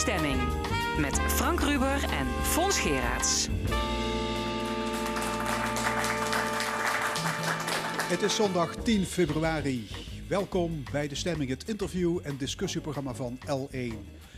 Stemming. 0.00 0.40
Met 0.98 1.20
Frank 1.20 1.60
Ruber 1.60 2.02
en 2.02 2.26
Fons 2.42 2.78
Geraerts. 2.78 3.48
Het 8.08 8.22
is 8.22 8.34
zondag 8.34 8.74
10 8.74 9.04
februari. 9.04 9.88
Welkom 10.28 10.82
bij 10.92 11.08
De 11.08 11.14
Stemming, 11.14 11.50
het 11.50 11.68
interview- 11.68 12.18
en 12.22 12.36
discussieprogramma 12.36 13.14
van 13.14 13.38
L1. 13.46 13.94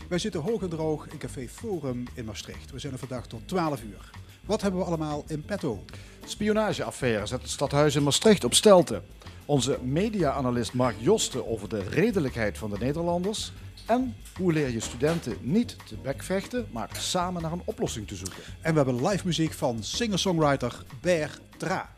Wij 0.09 0.19
zitten 0.19 0.41
hoog 0.41 0.63
en 0.63 0.69
droog 0.69 1.09
in 1.09 1.19
Café 1.19 1.49
Forum 1.49 2.05
in 2.15 2.25
Maastricht. 2.25 2.71
We 2.71 2.79
zijn 2.79 2.93
er 2.93 2.99
vandaag 2.99 3.27
tot 3.27 3.49
12 3.49 3.83
uur. 3.83 4.11
Wat 4.45 4.63
hebben 4.63 4.81
we 4.81 4.87
allemaal 4.87 5.25
in 5.27 5.43
petto? 5.43 5.85
Spionageaffaire 6.25 7.27
zet 7.27 7.43
het 7.43 7.51
stadhuis 7.51 7.95
in 7.95 8.03
Maastricht 8.03 8.45
op 8.45 8.55
stelte. 8.55 9.03
Onze 9.45 9.79
media-analyst 9.83 10.73
Mark 10.73 10.97
Josten 10.99 11.49
over 11.49 11.69
de 11.69 11.83
redelijkheid 11.83 12.59
van 12.59 12.71
de 12.71 12.79
Nederlanders. 12.79 13.53
En 13.87 14.15
hoe 14.37 14.53
leer 14.53 14.71
je 14.71 14.81
studenten 14.81 15.37
niet 15.41 15.77
te 15.87 15.97
bekvechten, 15.97 16.67
maar 16.71 16.89
samen 16.99 17.43
naar 17.43 17.53
een 17.53 17.63
oplossing 17.65 18.09
te 18.09 18.15
zoeken. 18.15 18.43
En 18.61 18.71
we 18.71 18.77
hebben 18.77 19.07
live 19.07 19.27
muziek 19.27 19.53
van 19.53 19.83
singer-songwriter 19.83 20.83
Ber 21.01 21.39
Tra. 21.57 21.91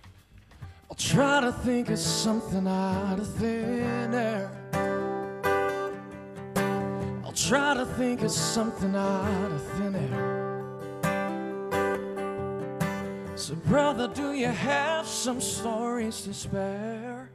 I'll 0.91 0.97
try 0.97 1.41
to 1.41 1.53
think 1.65 1.89
of 1.89 1.99
something 1.99 2.67
out 2.67 3.21
of 3.21 3.27
thin 3.39 4.15
air. 4.15 4.51
I'll 7.25 7.33
try 7.33 7.75
to 7.75 7.87
think 7.97 8.23
of 8.23 8.31
something 8.31 8.95
out 8.95 9.53
of 9.53 9.63
thin 9.77 9.95
air. 9.95 10.43
So, 13.37 13.55
brother, 13.55 14.09
do 14.09 14.33
you 14.33 14.53
have 14.53 15.07
some 15.07 15.41
stories 15.41 16.23
to 16.23 16.33
spare? 16.33 17.31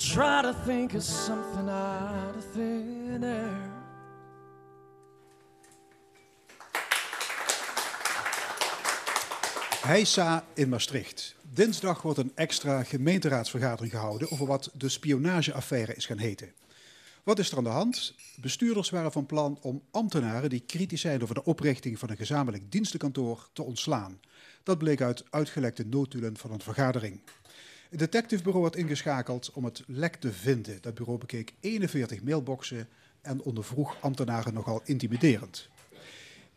Try 0.00 0.40
to 0.42 0.54
think 0.64 0.94
of 0.94 1.02
something 1.02 1.68
out 1.68 2.36
of 2.36 2.44
thin 2.52 3.22
air. 3.22 3.70
Heisa 9.82 10.44
in 10.54 10.68
Maastricht. 10.68 11.36
Dinsdag 11.52 12.02
wordt 12.02 12.18
een 12.18 12.32
extra 12.34 12.82
gemeenteraadsvergadering 12.82 13.92
gehouden 13.92 14.30
over 14.30 14.46
wat 14.46 14.70
de 14.74 14.88
spionageaffaire 14.88 15.94
is 15.94 16.06
gaan 16.06 16.18
heten. 16.18 16.52
Wat 17.22 17.38
is 17.38 17.50
er 17.50 17.56
aan 17.56 17.64
de 17.64 17.70
hand? 17.70 18.14
Bestuurders 18.36 18.90
waren 18.90 19.12
van 19.12 19.26
plan 19.26 19.58
om 19.62 19.82
ambtenaren 19.90 20.50
die 20.50 20.62
kritisch 20.66 21.00
zijn 21.00 21.22
over 21.22 21.34
de 21.34 21.44
oprichting 21.44 21.98
van 21.98 22.10
een 22.10 22.16
gezamenlijk 22.16 22.72
dienstenkantoor 22.72 23.48
te 23.52 23.62
ontslaan. 23.62 24.20
Dat 24.62 24.78
bleek 24.78 25.00
uit 25.00 25.24
uitgelekte 25.30 25.86
notulen 25.86 26.36
van 26.36 26.52
een 26.52 26.60
vergadering. 26.60 27.20
Het 27.90 27.98
detectivebureau 27.98 28.62
werd 28.62 28.76
ingeschakeld 28.76 29.50
om 29.52 29.64
het 29.64 29.82
lek 29.86 30.16
te 30.16 30.32
vinden. 30.32 30.78
Dat 30.80 30.94
bureau 30.94 31.18
bekeek 31.18 31.54
41 31.60 32.22
mailboxen 32.22 32.88
en 33.20 33.42
ondervroeg 33.42 33.96
ambtenaren 34.00 34.54
nogal 34.54 34.80
intimiderend. 34.84 35.68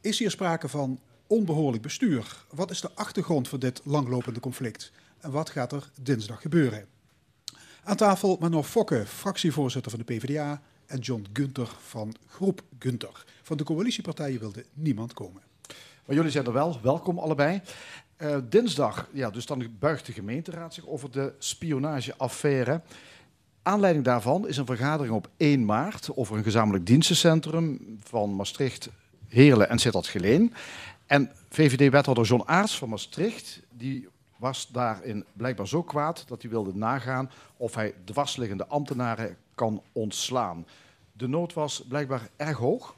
Is 0.02 0.20
hier 0.20 0.32
sprake 0.32 0.70
van 0.70 1.00
onbehoorlijk 1.28 1.84
bestuur? 1.84 2.46
Wat 2.50 2.72
is 2.72 2.82
de 2.82 2.92
achtergrond 2.94 3.48
van 3.48 3.60
dit 3.60 3.82
langlopende 3.84 4.40
conflict? 4.40 4.92
En 5.20 5.32
wat 5.32 5.50
gaat 5.50 5.72
er 5.72 5.92
dinsdag 6.02 6.42
gebeuren? 6.42 6.88
Aan 7.84 7.96
tafel 7.96 8.38
Manon 8.40 8.64
Fokke, 8.64 9.06
fractievoorzitter 9.06 9.92
van 9.92 10.00
de 10.06 10.14
PvdA, 10.14 10.62
en 10.86 11.00
John 11.00 11.26
Gunter 11.34 11.68
van 11.80 12.16
Groep 12.28 12.64
Gunter. 12.80 13.26
Van 13.42 13.58
de 13.58 13.64
coalitiepartijen 13.64 14.40
wilde 14.40 14.66
niemand 14.74 15.14
komen. 15.14 15.42
Maar 16.06 16.16
jullie 16.16 16.32
zijn 16.32 16.46
er 16.46 16.54
wel, 16.54 16.80
welkom 16.82 17.20
allebei. 17.20 17.62
Uh, 18.24 18.38
dinsdag, 18.50 19.08
ja, 19.12 19.30
dus 19.30 19.46
dan 19.46 19.68
buigt 19.80 20.06
de 20.06 20.12
gemeenteraad 20.12 20.74
zich 20.74 20.88
over 20.88 21.12
de 21.12 21.34
spionageaffaire. 21.38 22.82
Aanleiding 23.62 24.06
daarvan 24.06 24.48
is 24.48 24.58
een 24.58 24.66
vergadering 24.66 25.16
op 25.16 25.30
1 25.38 25.66
maart 25.66 26.16
over 26.16 26.38
een 26.38 26.44
gezamenlijk 26.44 26.86
dienstencentrum 26.86 27.98
van 28.04 28.36
Maastricht, 28.36 28.90
Heerlen 29.28 29.70
en 29.70 29.80
Sittard-Geleen. 29.80 30.54
En 31.06 31.32
VVD-wethouder 31.50 32.26
John 32.26 32.44
Aarts 32.46 32.78
van 32.78 32.90
Maastricht, 32.90 33.62
die 33.70 34.08
was 34.38 34.68
daarin 34.72 35.26
blijkbaar 35.34 35.68
zo 35.68 35.84
kwaad 35.84 36.24
dat 36.28 36.42
hij 36.42 36.52
wilde 36.52 36.76
nagaan 36.76 37.32
of 37.58 37.76
hij 37.76 37.94
dwarsliggende 38.04 38.68
ambtenaren 38.68 39.38
kan 39.56 39.82
ontslaan. 39.92 40.66
De 41.12 41.28
nood 41.28 41.54
was 41.54 41.84
blijkbaar 41.88 42.30
erg 42.36 42.58
hoog. 42.58 42.96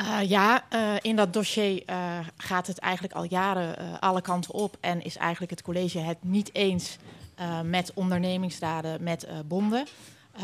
Uh, 0.00 0.28
ja, 0.28 0.64
uh, 0.72 0.94
in 1.00 1.16
dat 1.16 1.32
dossier 1.32 1.82
uh, 1.86 2.18
gaat 2.36 2.66
het 2.66 2.78
eigenlijk 2.78 3.14
al 3.14 3.24
jaren 3.24 4.00
alle 4.00 4.20
kanten 4.20 4.54
op 4.54 4.76
en 4.80 5.04
is 5.04 5.16
eigenlijk 5.16 5.50
het 5.50 5.62
college 5.62 5.98
het 5.98 6.18
niet 6.20 6.54
eens 6.54 6.96
met 7.64 7.90
ondernemingsraden, 7.94 9.02
met 9.02 9.26
bonden. 9.46 9.86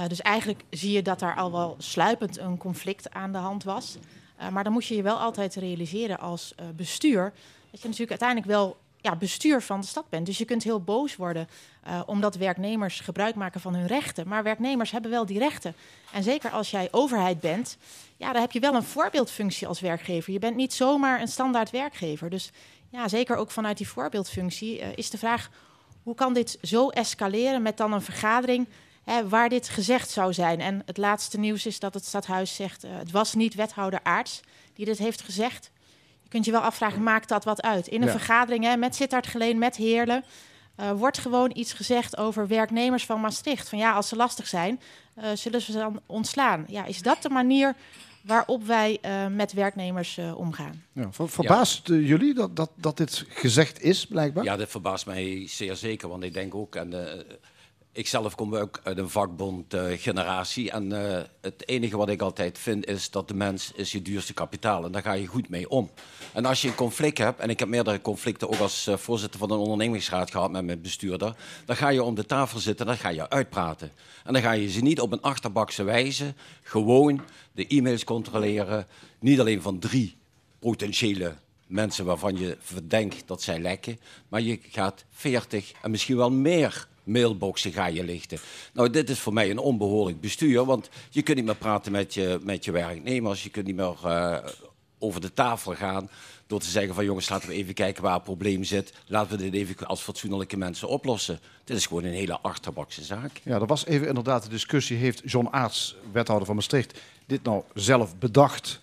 dus 0.09 0.21
eigenlijk 0.21 0.65
zie 0.71 0.93
je 0.93 1.03
dat 1.03 1.19
daar 1.19 1.37
al 1.37 1.53
wel 1.53 1.75
sluipend 1.79 2.39
een 2.39 2.57
conflict 2.57 3.11
aan 3.11 3.33
de 3.33 3.39
hand 3.39 3.65
was. 3.65 3.97
maar 4.53 4.65
dan 4.65 4.73
moet 4.73 4.87
je 4.87 4.97
je 4.97 5.03
wel 5.03 5.17
altijd 5.17 5.55
realiseren 5.55 6.21
als 6.21 6.55
bestuur 6.77 7.33
dat 7.71 7.81
je 7.81 7.89
natuurlijk 7.89 8.21
uiteindelijk 8.21 8.51
wel 8.51 8.77
ja, 9.01 9.17
bestuur 9.17 9.63
van 9.63 9.81
de 9.81 9.87
stad 9.87 10.09
bent. 10.09 10.27
Dus 10.27 10.39
je 10.39 10.45
kunt 10.45 10.63
heel 10.63 10.81
boos 10.81 11.17
worden 11.17 11.49
omdat 12.07 12.35
werknemers 12.35 13.01
gebruik 13.01 13.35
maken 13.35 13.61
van 13.61 13.75
hun 13.75 13.87
rechten. 13.87 14.29
Maar 14.29 14.43
werknemers 14.43 14.91
hebben 14.91 15.11
wel 15.11 15.27
die 15.27 15.39
rechten. 15.39 15.75
En 16.13 16.23
zeker 16.23 16.51
als 16.51 16.71
jij 16.71 16.89
overheid 16.91 17.41
bent, 17.41 17.77
ja, 18.25 18.33
dan 18.33 18.41
heb 18.41 18.53
je 18.53 18.61
wel 18.61 18.75
een 18.75 18.83
voorbeeldfunctie 18.83 19.67
als 19.67 19.81
werkgever. 19.81 20.33
Je 20.33 20.39
bent 20.39 20.57
niet 20.57 20.73
zomaar 20.73 21.21
een 21.21 21.29
standaard 21.29 21.71
werkgever. 21.71 22.31
Dus 22.31 22.51
ja, 22.91 23.09
zeker 23.09 23.37
ook 23.37 23.51
vanuit 23.51 23.77
die 23.77 23.89
voorbeeldfunctie 23.89 24.81
uh, 24.81 24.87
is 24.95 25.11
de 25.11 25.19
vraag... 25.19 25.51
hoe 26.03 26.15
kan 26.15 26.35
dit 26.35 26.59
zo 26.63 26.89
escaleren 26.89 27.63
met 27.63 27.77
dan 27.77 27.93
een 27.93 28.03
vergadering... 28.03 28.69
Hè, 29.05 29.29
waar 29.29 29.49
dit 29.49 29.69
gezegd 29.69 30.11
zou 30.11 30.33
zijn. 30.33 30.61
En 30.61 30.83
het 30.87 30.97
laatste 30.97 31.39
nieuws 31.39 31.67
is 31.67 31.79
dat 31.79 31.95
het 31.95 32.05
stadhuis 32.05 32.55
zegt... 32.55 32.85
Uh, 32.85 32.91
het 32.99 33.11
was 33.11 33.35
niet 33.35 33.55
wethouder 33.55 34.01
Aarts 34.03 34.41
die 34.75 34.85
dit 34.85 34.99
heeft 34.99 35.21
gezegd 35.21 35.71
kunt 36.29 36.45
je 36.47 36.53
wel 36.53 36.61
afvragen, 36.61 37.03
maakt 37.03 37.29
dat 37.29 37.45
wat 37.45 37.63
uit? 37.63 37.87
In 37.87 38.01
een 38.01 38.07
ja. 38.07 38.13
vergadering 38.13 38.65
hè, 38.65 38.77
met 38.77 38.95
Sittard 38.95 39.27
Geleen, 39.27 39.59
met 39.59 39.77
Heerlen... 39.77 40.25
Uh, 40.81 40.91
wordt 40.91 41.19
gewoon 41.19 41.51
iets 41.55 41.73
gezegd 41.73 42.17
over 42.17 42.47
werknemers 42.47 43.05
van 43.05 43.21
Maastricht. 43.21 43.69
Van 43.69 43.79
ja, 43.79 43.93
als 43.93 44.09
ze 44.09 44.17
lastig 44.17 44.47
zijn, 44.47 44.81
uh, 45.19 45.25
zullen 45.35 45.61
ze 45.61 45.73
dan 45.73 46.01
ontslaan. 46.07 46.65
Ja, 46.69 46.85
is 46.85 47.03
dat 47.03 47.23
de 47.23 47.29
manier 47.29 47.75
waarop 48.25 48.67
wij 48.67 48.99
uh, 49.05 49.27
met 49.27 49.53
werknemers 49.53 50.21
omgaan? 50.37 50.83
Ja, 50.93 51.13
ver 51.13 51.29
verbaast 51.29 51.89
ja. 51.89 51.95
jullie 51.95 52.35
dat, 52.35 52.57
dat, 52.57 52.71
dat 52.75 52.97
dit 52.97 53.25
gezegd 53.29 53.83
is, 53.83 54.07
blijkbaar? 54.07 54.45
Ja, 54.45 54.57
dit 54.57 54.71
verbaast 54.71 55.07
mij 55.07 55.49
zeer 55.49 55.77
zeker. 55.77 56.09
Want 56.09 56.23
ik 56.23 56.35
denk 56.35 56.55
ook... 56.55 56.75
En, 56.75 56.93
ik 57.97 58.07
zelf 58.07 58.35
kom 58.35 58.55
ook 58.55 58.81
uit 58.83 58.99
een 58.99 59.11
vakbond-generatie. 59.11 60.65
Uh, 60.65 60.75
en 60.75 60.91
uh, 60.91 61.23
het 61.41 61.69
enige 61.69 61.97
wat 61.97 62.09
ik 62.09 62.23
altijd 62.23 62.59
vind 62.59 62.87
is 62.87 63.11
dat 63.11 63.29
de 63.29 63.35
mens 63.35 63.73
is 63.75 63.93
je 63.93 64.03
duurste 64.03 64.35
kapitaal. 64.35 64.85
En 64.85 64.93
daar 64.93 65.03
ga 65.03 65.13
je 65.13 65.27
goed 65.27 65.49
mee 65.49 65.69
om. 65.69 65.91
En 66.33 66.45
als 66.45 66.63
je 66.63 66.69
een 66.69 66.75
conflict 66.75 67.19
hebt, 67.19 67.41
en 67.41 67.51
ik 67.51 67.59
heb 67.59 67.69
meerdere 67.69 68.01
conflicten 68.01 68.49
ook 68.49 68.59
als 68.59 68.89
uh, 68.89 68.97
voorzitter 68.97 69.41
van 69.41 69.51
een 69.51 69.59
ondernemingsraad 69.59 70.31
gehad 70.31 70.51
met 70.51 70.65
mijn 70.65 70.81
bestuurder. 70.81 71.37
Dan 71.65 71.77
ga 71.77 71.89
je 71.89 72.03
om 72.03 72.15
de 72.15 72.27
tafel 72.27 72.59
zitten 72.59 72.87
en 72.87 72.93
dan 72.93 73.01
ga 73.01 73.09
je 73.09 73.31
uitpraten. 73.31 73.93
En 74.25 74.33
dan 74.33 74.43
ga 74.43 74.53
je 74.53 74.71
ze 74.71 74.81
niet 74.81 75.01
op 75.01 75.13
een 75.13 75.23
achterbakse 75.23 75.83
wijze 75.83 76.35
gewoon 76.63 77.21
de 77.53 77.67
e-mails 77.67 78.05
controleren. 78.05 78.87
Niet 79.19 79.41
alleen 79.41 79.63
van 79.63 79.79
drie 79.79 80.17
potentiële 80.59 81.35
mensen 81.67 82.05
waarvan 82.05 82.37
je 82.37 82.57
verdenkt 82.61 83.23
dat 83.27 83.43
zij 83.43 83.59
lekken. 83.59 84.01
Maar 84.29 84.41
je 84.41 84.59
gaat 84.71 85.05
veertig 85.11 85.73
en 85.83 85.91
misschien 85.91 86.17
wel 86.17 86.31
meer 86.31 86.89
mailboxen 87.05 87.73
ga 87.73 87.87
je 87.87 88.05
lichten. 88.05 88.39
Nou, 88.73 88.91
dit 88.91 89.11
is 89.11 89.19
voor 89.19 89.33
mij 89.33 89.51
een 89.51 89.59
onbehoorlijk 89.59 90.21
bestuur, 90.21 90.65
want 90.65 90.89
je 91.11 91.23
kunt 91.23 91.37
niet 91.37 91.47
meer 91.47 91.57
praten 91.57 91.93
met 91.93 92.15
je, 92.15 92.39
met 92.43 92.65
je 92.65 92.73
werknemers, 92.73 93.43
je 93.43 93.51
kunt 93.51 93.67
niet 93.67 93.77
meer 93.77 93.97
uh, 94.05 94.39
over 94.99 95.21
de 95.21 95.33
tafel 95.33 95.75
gaan 95.75 96.11
door 96.47 96.61
te 96.61 96.71
zeggen 96.71 96.95
van 96.95 97.05
jongens, 97.05 97.29
laten 97.29 97.49
we 97.49 97.55
even 97.55 97.75
kijken 97.75 98.03
waar 98.03 98.15
het 98.15 98.23
probleem 98.23 98.65
zit. 98.65 98.93
Laten 99.07 99.37
we 99.37 99.43
dit 99.43 99.55
even 99.55 99.87
als 99.87 100.01
fatsoenlijke 100.01 100.57
mensen 100.57 100.89
oplossen. 100.89 101.41
Dit 101.65 101.77
is 101.77 101.87
gewoon 101.87 102.05
een 102.05 102.13
hele 102.13 102.41
achterbakse 102.41 103.05
zaak. 103.05 103.41
Ja, 103.43 103.55
er 103.55 103.67
was 103.67 103.87
even 103.87 104.09
inderdaad 104.09 104.43
de 104.43 104.49
discussie, 104.49 104.97
heeft 104.97 105.23
John 105.25 105.49
Aarts, 105.51 105.97
wethouder 106.13 106.47
van 106.47 106.55
Maastricht, 106.55 107.01
dit 107.27 107.43
nou 107.43 107.63
zelf 107.75 108.17
bedacht? 108.17 108.81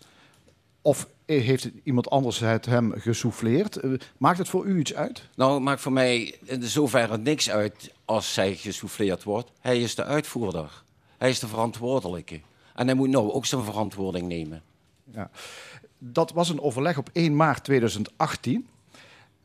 Of 0.82 1.08
heeft 1.40 1.70
iemand 1.84 2.10
anders 2.10 2.40
het 2.40 2.66
hem 2.66 2.94
gesouffleerd? 2.96 3.80
Maakt 4.18 4.38
het 4.38 4.50
voor 4.50 4.66
u 4.66 4.80
iets 4.80 4.94
uit? 4.94 5.28
Nou, 5.36 5.54
het 5.54 5.64
maakt 5.64 5.82
voor 5.82 5.92
mij 5.92 6.36
in 6.44 6.64
zoverre 6.64 7.18
niks 7.18 7.50
uit 7.50 7.94
als 8.06 8.34
zij 8.34 8.56
gesouffleerd 8.56 9.24
wordt. 9.24 9.52
Hij 9.60 9.82
is 9.82 9.96
de 9.96 10.04
uitvoerder. 10.04 10.84
Hij 11.18 11.30
is 11.30 11.40
de 11.40 11.48
verantwoordelijke. 11.48 12.40
En 12.76 12.88
hij 12.88 12.96
moet 12.96 13.10
nou 13.10 13.32
ook 13.32 13.46
zijn 13.46 13.64
verantwoording 13.64 14.28
nemen. 14.28 14.62
Ja. 15.12 15.30
Dat 15.98 16.32
was 16.32 16.50
een 16.50 16.62
overleg 16.62 16.98
op 16.98 17.10
1 17.14 17.36
maart 17.36 17.64
2018. 17.64 18.68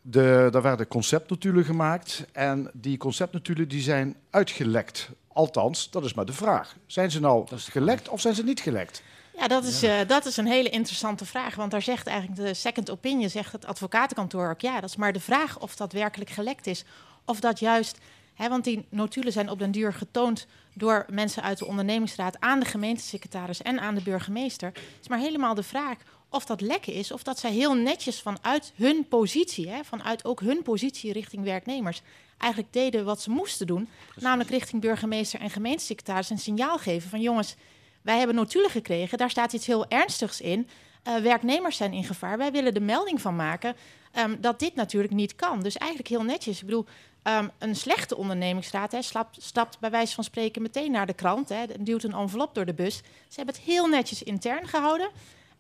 De, 0.03 0.49
daar 0.51 0.63
werden 0.63 0.89
conceptnotulen 0.89 1.65
gemaakt 1.65 2.27
en 2.33 2.71
die 2.73 2.97
conceptnotulen 2.97 3.69
die 3.69 3.81
zijn 3.81 4.17
uitgelekt. 4.31 5.11
Althans, 5.29 5.91
dat 5.91 6.05
is 6.05 6.15
maar 6.15 6.25
de 6.25 6.33
vraag. 6.33 6.77
Zijn 6.87 7.11
ze 7.11 7.21
nou 7.21 7.47
gelekt 7.57 8.09
of 8.09 8.21
zijn 8.21 8.35
ze 8.35 8.45
niet 8.45 8.61
gelekt? 8.61 9.03
Ja, 9.49 9.55
dat 9.61 9.65
is, 9.65 9.81
ja. 9.81 10.01
Uh, 10.01 10.09
dat 10.09 10.27
is 10.27 10.37
een 10.37 10.47
hele 10.47 10.69
interessante 10.69 11.27
vraag. 11.27 11.55
Want 11.55 11.71
daar 11.71 11.83
zegt 11.83 12.07
eigenlijk 12.07 12.41
de 12.41 12.55
second 12.55 12.91
opinion, 12.91 13.31
zegt 13.31 13.53
het 13.53 13.67
advocatenkantoor 13.67 14.51
ook... 14.51 14.61
ja, 14.61 14.81
dat 14.81 14.91
is 14.91 14.97
maar 14.97 15.13
de 15.13 15.21
vraag 15.21 15.61
of 15.61 15.77
dat 15.77 15.93
werkelijk 15.93 16.31
gelekt 16.31 16.67
is. 16.67 16.85
Of 17.25 17.41
dat 17.41 17.59
juist 17.59 17.99
Hè, 18.37 18.49
want 18.49 18.65
die 18.65 18.87
notulen 18.89 19.33
zijn 19.33 19.51
op 19.51 19.59
den 19.59 19.71
duur 19.71 19.93
getoond 19.93 20.47
door 20.75 21.07
mensen 21.11 21.43
uit 21.43 21.59
de 21.59 21.67
ondernemingsraad 21.67 22.41
aan 22.41 22.61
de 22.61 22.67
gemeentesecretaris 22.67 23.63
en 23.63 23.81
aan 23.81 23.95
de 23.95 24.03
burgemeester. 24.03 24.69
Het 24.69 24.99
is 25.01 25.09
maar 25.09 25.19
helemaal 25.19 25.55
de 25.55 25.63
vraag 25.63 25.97
of 26.29 26.45
dat 26.45 26.61
lekker 26.61 26.95
is, 26.95 27.13
of 27.13 27.23
dat 27.23 27.39
zij 27.39 27.53
heel 27.53 27.75
netjes 27.75 28.21
vanuit 28.21 28.73
hun 28.75 29.09
positie, 29.09 29.69
hè, 29.69 29.85
vanuit 29.85 30.25
ook 30.25 30.41
hun 30.41 30.63
positie 30.63 31.13
richting 31.13 31.45
werknemers, 31.45 32.03
eigenlijk 32.39 32.73
deden 32.73 33.05
wat 33.05 33.21
ze 33.21 33.31
moesten 33.31 33.67
doen. 33.67 33.89
Namelijk 34.15 34.51
richting 34.51 34.81
burgemeester 34.81 35.41
en 35.41 35.51
gemeentesecretaris 35.51 36.31
een 36.31 36.39
signaal 36.39 36.79
geven 36.79 37.11
van 37.11 37.21
jongens, 37.21 37.57
wij 38.07 38.19
hebben 38.19 38.37
notulen 38.37 38.71
gekregen, 38.71 39.19
daar 39.19 39.31
staat 39.31 39.53
iets 39.53 39.67
heel 39.67 39.89
ernstigs 39.89 40.41
in. 40.41 40.69
Uh, 41.09 41.17
werknemers 41.17 41.77
zijn 41.77 41.93
in 41.93 42.05
gevaar. 42.05 42.39
Wij 42.39 42.53
willen 42.53 42.75
de 42.75 42.81
melding 42.81 43.21
van 43.21 43.37
maken 43.37 43.77
um, 44.19 44.41
dat 44.41 44.59
dit 44.59 44.75
natuurlijk 44.75 45.13
niet 45.13 45.37
kan. 45.37 45.63
Dus 45.63 45.77
eigenlijk 45.77 46.11
heel 46.11 46.23
netjes. 46.23 46.61
Ik 46.61 46.65
bedoel, 46.67 46.87
um, 47.25 47.51
een 47.59 47.77
slechte 47.77 48.17
ondernemingsraad 48.17 48.93
hè, 48.93 49.03
stapt, 49.31 49.79
bij 49.81 49.91
wijze 49.91 50.15
van 50.15 50.25
spreken 50.25 50.63
meteen 50.63 50.91
naar 50.91 51.07
de 51.07 51.15
krant. 51.15 51.49
Hè, 51.49 51.65
duwt 51.81 52.03
een 52.03 52.13
envelop 52.13 52.55
door 52.55 52.65
de 52.65 52.75
bus. 52.75 52.97
Ze 53.29 53.37
hebben 53.37 53.55
het 53.55 53.65
heel 53.65 53.87
netjes 53.87 54.23
intern 54.23 54.69
gehouden. 54.69 55.09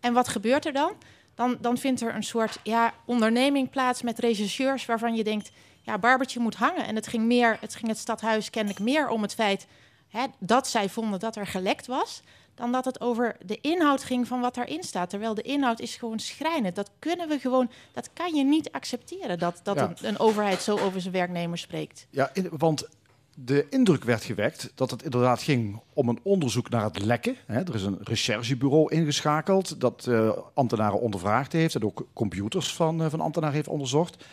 En 0.00 0.12
wat 0.12 0.28
gebeurt 0.28 0.66
er 0.66 0.72
dan? 0.72 0.92
Dan, 1.34 1.56
dan 1.60 1.78
vindt 1.78 2.00
er 2.00 2.14
een 2.14 2.24
soort 2.24 2.58
ja, 2.62 2.94
onderneming 3.04 3.70
plaats 3.70 4.02
met 4.02 4.18
rechercheurs 4.18 4.86
waarvan 4.86 5.14
je 5.14 5.24
denkt, 5.24 5.50
ja, 5.82 5.98
Barbertje 5.98 6.40
moet 6.40 6.54
hangen. 6.54 6.86
En 6.86 6.94
het 6.94 7.06
ging, 7.06 7.24
meer, 7.24 7.56
het 7.60 7.74
ging 7.74 7.88
het 7.88 7.98
stadhuis 7.98 8.50
kennelijk 8.50 8.80
meer 8.80 9.08
om 9.08 9.22
het 9.22 9.34
feit 9.34 9.66
hè, 10.08 10.26
dat 10.38 10.68
zij 10.68 10.88
vonden 10.88 11.20
dat 11.20 11.36
er 11.36 11.46
gelekt 11.46 11.86
was, 11.86 12.22
dan 12.54 12.72
dat 12.72 12.84
het 12.84 13.00
over 13.00 13.36
de 13.46 13.58
inhoud 13.60 14.04
ging 14.04 14.26
van 14.26 14.40
wat 14.40 14.54
daarin 14.54 14.82
staat. 14.82 15.10
Terwijl 15.10 15.34
de 15.34 15.42
inhoud 15.42 15.80
is 15.80 15.96
gewoon 15.96 16.18
schrijnend. 16.18 16.74
Dat 16.74 16.90
kunnen 16.98 17.28
we 17.28 17.38
gewoon, 17.38 17.70
dat 17.92 18.10
kan 18.12 18.34
je 18.34 18.44
niet 18.44 18.72
accepteren 18.72 19.38
dat, 19.38 19.60
dat 19.62 19.76
een, 19.76 19.96
een, 20.02 20.18
overheid 20.18 20.62
zo 20.62 20.78
over 20.78 21.00
zijn 21.00 21.12
werknemers 21.12 21.60
spreekt. 21.60 22.06
Ja, 22.10 22.32
want 22.50 22.88
de 23.34 23.66
indruk 23.70 24.04
werd 24.04 24.24
gewekt 24.24 24.72
dat 24.74 24.90
het 24.90 25.02
inderdaad 25.02 25.42
ging 25.42 25.80
om 25.92 26.08
een 26.08 26.20
onderzoek 26.22 26.68
naar 26.68 26.84
het 26.84 27.04
lekken. 27.04 27.36
er 27.46 27.74
is 27.74 27.82
een 27.82 27.98
recherchebureau 28.02 28.94
ingeschakeld 28.94 29.80
dat 29.80 30.06
uh, 30.08 30.32
ambtenaren 30.54 31.00
ondervraagd 31.00 31.52
heeft 31.52 31.74
en 31.74 31.84
ook 31.84 32.06
computers 32.12 32.74
van, 32.74 33.02
uh, 33.02 33.10
van 33.10 33.20
ambtenaren 33.20 33.54
heeft 33.54 33.68
onderzocht. 33.68 34.24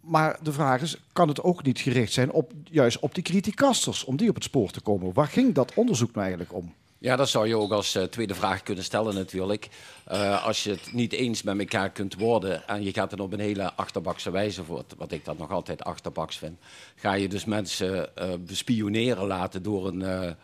Maar 0.00 0.38
de 0.42 0.52
vraag 0.52 0.82
is, 0.82 0.96
kan 1.12 1.28
het 1.28 1.42
ook 1.42 1.62
niet 1.62 1.80
gericht 1.80 2.12
zijn 2.12 2.32
op 2.32 2.52
juist 2.64 2.98
op 2.98 3.14
die 3.14 3.24
criticasters, 3.24 4.04
om 4.04 4.16
die 4.16 4.28
op 4.28 4.34
het 4.34 4.44
spoor 4.44 4.70
te 4.70 4.80
komen? 4.80 5.12
Waar 5.12 5.26
ging 5.26 5.54
dat 5.54 5.74
onderzoek 5.74 6.08
nou 6.08 6.20
eigenlijk 6.20 6.54
om? 6.54 6.74
Ja, 6.98 7.16
dat 7.16 7.28
zou 7.28 7.48
je 7.48 7.56
ook 7.56 7.72
als 7.72 7.96
uh, 7.96 8.02
tweede 8.02 8.34
vraag 8.34 8.62
kunnen 8.62 8.84
stellen 8.84 9.14
natuurlijk. 9.14 9.68
Uh, 10.12 10.46
als 10.46 10.64
je 10.64 10.70
het 10.70 10.92
niet 10.92 11.12
eens 11.12 11.42
met 11.42 11.58
elkaar 11.58 11.90
kunt 11.90 12.14
worden 12.14 12.68
en 12.68 12.82
je 12.82 12.92
gaat 12.92 13.10
het 13.10 13.20
op 13.20 13.32
een 13.32 13.40
hele 13.40 13.72
achterbakse 13.72 14.30
wijze, 14.30 14.64
voor 14.64 14.84
wat 14.96 15.12
ik 15.12 15.24
dat 15.24 15.38
nog 15.38 15.50
altijd 15.50 15.84
achterbaks 15.84 16.38
vind, 16.38 16.58
ga 16.94 17.12
je 17.12 17.28
dus 17.28 17.44
mensen 17.44 18.10
uh, 18.18 18.24
bespioneren 18.46 19.26
laten 19.26 19.62
door 19.62 19.86
een, 19.86 20.00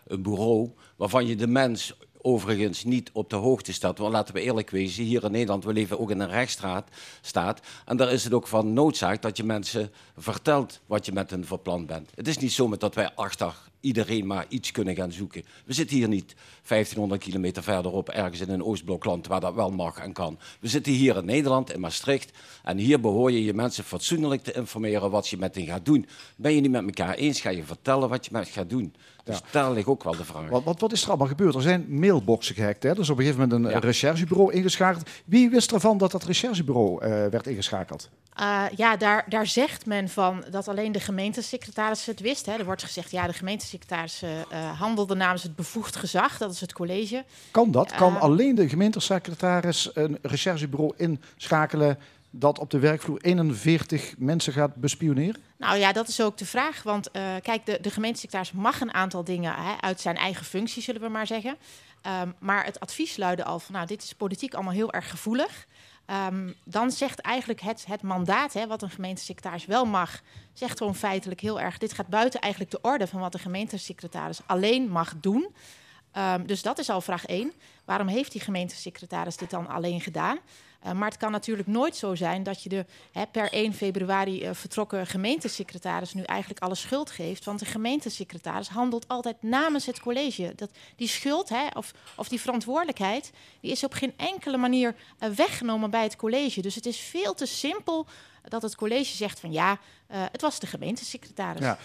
een 0.07 0.23
bureau 0.23 0.71
waarvan 0.97 1.27
je 1.27 1.37
de 1.37 1.47
mens 1.47 1.95
overigens 2.27 2.85
niet 2.85 3.11
op 3.13 3.31
de 3.31 3.37
hoogte 3.37 3.73
staat. 3.73 3.99
Want 3.99 4.13
laten 4.13 4.35
we 4.35 4.41
eerlijk 4.41 4.71
wezen, 4.71 5.05
hier 5.05 5.25
in 5.25 5.31
Nederland, 5.31 5.65
we 5.65 5.73
leven 5.73 5.99
ook 5.99 6.11
in 6.11 6.21
een 6.21 6.29
rechtsstaat. 6.29 6.89
Staat, 7.21 7.61
en 7.85 7.97
daar 7.97 8.13
is 8.13 8.25
het 8.25 8.33
ook 8.33 8.47
van 8.47 8.73
noodzaak 8.73 9.23
dat 9.23 9.37
je 9.37 9.45
mensen 9.45 9.93
vertelt 10.17 10.81
wat 10.87 11.07
je 11.07 11.13
met 11.13 11.31
hen 11.31 11.45
verpland 11.45 11.87
bent. 11.87 12.11
Het 12.15 12.29
is 12.29 12.39
niet 12.39 12.53
zo 12.53 12.69
met 12.69 12.81
dat 12.81 12.95
wij 12.95 13.15
achter 13.15 13.55
iedereen 13.87 14.27
maar 14.27 14.47
iets 14.49 14.71
kunnen 14.71 14.95
gaan 14.95 15.13
zoeken. 15.13 15.45
We 15.65 15.73
zitten 15.73 15.97
hier 15.97 16.09
niet 16.09 16.35
1500 16.69 17.23
kilometer 17.23 17.63
verderop, 17.63 18.09
ergens 18.09 18.41
in 18.41 18.51
een 18.51 18.65
Oostblokland, 18.65 19.27
waar 19.27 19.41
dat 19.41 19.55
wel 19.55 19.71
mag 19.71 19.99
en 19.99 20.13
kan. 20.13 20.39
We 20.61 20.69
zitten 20.69 20.93
hier 20.93 21.17
in 21.17 21.25
Nederland, 21.25 21.73
in 21.73 21.81
Maastricht. 21.81 22.31
En 22.65 22.79
hier 22.79 23.01
behoor 23.01 23.33
je 23.33 23.45
je 23.45 23.55
mensen 23.55 23.85
fatsoenlijk 23.85 24.43
te 24.43 24.53
informeren 24.53 25.11
wat 25.11 25.29
je 25.29 25.37
met 25.37 25.55
hen 25.55 25.67
gaat 25.67 25.85
doen. 25.85 26.07
Ben 26.37 26.55
je 26.55 26.61
niet 26.61 26.71
met 26.71 26.85
elkaar 26.85 27.15
eens, 27.15 27.41
ga 27.41 27.51
je 27.51 27.65
vertellen 27.65 28.09
wat 28.09 28.25
je 28.25 28.31
met 28.33 28.49
gaat 28.49 28.71
doen. 28.71 28.95
Dus 29.25 29.41
daar 29.51 29.73
ligt 29.73 29.87
ook 29.87 30.05
wel 30.05 30.17
de 30.17 30.25
vraag. 30.25 30.49
Wat, 30.49 30.65
wat, 30.65 30.81
wat, 30.81 30.93
is 30.93 31.03
er 31.03 31.09
allemaal 31.09 31.27
gebeurd? 31.27 31.55
Er 31.55 31.63
zijn 31.63 31.87
mailboxen 31.89 32.55
gehackt. 32.55 32.83
Hè? 32.83 32.95
Dus 32.95 33.11
op 33.11 33.19
een 33.19 33.25
gegeven 33.25 33.49
moment 33.49 33.75
een 33.75 33.81
recherchebureau 33.81 34.53
ingeschakeld. 34.53 35.11
Wie 35.25 35.51
wist 35.51 35.73
ervan 35.73 35.99
dat 35.99 36.11
dat 36.11 36.25
recherchebureau 36.25 37.05
uh, 37.05 37.09
werd 37.27 37.47
ingeschakeld? 37.47 38.11
Uh, 38.41 38.65
ja, 38.77 38.97
daar, 38.97 39.25
daar 39.29 39.47
zegt 39.47 39.87
men 39.87 40.09
van 40.09 40.45
dat 40.51 40.69
alleen 40.69 40.93
de 40.93 41.01
gemeentesecretaris 41.01 42.07
het 42.07 42.21
wist. 42.21 42.47
Hè. 42.47 42.53
Er 42.53 42.65
wordt 42.65 42.83
gezegd, 42.83 43.11
ja, 43.11 43.27
de 43.27 43.33
gemeentesecretaris 43.33 43.76
uh, 43.93 44.79
handelde 44.79 45.15
namens 45.15 45.43
het 45.43 45.57
bevoegd 45.57 45.97
gezag. 45.97 46.39
Dat 46.39 46.53
is 46.53 46.61
het 46.61 46.73
college. 46.73 47.25
Kan 47.51 47.71
dat? 47.71 47.93
kan 47.93 48.21
alleen 48.21 48.55
de 48.55 48.69
gemeentesecretaris 48.69 49.91
een 49.95 50.19
recherchebureau 50.23 50.93
inschakelen 50.97 51.99
dat 52.31 52.59
op 52.59 52.71
de 52.71 52.79
werkvloer 52.79 53.21
41 53.21 54.15
mensen 54.19 54.53
gaat 54.53 54.75
bespioneren? 54.75 55.41
Nou 55.57 55.79
ja, 55.79 55.93
dat 55.93 56.09
is 56.09 56.21
ook 56.21 56.39
de 56.39 56.47
vraag. 56.47 56.83
Want 56.83 57.09
uh, 57.13 57.23
kijk, 57.43 57.67
de, 57.67 57.79
de 57.81 57.91
gemeentesecretaris 57.91 58.53
mag 58.53 58.81
een 58.81 58.95
aantal 58.95 59.25
dingen 59.25 59.55
hè, 59.55 59.73
uit 59.81 60.01
zijn 60.01 60.17
eigen 60.17 60.45
functie, 60.45 60.83
zullen 60.83 61.01
we 61.01 61.09
maar 61.09 61.27
zeggen. 61.27 61.57
Um, 62.23 62.35
maar 62.39 62.65
het 62.65 62.81
advies 62.81 63.17
luidde 63.17 63.45
al 63.45 63.59
van, 63.59 63.75
nou, 63.75 63.87
dit 63.87 64.03
is 64.03 64.15
politiek 64.15 64.55
allemaal 64.55 64.73
heel 64.73 64.93
erg 64.93 65.11
gevoelig. 65.11 65.67
Um, 66.11 66.55
dan 66.65 66.91
zegt 66.91 67.21
eigenlijk 67.21 67.61
het, 67.61 67.87
het 67.87 68.03
mandaat, 68.03 68.53
hè, 68.53 68.67
wat 68.67 68.83
een 68.83 68.91
gemeentesecretaris 68.91 69.67
wel 69.67 69.85
mag, 69.85 70.21
zegt 70.53 70.79
gewoon 70.79 70.95
feitelijk 70.95 71.41
heel 71.41 71.61
erg, 71.61 71.79
dit 71.79 71.93
gaat 71.93 72.09
buiten 72.09 72.41
eigenlijk 72.41 72.73
de 72.73 72.81
orde 72.81 73.07
van 73.07 73.21
wat 73.21 73.33
de 73.33 73.39
gemeentesecretaris 73.39 74.41
alleen 74.47 74.89
mag 74.89 75.15
doen. 75.21 75.55
Um, 76.19 76.47
dus 76.47 76.63
dat 76.63 76.79
is 76.79 76.91
al 76.91 77.01
vraag 77.01 77.27
1. 77.27 77.53
Waarom 77.85 78.07
heeft 78.07 78.33
die 78.33 78.41
gemeentesecretaris 78.41 79.37
dit 79.37 79.51
dan 79.51 79.69
alleen 79.69 80.01
gedaan? 80.01 80.39
Uh, 80.85 80.93
maar 80.93 81.09
het 81.09 81.19
kan 81.19 81.31
natuurlijk 81.31 81.69
nooit 81.69 81.97
zo 81.97 82.15
zijn 82.15 82.43
dat 82.43 82.63
je 82.63 82.69
de 82.69 82.85
hè, 83.13 83.27
per 83.27 83.53
1 83.53 83.75
februari 83.75 84.45
uh, 84.45 84.51
vertrokken 84.55 85.07
gemeentesecretaris 85.07 86.15
nu 86.15 86.23
eigenlijk 86.23 86.61
alle 86.61 86.75
schuld 86.75 87.11
geeft. 87.11 87.45
Want 87.45 87.59
de 87.59 87.65
gemeentesecretaris 87.65 88.69
handelt 88.69 89.09
altijd 89.09 89.43
namens 89.43 89.87
het 89.87 90.01
college. 90.01 90.53
Dat, 90.57 90.71
die 90.97 91.09
schuld 91.09 91.49
hè, 91.49 91.67
of, 91.75 91.93
of 92.17 92.29
die 92.29 92.41
verantwoordelijkheid 92.41 93.33
die 93.61 93.71
is 93.71 93.85
op 93.85 93.93
geen 93.93 94.13
enkele 94.17 94.57
manier 94.57 94.95
uh, 95.21 95.29
weggenomen 95.31 95.91
bij 95.91 96.03
het 96.03 96.17
college. 96.17 96.63
Dus 96.63 96.75
het 96.75 96.87
is 96.87 96.99
veel 96.99 97.35
te 97.35 97.47
simpel 97.47 98.07
dat 98.49 98.63
het 98.63 98.77
college 98.77 99.17
zegt 99.17 99.41
van 99.41 99.53
ja, 99.53 99.79
het 100.07 100.41
was 100.41 100.61
de 100.61 100.67
gemeentesecretaris. 100.67 101.61
Ja, 101.61 101.79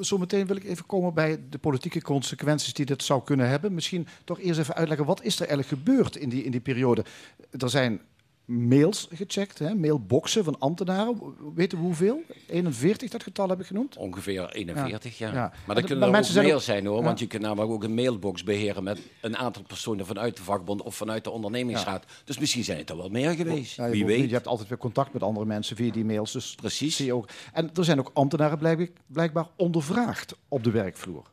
zometeen 0.00 0.46
wil 0.46 0.56
ik 0.56 0.64
even 0.64 0.86
komen 0.86 1.14
bij 1.14 1.40
de 1.50 1.58
politieke 1.58 2.02
consequenties 2.02 2.72
die 2.72 2.86
dit 2.86 3.02
zou 3.02 3.22
kunnen 3.22 3.48
hebben. 3.48 3.74
Misschien 3.74 4.06
toch 4.24 4.40
eerst 4.40 4.60
even 4.60 4.74
uitleggen, 4.74 5.06
wat 5.06 5.22
is 5.22 5.40
er 5.40 5.48
eigenlijk 5.48 5.68
gebeurd 5.68 6.16
in 6.16 6.28
die, 6.28 6.42
in 6.42 6.50
die 6.50 6.60
periode? 6.60 7.04
Er 7.50 7.70
zijn 7.70 8.00
mails 8.48 9.08
gecheckt, 9.12 9.58
hè, 9.58 9.74
mailboxen 9.74 10.44
van 10.44 10.58
ambtenaren. 10.58 11.18
Weten 11.54 11.78
we 11.78 11.84
hoeveel? 11.84 12.22
41, 12.46 13.10
dat 13.10 13.22
getal 13.22 13.48
heb 13.48 13.60
ik 13.60 13.66
genoemd? 13.66 13.96
Ongeveer 13.96 14.50
41, 14.52 15.18
ja. 15.18 15.32
ja. 15.32 15.52
Maar 15.66 15.74
dat 15.74 15.84
kunnen 15.84 16.08
er 16.08 16.16
ook 16.16 16.34
meer 16.34 16.60
zijn 16.60 16.86
hoor, 16.86 17.02
want 17.02 17.18
je 17.18 17.26
kunt 17.26 17.42
namelijk 17.42 17.72
ook 17.72 17.82
een 17.82 17.94
mailbox 17.94 18.42
beheren 18.42 18.82
met 18.82 19.00
een 19.20 19.36
aantal 19.36 19.62
personen 19.62 20.06
vanuit 20.06 20.36
de 20.36 20.42
vakbond 20.42 20.82
of 20.82 20.94
vanuit 20.94 21.24
de 21.24 21.30
ondernemingsraad. 21.30 22.04
Dus 22.24 22.38
misschien 22.38 22.64
zijn 22.64 22.78
het 22.78 22.90
er 22.90 22.96
wel 22.96 23.08
meer 23.08 23.30
geweest. 23.30 23.76
Wie 23.76 24.06
weet. 24.06 24.28
Je 24.28 24.34
hebt 24.34 24.46
altijd 24.46 24.68
weer 24.68 24.78
contact 24.78 25.12
met 25.12 25.22
andere 25.22 25.46
mensen 25.46 25.76
via 25.76 25.92
die 25.92 26.04
mails. 26.04 26.32
Dus 26.32 26.54
Precies. 26.54 26.96
Zie 26.96 27.06
je 27.06 27.14
ook. 27.14 27.28
En 27.52 27.70
er 27.74 27.84
zijn 27.84 27.98
ook 27.98 28.10
ambtenaren 28.14 28.90
blijkbaar 29.06 29.46
ondervraagd 29.56 30.34
op 30.48 30.64
de 30.64 30.70
werkvloer. 30.70 31.26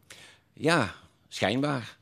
Ja, 0.54 0.94
schijnbaar. 1.28 1.98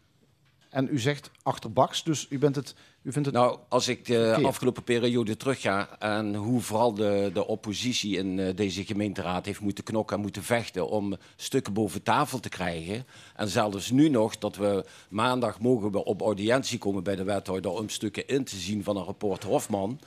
En 0.69 0.87
u 0.91 0.99
zegt 0.99 1.31
achterbaks, 1.43 2.03
dus 2.03 2.27
u 2.29 2.37
bent 2.37 2.55
het 2.55 2.75
u 3.03 3.11
vindt 3.11 3.27
het 3.27 3.37
nou, 3.37 3.59
als 3.69 3.87
ik 3.87 4.05
de 4.05 4.39
afgelopen 4.43 4.83
periode 4.83 5.37
terugga 5.37 5.99
en 5.99 6.35
hoe 6.35 6.61
vooral 6.61 6.93
de, 6.93 7.29
de 7.33 7.47
oppositie 7.47 8.17
in 8.17 8.37
uh, 8.37 8.55
deze 8.55 8.85
gemeenteraad 8.85 9.45
heeft 9.45 9.59
moeten 9.59 9.83
knokken 9.83 10.15
en 10.15 10.21
moeten 10.21 10.43
vechten 10.43 10.87
om 10.87 11.15
stukken 11.35 11.73
boven 11.73 12.03
tafel 12.03 12.39
te 12.39 12.49
krijgen. 12.49 13.05
En 13.35 13.47
zelfs 13.47 13.91
nu 13.91 14.09
nog 14.09 14.37
dat 14.37 14.55
we 14.55 14.85
maandag 15.09 15.59
mogen 15.59 15.91
we 15.91 16.03
op 16.03 16.21
audiëntie 16.21 16.77
komen 16.77 17.03
bij 17.03 17.15
de 17.15 17.23
wethouder 17.23 17.71
om 17.71 17.89
stukken 17.89 18.27
in 18.27 18.43
te 18.43 18.55
zien 18.55 18.83
van 18.83 18.97
een 18.97 19.03
rapport 19.03 19.43
Hofman. 19.43 19.99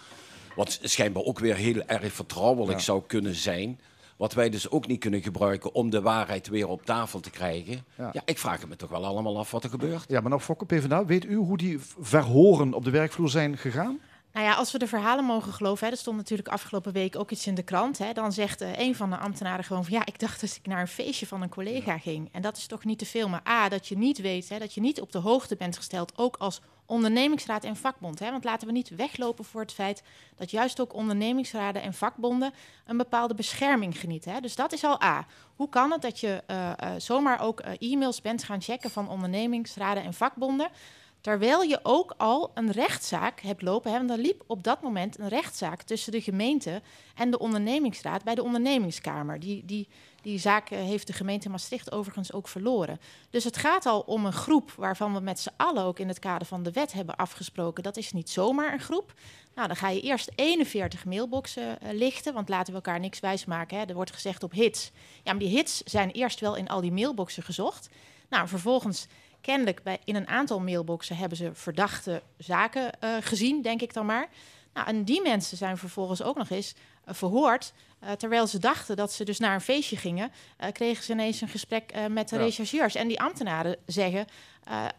Wat 0.54 0.78
schijnbaar 0.82 1.22
ook 1.22 1.38
weer 1.38 1.56
heel 1.56 1.82
erg 1.86 2.12
vertrouwelijk 2.12 2.80
zou 2.80 3.02
kunnen 3.06 3.34
zijn. 3.34 3.80
Wat 4.16 4.34
wij 4.34 4.50
dus 4.50 4.70
ook 4.70 4.86
niet 4.86 5.00
kunnen 5.00 5.22
gebruiken 5.22 5.74
om 5.74 5.90
de 5.90 6.00
waarheid 6.00 6.48
weer 6.48 6.68
op 6.68 6.84
tafel 6.84 7.20
te 7.20 7.30
krijgen. 7.30 7.84
Ja, 7.96 8.22
ik 8.24 8.38
vraag 8.38 8.68
me 8.68 8.76
toch 8.76 8.90
wel 8.90 9.04
allemaal 9.04 9.38
af 9.38 9.50
wat 9.50 9.64
er 9.64 9.70
gebeurt. 9.70 10.04
Ja, 10.08 10.20
maar 10.20 10.30
nou 10.30 10.42
Fokke 10.42 10.66
PvdA, 10.66 11.04
weet 11.04 11.24
u 11.24 11.34
hoe 11.34 11.56
die 11.56 11.78
verhoren 12.00 12.74
op 12.74 12.84
de 12.84 12.90
werkvloer 12.90 13.30
zijn 13.30 13.58
gegaan? 13.58 14.00
Nou 14.36 14.48
ja, 14.48 14.54
als 14.54 14.72
we 14.72 14.78
de 14.78 14.86
verhalen 14.86 15.24
mogen 15.24 15.52
geloven, 15.52 15.86
hè, 15.86 15.92
er 15.92 15.98
stond 15.98 16.16
natuurlijk 16.16 16.48
afgelopen 16.48 16.92
week 16.92 17.16
ook 17.16 17.30
iets 17.30 17.46
in 17.46 17.54
de 17.54 17.62
krant. 17.62 17.98
Hè, 17.98 18.12
dan 18.12 18.32
zegt 18.32 18.62
uh, 18.62 18.78
een 18.78 18.94
van 18.94 19.10
de 19.10 19.16
ambtenaren 19.16 19.64
gewoon 19.64 19.84
van 19.84 19.92
ja, 19.92 20.06
ik 20.06 20.18
dacht 20.18 20.40
dat 20.40 20.56
ik 20.62 20.66
naar 20.66 20.80
een 20.80 20.88
feestje 20.88 21.26
van 21.26 21.42
een 21.42 21.48
collega 21.48 21.98
ging. 21.98 22.28
En 22.32 22.42
dat 22.42 22.56
is 22.56 22.66
toch 22.66 22.84
niet 22.84 22.98
te 22.98 23.06
veel. 23.06 23.28
Maar 23.28 23.42
A, 23.48 23.68
dat 23.68 23.88
je 23.88 23.96
niet 23.96 24.20
weet, 24.20 24.48
hè, 24.48 24.58
dat 24.58 24.74
je 24.74 24.80
niet 24.80 25.00
op 25.00 25.12
de 25.12 25.18
hoogte 25.18 25.56
bent 25.56 25.76
gesteld, 25.76 26.12
ook 26.16 26.36
als 26.36 26.60
ondernemingsraad 26.86 27.64
en 27.64 27.76
vakbond. 27.76 28.18
Hè? 28.18 28.30
Want 28.30 28.44
laten 28.44 28.66
we 28.66 28.72
niet 28.72 28.88
weglopen 28.88 29.44
voor 29.44 29.60
het 29.60 29.72
feit 29.72 30.02
dat 30.36 30.50
juist 30.50 30.80
ook 30.80 30.94
ondernemingsraden 30.94 31.82
en 31.82 31.94
vakbonden 31.94 32.52
een 32.86 32.96
bepaalde 32.96 33.34
bescherming 33.34 33.98
genieten. 33.98 34.32
Hè? 34.32 34.40
Dus 34.40 34.56
dat 34.56 34.72
is 34.72 34.84
al 34.84 35.02
A. 35.02 35.26
Hoe 35.56 35.68
kan 35.68 35.92
het 35.92 36.02
dat 36.02 36.20
je 36.20 36.42
uh, 36.50 36.56
uh, 36.56 36.90
zomaar 36.98 37.40
ook 37.40 37.64
uh, 37.64 37.92
e-mails 37.92 38.20
bent 38.20 38.44
gaan 38.44 38.62
checken 38.62 38.90
van 38.90 39.08
ondernemingsraden 39.08 40.02
en 40.02 40.14
vakbonden? 40.14 40.68
Terwijl 41.20 41.62
je 41.62 41.80
ook 41.82 42.14
al 42.16 42.50
een 42.54 42.70
rechtszaak 42.70 43.40
hebt 43.40 43.62
lopen. 43.62 43.90
Hè, 43.90 43.96
want 43.98 44.10
er 44.10 44.18
liep 44.18 44.42
op 44.46 44.64
dat 44.64 44.82
moment 44.82 45.18
een 45.18 45.28
rechtszaak 45.28 45.82
tussen 45.82 46.12
de 46.12 46.20
gemeente 46.20 46.82
en 47.14 47.30
de 47.30 47.38
ondernemingsraad 47.38 48.24
bij 48.24 48.34
de 48.34 48.42
ondernemingskamer. 48.42 49.40
Die, 49.40 49.64
die, 49.64 49.88
die 50.26 50.38
zaak 50.38 50.70
eh, 50.70 50.78
heeft 50.78 51.06
de 51.06 51.12
gemeente 51.12 51.48
Maastricht 51.48 51.92
overigens 51.92 52.32
ook 52.32 52.48
verloren. 52.48 53.00
Dus 53.30 53.44
het 53.44 53.56
gaat 53.56 53.86
al 53.86 54.00
om 54.00 54.26
een 54.26 54.32
groep 54.32 54.72
waarvan 54.76 55.14
we 55.14 55.20
met 55.20 55.40
z'n 55.40 55.52
allen 55.56 55.84
ook 55.84 55.98
in 55.98 56.08
het 56.08 56.18
kader 56.18 56.46
van 56.46 56.62
de 56.62 56.72
wet 56.72 56.92
hebben 56.92 57.16
afgesproken. 57.16 57.82
Dat 57.82 57.96
is 57.96 58.12
niet 58.12 58.30
zomaar 58.30 58.72
een 58.72 58.80
groep. 58.80 59.12
Nou, 59.54 59.66
dan 59.66 59.76
ga 59.76 59.88
je 59.88 60.00
eerst 60.00 60.30
41 60.34 61.04
mailboxen 61.04 61.78
uh, 61.82 61.92
lichten, 61.92 62.34
want 62.34 62.48
laten 62.48 62.66
we 62.66 62.74
elkaar 62.74 63.00
niks 63.00 63.20
wijsmaken. 63.20 63.78
Hè. 63.78 63.84
Er 63.84 63.94
wordt 63.94 64.12
gezegd 64.12 64.42
op 64.42 64.52
hits. 64.52 64.90
Ja, 65.22 65.32
maar 65.32 65.38
die 65.38 65.56
hits 65.56 65.82
zijn 65.82 66.10
eerst 66.10 66.40
wel 66.40 66.54
in 66.54 66.68
al 66.68 66.80
die 66.80 66.92
mailboxen 66.92 67.42
gezocht. 67.42 67.88
Nou, 68.28 68.48
vervolgens 68.48 69.06
kennelijk 69.40 69.82
bij, 69.82 69.98
in 70.04 70.16
een 70.16 70.28
aantal 70.28 70.60
mailboxen 70.60 71.16
hebben 71.16 71.38
ze 71.38 71.54
verdachte 71.54 72.22
zaken 72.38 72.90
uh, 73.04 73.16
gezien, 73.20 73.62
denk 73.62 73.82
ik 73.82 73.92
dan 73.92 74.06
maar. 74.06 74.28
Nou, 74.72 74.88
en 74.88 75.04
die 75.04 75.22
mensen 75.22 75.56
zijn 75.56 75.78
vervolgens 75.78 76.22
ook 76.22 76.36
nog 76.36 76.50
eens 76.50 76.74
verhoord. 77.06 77.72
Uh, 78.02 78.12
terwijl 78.12 78.46
ze 78.46 78.58
dachten 78.58 78.96
dat 78.96 79.12
ze 79.12 79.24
dus 79.24 79.38
naar 79.38 79.54
een 79.54 79.60
feestje 79.60 79.96
gingen, 79.96 80.30
kregen 80.72 81.04
ze 81.04 81.12
ineens 81.12 81.40
een 81.40 81.48
gesprek 81.48 81.94
met 82.10 82.28
de 82.28 82.36
ja. 82.36 82.42
rechercheurs. 82.42 82.94
En 82.94 83.08
die 83.08 83.20
ambtenaren 83.20 83.76
zeggen 83.86 84.26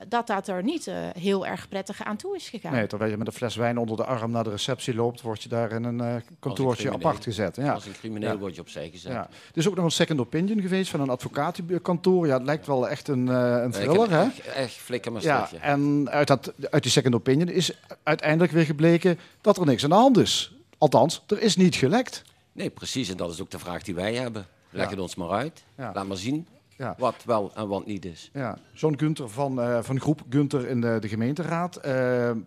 dat 0.07 0.27
dat 0.27 0.47
er 0.47 0.63
niet 0.63 0.91
heel 1.17 1.45
erg 1.45 1.67
prettig 1.69 2.03
aan 2.03 2.17
toe 2.17 2.35
is 2.35 2.49
gegaan. 2.49 2.71
Nee, 2.71 2.87
terwijl 2.87 3.11
je 3.11 3.17
met 3.17 3.27
een 3.27 3.33
fles 3.33 3.55
wijn 3.55 3.77
onder 3.77 3.97
de 3.97 4.05
arm 4.05 4.31
naar 4.31 4.43
de 4.43 4.49
receptie 4.49 4.95
loopt, 4.95 5.21
word 5.21 5.43
je 5.43 5.49
daar 5.49 5.71
in 5.71 5.83
een 5.83 6.23
kantoortje 6.39 6.91
apart 6.91 7.23
gezet. 7.23 7.55
Ja. 7.55 7.73
Als 7.73 7.85
een 7.85 7.93
crimineel 7.93 8.31
ja. 8.31 8.37
word 8.37 8.55
je 8.55 8.61
opzij 8.61 8.89
gezet. 8.89 9.11
Ja. 9.11 9.27
Er 9.27 9.57
is 9.57 9.67
ook 9.67 9.75
nog 9.75 9.85
een 9.85 9.91
second 9.91 10.19
opinion 10.19 10.61
geweest 10.61 10.89
van 10.89 10.99
een 10.99 11.09
advocatenkantoor. 11.09 12.27
Ja, 12.27 12.33
het 12.33 12.45
lijkt 12.45 12.67
wel 12.67 12.89
echt 12.89 13.07
een, 13.07 13.27
een 13.27 13.71
thriller, 13.71 14.09
hè? 14.09 14.23
Echt, 14.23 14.39
echt 14.45 14.73
flikker 14.73 15.11
maar 15.11 15.21
ja, 15.21 15.49
En 15.61 16.07
uit, 16.09 16.27
dat, 16.27 16.53
uit 16.69 16.83
die 16.83 16.91
second 16.91 17.15
opinion 17.15 17.49
is 17.49 17.79
uiteindelijk 18.03 18.51
weer 18.51 18.65
gebleken 18.65 19.19
dat 19.41 19.57
er 19.57 19.65
niks 19.65 19.83
aan 19.83 19.89
de 19.89 19.95
hand 19.95 20.17
is. 20.17 20.55
Althans, 20.77 21.23
er 21.27 21.41
is 21.41 21.55
niet 21.55 21.75
gelekt. 21.75 22.23
Nee, 22.57 22.69
precies. 22.69 23.09
En 23.09 23.17
dat 23.17 23.31
is 23.31 23.41
ook 23.41 23.49
de 23.49 23.59
vraag 23.59 23.83
die 23.83 23.95
wij 23.95 24.15
hebben. 24.15 24.47
Leg 24.69 24.83
ja. 24.83 24.89
het 24.89 24.99
ons 24.99 25.15
maar 25.15 25.29
uit. 25.29 25.63
Ja. 25.75 25.91
Laat 25.93 26.07
maar 26.07 26.17
zien 26.17 26.47
ja. 26.77 26.95
wat 26.97 27.23
wel 27.25 27.51
en 27.55 27.67
wat 27.67 27.85
niet 27.85 28.05
is. 28.05 28.29
Ja. 28.33 28.57
Zo'n 28.73 28.99
Gunther 28.99 29.29
van, 29.29 29.59
uh, 29.59 29.83
van 29.83 29.99
groep 29.99 30.21
Gunther 30.29 30.67
in 30.67 30.81
de, 30.81 30.97
de 30.99 31.07
gemeenteraad. 31.07 31.77
Uh, 31.77 31.83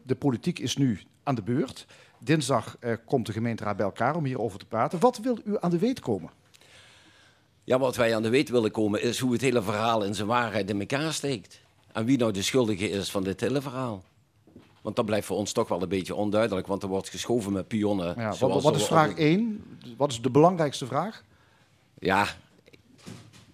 de 0.03 0.15
politiek 0.19 0.59
is 0.59 0.77
nu 0.77 1.01
aan 1.23 1.35
de 1.35 1.43
beurt. 1.43 1.87
Dinsdag 2.19 2.77
uh, 2.81 2.97
komt 3.05 3.27
de 3.27 3.33
gemeenteraad 3.33 3.77
bij 3.77 3.87
elkaar 3.87 4.17
om 4.17 4.25
hierover 4.25 4.59
te 4.59 4.67
praten. 4.67 4.99
Wat 4.99 5.19
wil 5.19 5.39
u 5.45 5.57
aan 5.61 5.71
de 5.71 5.79
weet 5.79 6.01
komen? 6.01 6.31
Ja, 7.65 7.79
wat 7.79 7.97
wij 7.97 8.15
aan 8.15 8.23
de 8.23 8.29
weet 8.29 8.49
willen 8.49 8.71
komen 8.71 9.03
is 9.03 9.19
hoe 9.19 9.33
het 9.33 9.41
hele 9.41 9.63
verhaal 9.63 10.05
in 10.05 10.15
zijn 10.15 10.29
waarheid 10.29 10.71
in 10.71 10.81
elkaar 10.81 11.13
steekt. 11.13 11.61
En 11.93 12.05
wie 12.05 12.19
nou 12.19 12.33
de 12.33 12.43
schuldige 12.43 12.91
is 12.91 13.11
van 13.11 13.23
dit 13.23 13.41
hele 13.41 13.61
verhaal. 13.61 14.03
Want 14.83 14.97
dat 14.97 15.05
blijft 15.05 15.27
voor 15.27 15.37
ons 15.37 15.53
toch 15.53 15.69
wel 15.69 15.83
een 15.83 15.89
beetje 15.89 16.15
onduidelijk, 16.15 16.67
want 16.67 16.83
er 16.83 16.89
wordt 16.89 17.09
geschoven 17.09 17.53
met 17.53 17.69
pionnen. 17.69 18.15
Ja, 18.17 18.35
wat, 18.39 18.63
wat 18.63 18.77
is 18.77 18.87
vraag 18.87 19.15
1? 19.15 19.65
Wat 19.97 20.11
is 20.11 20.21
de 20.21 20.31
belangrijkste 20.31 20.87
vraag? 20.87 21.25
Ja, 21.99 22.27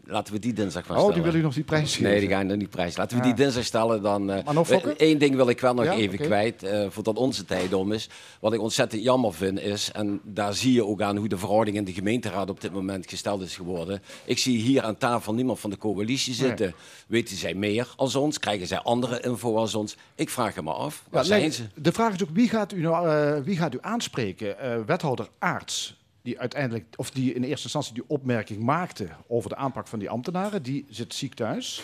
laten 0.07 0.33
we 0.33 0.39
die 0.39 0.53
dinsdag 0.53 0.87
van 0.87 0.97
stellen. 0.97 1.15
Oh, 1.15 1.23
die 1.23 1.33
wil 1.33 1.41
u 1.41 1.43
nog 1.43 1.55
die 1.55 1.65
prijs 1.65 1.95
geven? 1.95 2.11
Nee, 2.11 2.21
die 2.21 2.29
gaan 2.29 2.47
nog 2.47 2.57
niet 2.57 2.71
prijs. 2.71 2.97
Laten 2.97 3.17
we 3.17 3.23
die 3.23 3.35
dinsdag 3.35 3.65
stellen. 3.65 4.03
Dan, 4.03 4.31
uh, 4.31 4.45
maar 4.45 4.55
nog 4.55 4.69
Eén 4.97 5.19
ding 5.19 5.35
wil 5.35 5.49
ik 5.49 5.61
wel 5.61 5.75
nog 5.75 5.85
ja, 5.85 5.93
even 5.93 6.15
okay. 6.15 6.27
kwijt, 6.27 6.65
uh, 6.65 6.87
voordat 6.89 7.17
onze 7.17 7.45
tijd 7.45 7.73
om 7.73 7.93
is. 7.93 8.09
Wat 8.41 8.53
ik 8.53 8.61
ontzettend 8.61 9.03
jammer 9.03 9.35
vind 9.35 9.61
is, 9.61 9.91
en 9.93 10.21
daar 10.25 10.55
zie 10.55 10.73
je 10.73 10.85
ook 10.85 11.03
aan 11.03 11.17
hoe 11.17 11.29
de 11.29 11.39
verhouding 11.39 11.77
in 11.77 11.85
de 11.85 11.93
gemeenteraad 11.93 12.51
op 12.51 12.61
dit 12.61 12.73
moment 12.73 13.09
gesteld 13.09 13.43
is 13.43 13.57
geworden. 13.57 14.03
Ik 14.25 14.39
zie 14.39 14.59
hier 14.59 14.83
aan 14.83 14.97
tafel 14.97 15.35
niemand 15.35 15.61
van 15.61 15.71
de 15.71 15.79
coalitie 15.79 16.35
zitten. 16.35 16.67
Nee. 16.67 16.75
Weten 17.07 17.37
zij 17.37 17.55
meer 17.55 17.93
als 17.97 18.15
ons? 18.15 18.39
Krijgen 18.39 18.67
zij 18.67 18.79
andere 18.79 19.21
info 19.21 19.57
als 19.57 19.75
ons? 19.75 19.97
Ik 20.15 20.31
vraag 20.31 20.55
het 20.55 20.65
me 20.65 20.73
af. 20.73 21.05
Waar 21.11 21.23
ja, 21.23 21.29
zijn 21.29 21.41
nee, 21.41 21.51
ze? 21.51 21.63
De 21.75 21.93
vraag 21.93 22.15
is 22.15 22.23
ook, 22.23 22.31
wie 22.33 22.49
gaat 22.49 22.73
u, 22.73 22.81
nou, 22.81 23.09
uh, 23.09 23.45
wie 23.45 23.57
gaat 23.57 23.75
u 23.75 23.79
aanspreken? 23.81 24.57
Wethouder 24.87 25.29
Aarts 25.39 25.97
die 26.27 26.41
uiteindelijk, 26.41 26.85
of 26.97 27.11
die 27.11 27.35
in 27.35 27.43
eerste 27.43 27.65
instantie 27.65 27.95
die 27.95 28.05
opmerking 28.07 28.63
maakte 28.63 29.09
over 29.27 29.51
de 29.51 29.57
aanpak 29.57 29.87
van 29.87 29.99
die 29.99 30.11
ambtenaren, 30.11 30.63
die 30.63 30.85
zit 30.89 31.15
ziek 31.15 31.35
thuis. 31.35 31.83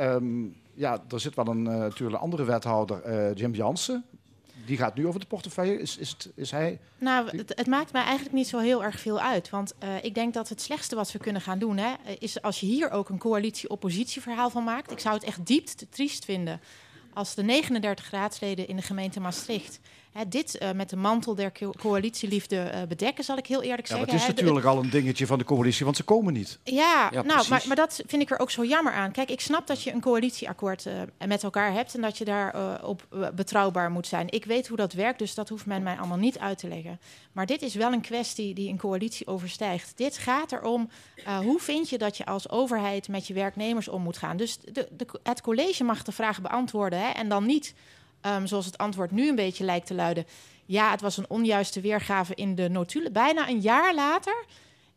Um, 0.00 0.56
ja, 0.74 1.02
er 1.10 1.20
zit 1.20 1.34
wel 1.34 1.46
een 1.46 1.64
uh, 1.64 1.76
natuurlijk 1.76 2.20
andere 2.20 2.44
wethouder, 2.44 3.06
uh, 3.06 3.34
Jim 3.34 3.54
Jansen. 3.54 4.04
Die 4.66 4.76
gaat 4.76 4.94
nu 4.94 5.06
over 5.06 5.20
de 5.20 5.26
portefeuille. 5.26 5.80
Is, 5.80 5.96
is, 5.96 6.10
het, 6.10 6.30
is 6.34 6.50
hij. 6.50 6.78
Nou, 6.98 7.36
het, 7.36 7.52
het, 7.56 7.66
maakt 7.66 7.92
mij 7.92 8.02
eigenlijk 8.02 8.34
niet 8.34 8.48
zo 8.48 8.58
heel 8.58 8.84
erg 8.84 9.00
veel 9.00 9.20
uit. 9.20 9.50
Want 9.50 9.74
uh, 9.82 10.04
ik 10.04 10.14
denk 10.14 10.34
dat 10.34 10.48
het 10.48 10.60
slechtste 10.60 10.94
wat 10.94 11.12
we 11.12 11.18
kunnen 11.18 11.42
gaan 11.42 11.58
doen, 11.58 11.76
hè, 11.76 11.94
is 12.18 12.42
als 12.42 12.60
je 12.60 12.66
hier 12.66 12.90
ook 12.90 13.08
een 13.08 13.18
coalitie-oppositieverhaal 13.18 14.50
van 14.50 14.64
maakt. 14.64 14.90
Ik 14.90 14.98
zou 14.98 15.14
het 15.14 15.24
echt 15.24 15.46
diep 15.46 15.66
te 15.66 15.88
triest 15.88 16.24
vinden 16.24 16.60
als 17.12 17.34
de 17.34 17.42
39 17.42 18.10
raadsleden 18.10 18.68
in 18.68 18.76
de 18.76 18.82
gemeente 18.82 19.20
Maastricht 19.20 19.80
Hè, 20.18 20.28
dit 20.28 20.58
uh, 20.62 20.70
met 20.72 20.90
de 20.90 20.96
mantel 20.96 21.34
der 21.34 21.52
co 21.52 21.70
coalitieliefde 21.70 22.72
uh, 22.74 22.82
bedekken, 22.88 23.24
zal 23.24 23.36
ik 23.36 23.46
heel 23.46 23.62
eerlijk 23.62 23.88
ja, 23.88 23.96
zeggen. 23.96 24.12
het 24.12 24.20
is 24.20 24.26
hè, 24.26 24.32
natuurlijk 24.32 24.66
al 24.66 24.78
een 24.78 24.90
dingetje 24.90 25.26
van 25.26 25.38
de 25.38 25.44
coalitie, 25.44 25.84
want 25.84 25.96
ze 25.96 26.02
komen 26.02 26.32
niet. 26.32 26.58
Ja, 26.64 27.08
ja 27.12 27.22
nou, 27.22 27.48
maar, 27.48 27.64
maar, 27.66 27.76
dat 27.76 28.02
vind 28.06 28.22
ik 28.22 28.30
er 28.30 28.38
ook 28.38 28.50
zo 28.50 28.64
jammer 28.64 28.92
aan. 28.92 29.12
Kijk, 29.12 29.30
ik 29.30 29.40
snap 29.40 29.66
dat 29.66 29.82
je 29.82 29.92
een 29.92 30.00
coalitieakkoord 30.00 30.86
uh, 30.86 30.92
met 31.26 31.42
elkaar 31.42 31.72
hebt 31.72 31.94
en 31.94 32.00
dat 32.00 32.18
je 32.18 32.24
daar 32.24 32.82
op 32.84 33.30
betrouwbaar 33.34 33.90
moet 33.90 34.06
zijn. 34.06 34.30
Ik 34.30 34.44
weet 34.44 34.68
hoe 34.68 34.76
dat 34.76 34.92
werkt, 34.92 35.18
dus 35.18 35.34
dat 35.34 35.48
hoeft 35.48 35.66
men 35.66 35.82
mij 35.82 35.96
allemaal 35.96 36.18
niet 36.18 36.38
uit 36.38 36.58
te 36.58 36.68
leggen. 36.68 37.00
Maar 37.32 37.46
dit 37.46 37.62
is 37.62 37.74
wel 37.74 37.92
een 37.92 38.00
kwestie 38.00 38.54
die 38.54 38.68
een 38.70 38.78
coalitie 38.78 39.26
overstijgt. 39.26 39.92
Dit 39.96 40.18
gaat 40.18 40.52
erom, 40.52 40.90
hoe 41.42 41.60
vind 41.60 41.88
je 41.88 41.98
dat 41.98 42.16
je 42.16 42.26
als 42.26 42.48
overheid 42.48 43.08
met 43.08 43.26
je 43.26 43.34
werknemers 43.34 43.88
om 43.88 44.02
moet 44.02 44.16
gaan. 44.16 44.36
Dus 44.36 44.58
de, 44.58 44.88
de, 44.90 45.06
het 45.22 45.40
college 45.40 45.84
mag 45.84 46.02
de 46.02 46.12
vraag 46.12 46.40
beantwoorden 46.40 46.98
hè, 46.98 47.08
en 47.08 47.28
dan 47.28 47.46
niet 47.46 47.74
um, 48.22 48.46
zoals 48.46 48.66
het 48.66 48.78
antwoord 48.78 49.10
nu 49.10 49.28
een 49.28 49.34
beetje 49.34 49.64
lijkt 49.64 49.86
te 49.86 49.94
luiden. 49.94 50.26
Ja, 50.64 50.90
het 50.90 51.00
was 51.00 51.16
een 51.16 51.28
onjuiste 51.28 51.80
weergave 51.80 52.34
in 52.34 52.54
de 52.54 52.68
notulen. 52.68 53.12
Bijna 53.12 53.48
een 53.48 53.60
jaar 53.60 53.94
later 53.94 54.44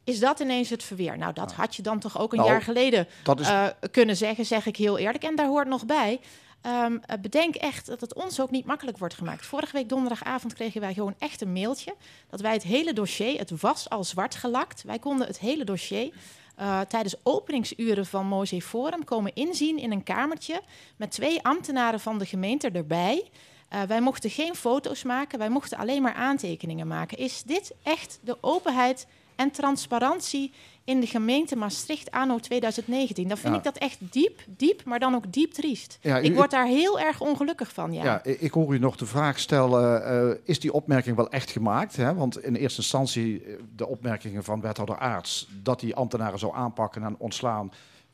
is 0.03 0.19
dat 0.19 0.39
ineens 0.39 0.69
het 0.69 0.83
verweer. 0.83 1.17
Nou, 1.17 1.33
dat 1.33 1.53
had 1.53 1.75
je 1.75 1.81
dan 1.81 1.99
toch 1.99 2.19
ook 2.19 2.31
een 2.31 2.37
nou, 2.37 2.49
jaar 2.49 2.61
geleden 2.61 3.07
is... 3.39 3.49
uh, 3.49 3.67
kunnen 3.91 4.17
zeggen, 4.17 4.45
zeg 4.45 4.65
ik 4.65 4.75
heel 4.75 4.97
eerlijk. 4.97 5.23
En 5.23 5.35
daar 5.35 5.47
hoort 5.47 5.67
nog 5.67 5.85
bij. 5.85 6.19
Um, 6.65 7.01
bedenk 7.21 7.55
echt 7.55 7.85
dat 7.85 8.01
het 8.01 8.13
ons 8.13 8.39
ook 8.39 8.51
niet 8.51 8.65
makkelijk 8.65 8.97
wordt 8.97 9.13
gemaakt. 9.13 9.45
Vorige 9.45 9.73
week 9.73 9.89
donderdagavond 9.89 10.53
kregen 10.53 10.81
wij 10.81 10.93
gewoon 10.93 11.15
echt 11.19 11.41
een 11.41 11.53
mailtje 11.53 11.95
dat 12.29 12.41
wij 12.41 12.53
het 12.53 12.63
hele 12.63 12.93
dossier, 12.93 13.39
het 13.39 13.61
was 13.61 13.89
al 13.89 14.03
zwart 14.03 14.35
gelakt. 14.35 14.83
Wij 14.83 14.99
konden 14.99 15.27
het 15.27 15.39
hele 15.39 15.63
dossier 15.63 16.13
uh, 16.59 16.79
tijdens 16.79 17.15
openingsuren 17.23 18.05
van 18.05 18.25
Moze 18.25 18.61
Forum 18.61 19.03
komen 19.03 19.35
inzien 19.35 19.77
in 19.77 19.91
een 19.91 20.03
kamertje 20.03 20.61
met 20.95 21.11
twee 21.11 21.43
ambtenaren 21.43 21.99
van 21.99 22.17
de 22.17 22.25
gemeente 22.25 22.69
erbij. 22.69 23.29
Uh, 23.73 23.81
wij 23.81 24.01
mochten 24.01 24.29
geen 24.29 24.55
foto's 24.55 25.03
maken, 25.03 25.39
wij 25.39 25.49
mochten 25.49 25.77
alleen 25.77 26.01
maar 26.01 26.13
aantekeningen 26.13 26.87
maken. 26.87 27.17
Is 27.17 27.43
dit 27.43 27.73
echt 27.83 28.19
de 28.23 28.37
openheid 28.41 29.07
en 29.35 29.51
transparantie 29.51 30.53
in 30.83 30.99
de 30.99 31.07
gemeente 31.07 31.55
Maastricht 31.55 32.11
anno 32.11 32.39
2019. 32.39 33.27
Dan 33.27 33.37
vind 33.37 33.53
ja. 33.53 33.57
ik 33.57 33.63
dat 33.63 33.77
echt 33.77 33.97
diep, 33.99 34.39
diep, 34.47 34.83
maar 34.83 34.99
dan 34.99 35.15
ook 35.15 35.33
diep 35.33 35.51
triest. 35.51 35.97
Ja, 36.01 36.21
u, 36.21 36.23
ik 36.23 36.35
word 36.35 36.51
daar 36.51 36.65
heel 36.65 36.99
erg 36.99 37.21
ongelukkig 37.21 37.73
van. 37.73 37.93
Ja, 37.93 38.03
ja 38.03 38.23
ik 38.23 38.51
hoor 38.51 38.73
u 38.73 38.79
nog 38.79 38.95
de 38.95 39.05
vraag 39.05 39.39
stellen, 39.39 40.13
uh, 40.29 40.35
is 40.43 40.59
die 40.59 40.73
opmerking 40.73 41.15
wel 41.15 41.29
echt 41.29 41.51
gemaakt? 41.51 41.95
Hè? 41.95 42.13
Want 42.13 42.43
in 42.43 42.55
eerste 42.55 42.81
instantie 42.81 43.43
de 43.75 43.87
opmerkingen 43.87 44.43
van 44.43 44.61
wethouder 44.61 44.97
Aarts... 44.97 45.47
dat 45.63 45.79
die 45.79 45.95
ambtenaren 45.95 46.39
zou 46.39 46.55
aanpakken 46.55 47.03
en 47.03 47.15
ontslaan... 47.17 47.71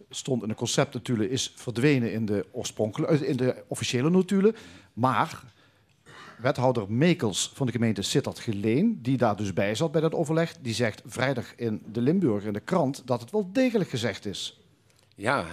stond 0.10 0.44
in 0.44 0.50
het 0.50 0.58
concept 0.58 0.94
natuurlijk, 0.94 1.32
is 1.32 1.54
verdwenen 1.56 2.12
in 2.12 2.26
de, 2.26 2.46
oorspronkelijke, 2.52 3.28
in 3.28 3.38
de 3.38 3.64
officiële 3.68 4.10
notulen. 4.10 4.56
Maar 4.94 5.44
wethouder 6.38 6.92
Mekels 6.92 7.52
van 7.54 7.66
de 7.66 7.72
gemeente 7.72 8.02
Sittard 8.02 8.40
Geleen, 8.40 9.00
die 9.02 9.18
daar 9.18 9.36
dus 9.36 9.54
bij 9.54 9.76
zat 9.76 9.92
bij 9.92 10.02
dat 10.02 10.14
overleg, 10.14 10.58
die 10.62 10.74
zegt 10.74 11.02
vrijdag 11.06 11.56
in 11.56 11.84
de 11.92 12.02
Limburg 12.02 12.44
in 12.44 12.54
de 12.54 12.60
krant 12.60 13.02
dat 13.06 13.22
het 13.22 13.32
wel 13.32 13.50
degelijk 13.52 13.90
gezegd 13.90 14.26
is. 14.26 14.60
Ja, 15.16 15.46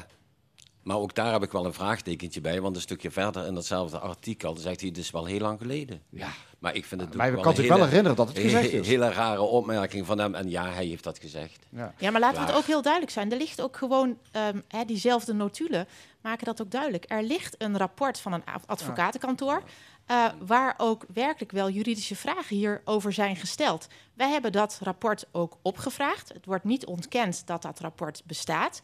maar 0.83 0.97
ook 0.97 1.15
daar 1.15 1.33
heb 1.33 1.43
ik 1.43 1.53
wel 1.53 1.65
een 1.65 1.73
vraagtekentje 1.73 2.41
bij, 2.41 2.61
want 2.61 2.77
een 2.77 2.83
stukje 2.83 3.11
verder 3.11 3.47
in 3.47 3.55
datzelfde 3.55 3.99
artikel 3.99 4.57
zegt 4.57 4.81
hij 4.81 4.91
dus 4.91 5.11
wel 5.11 5.25
heel 5.25 5.41
lang 5.41 5.59
geleden. 5.59 6.03
Ja. 6.09 6.29
Maar 6.59 6.75
ik 6.75 6.85
vind 6.85 7.01
het. 7.01 7.15
Maar 7.15 7.31
je 7.31 7.41
kan 7.41 7.55
zich 7.55 7.69
wel 7.69 7.85
herinneren 7.85 8.17
dat 8.17 8.29
het 8.29 8.39
gezegd 8.39 8.73
is. 8.73 8.79
Een 8.79 8.85
hele 8.85 9.13
rare 9.13 9.41
opmerking 9.41 10.07
van 10.07 10.19
hem 10.19 10.35
en 10.35 10.51
ja, 10.51 10.73
hij 10.73 10.87
heeft 10.87 11.05
dat 11.05 11.19
gezegd. 11.19 11.67
Ja, 11.69 11.95
ja 11.99 12.11
maar 12.11 12.21
laten 12.21 12.41
we 12.41 12.47
het 12.47 12.57
ook 12.57 12.65
heel 12.65 12.83
duidelijk 12.83 13.13
zijn. 13.13 13.33
Er 13.33 13.39
ligt 13.39 13.61
ook 13.61 13.77
gewoon 13.77 14.09
um, 14.09 14.63
hè, 14.69 14.85
diezelfde 14.85 15.33
notulen 15.33 15.87
maken 16.21 16.45
dat 16.45 16.63
ook 16.63 16.71
duidelijk. 16.71 17.05
Er 17.09 17.23
ligt 17.23 17.55
een 17.59 17.79
rapport 17.79 18.21
van 18.21 18.33
een 18.33 18.43
advocatenkantoor. 18.67 19.63
Uh, 20.11 20.29
waar 20.47 20.75
ook 20.77 21.05
werkelijk 21.13 21.53
wel 21.53 21.71
juridische 21.71 22.17
vragen 22.17 22.57
hierover 22.57 23.13
zijn 23.13 23.37
gesteld. 23.37 23.87
Wij 24.15 24.31
hebben 24.31 24.53
dat 24.53 24.79
rapport 24.83 25.27
ook 25.33 25.59
opgevraagd. 25.63 26.29
Het 26.29 26.47
wordt 26.47 26.65
niet 26.65 26.87
ontkend 26.87 27.47
dat 27.47 27.63
dat 27.63 27.81
rapport 27.81 28.23
bestaat. 28.25 28.83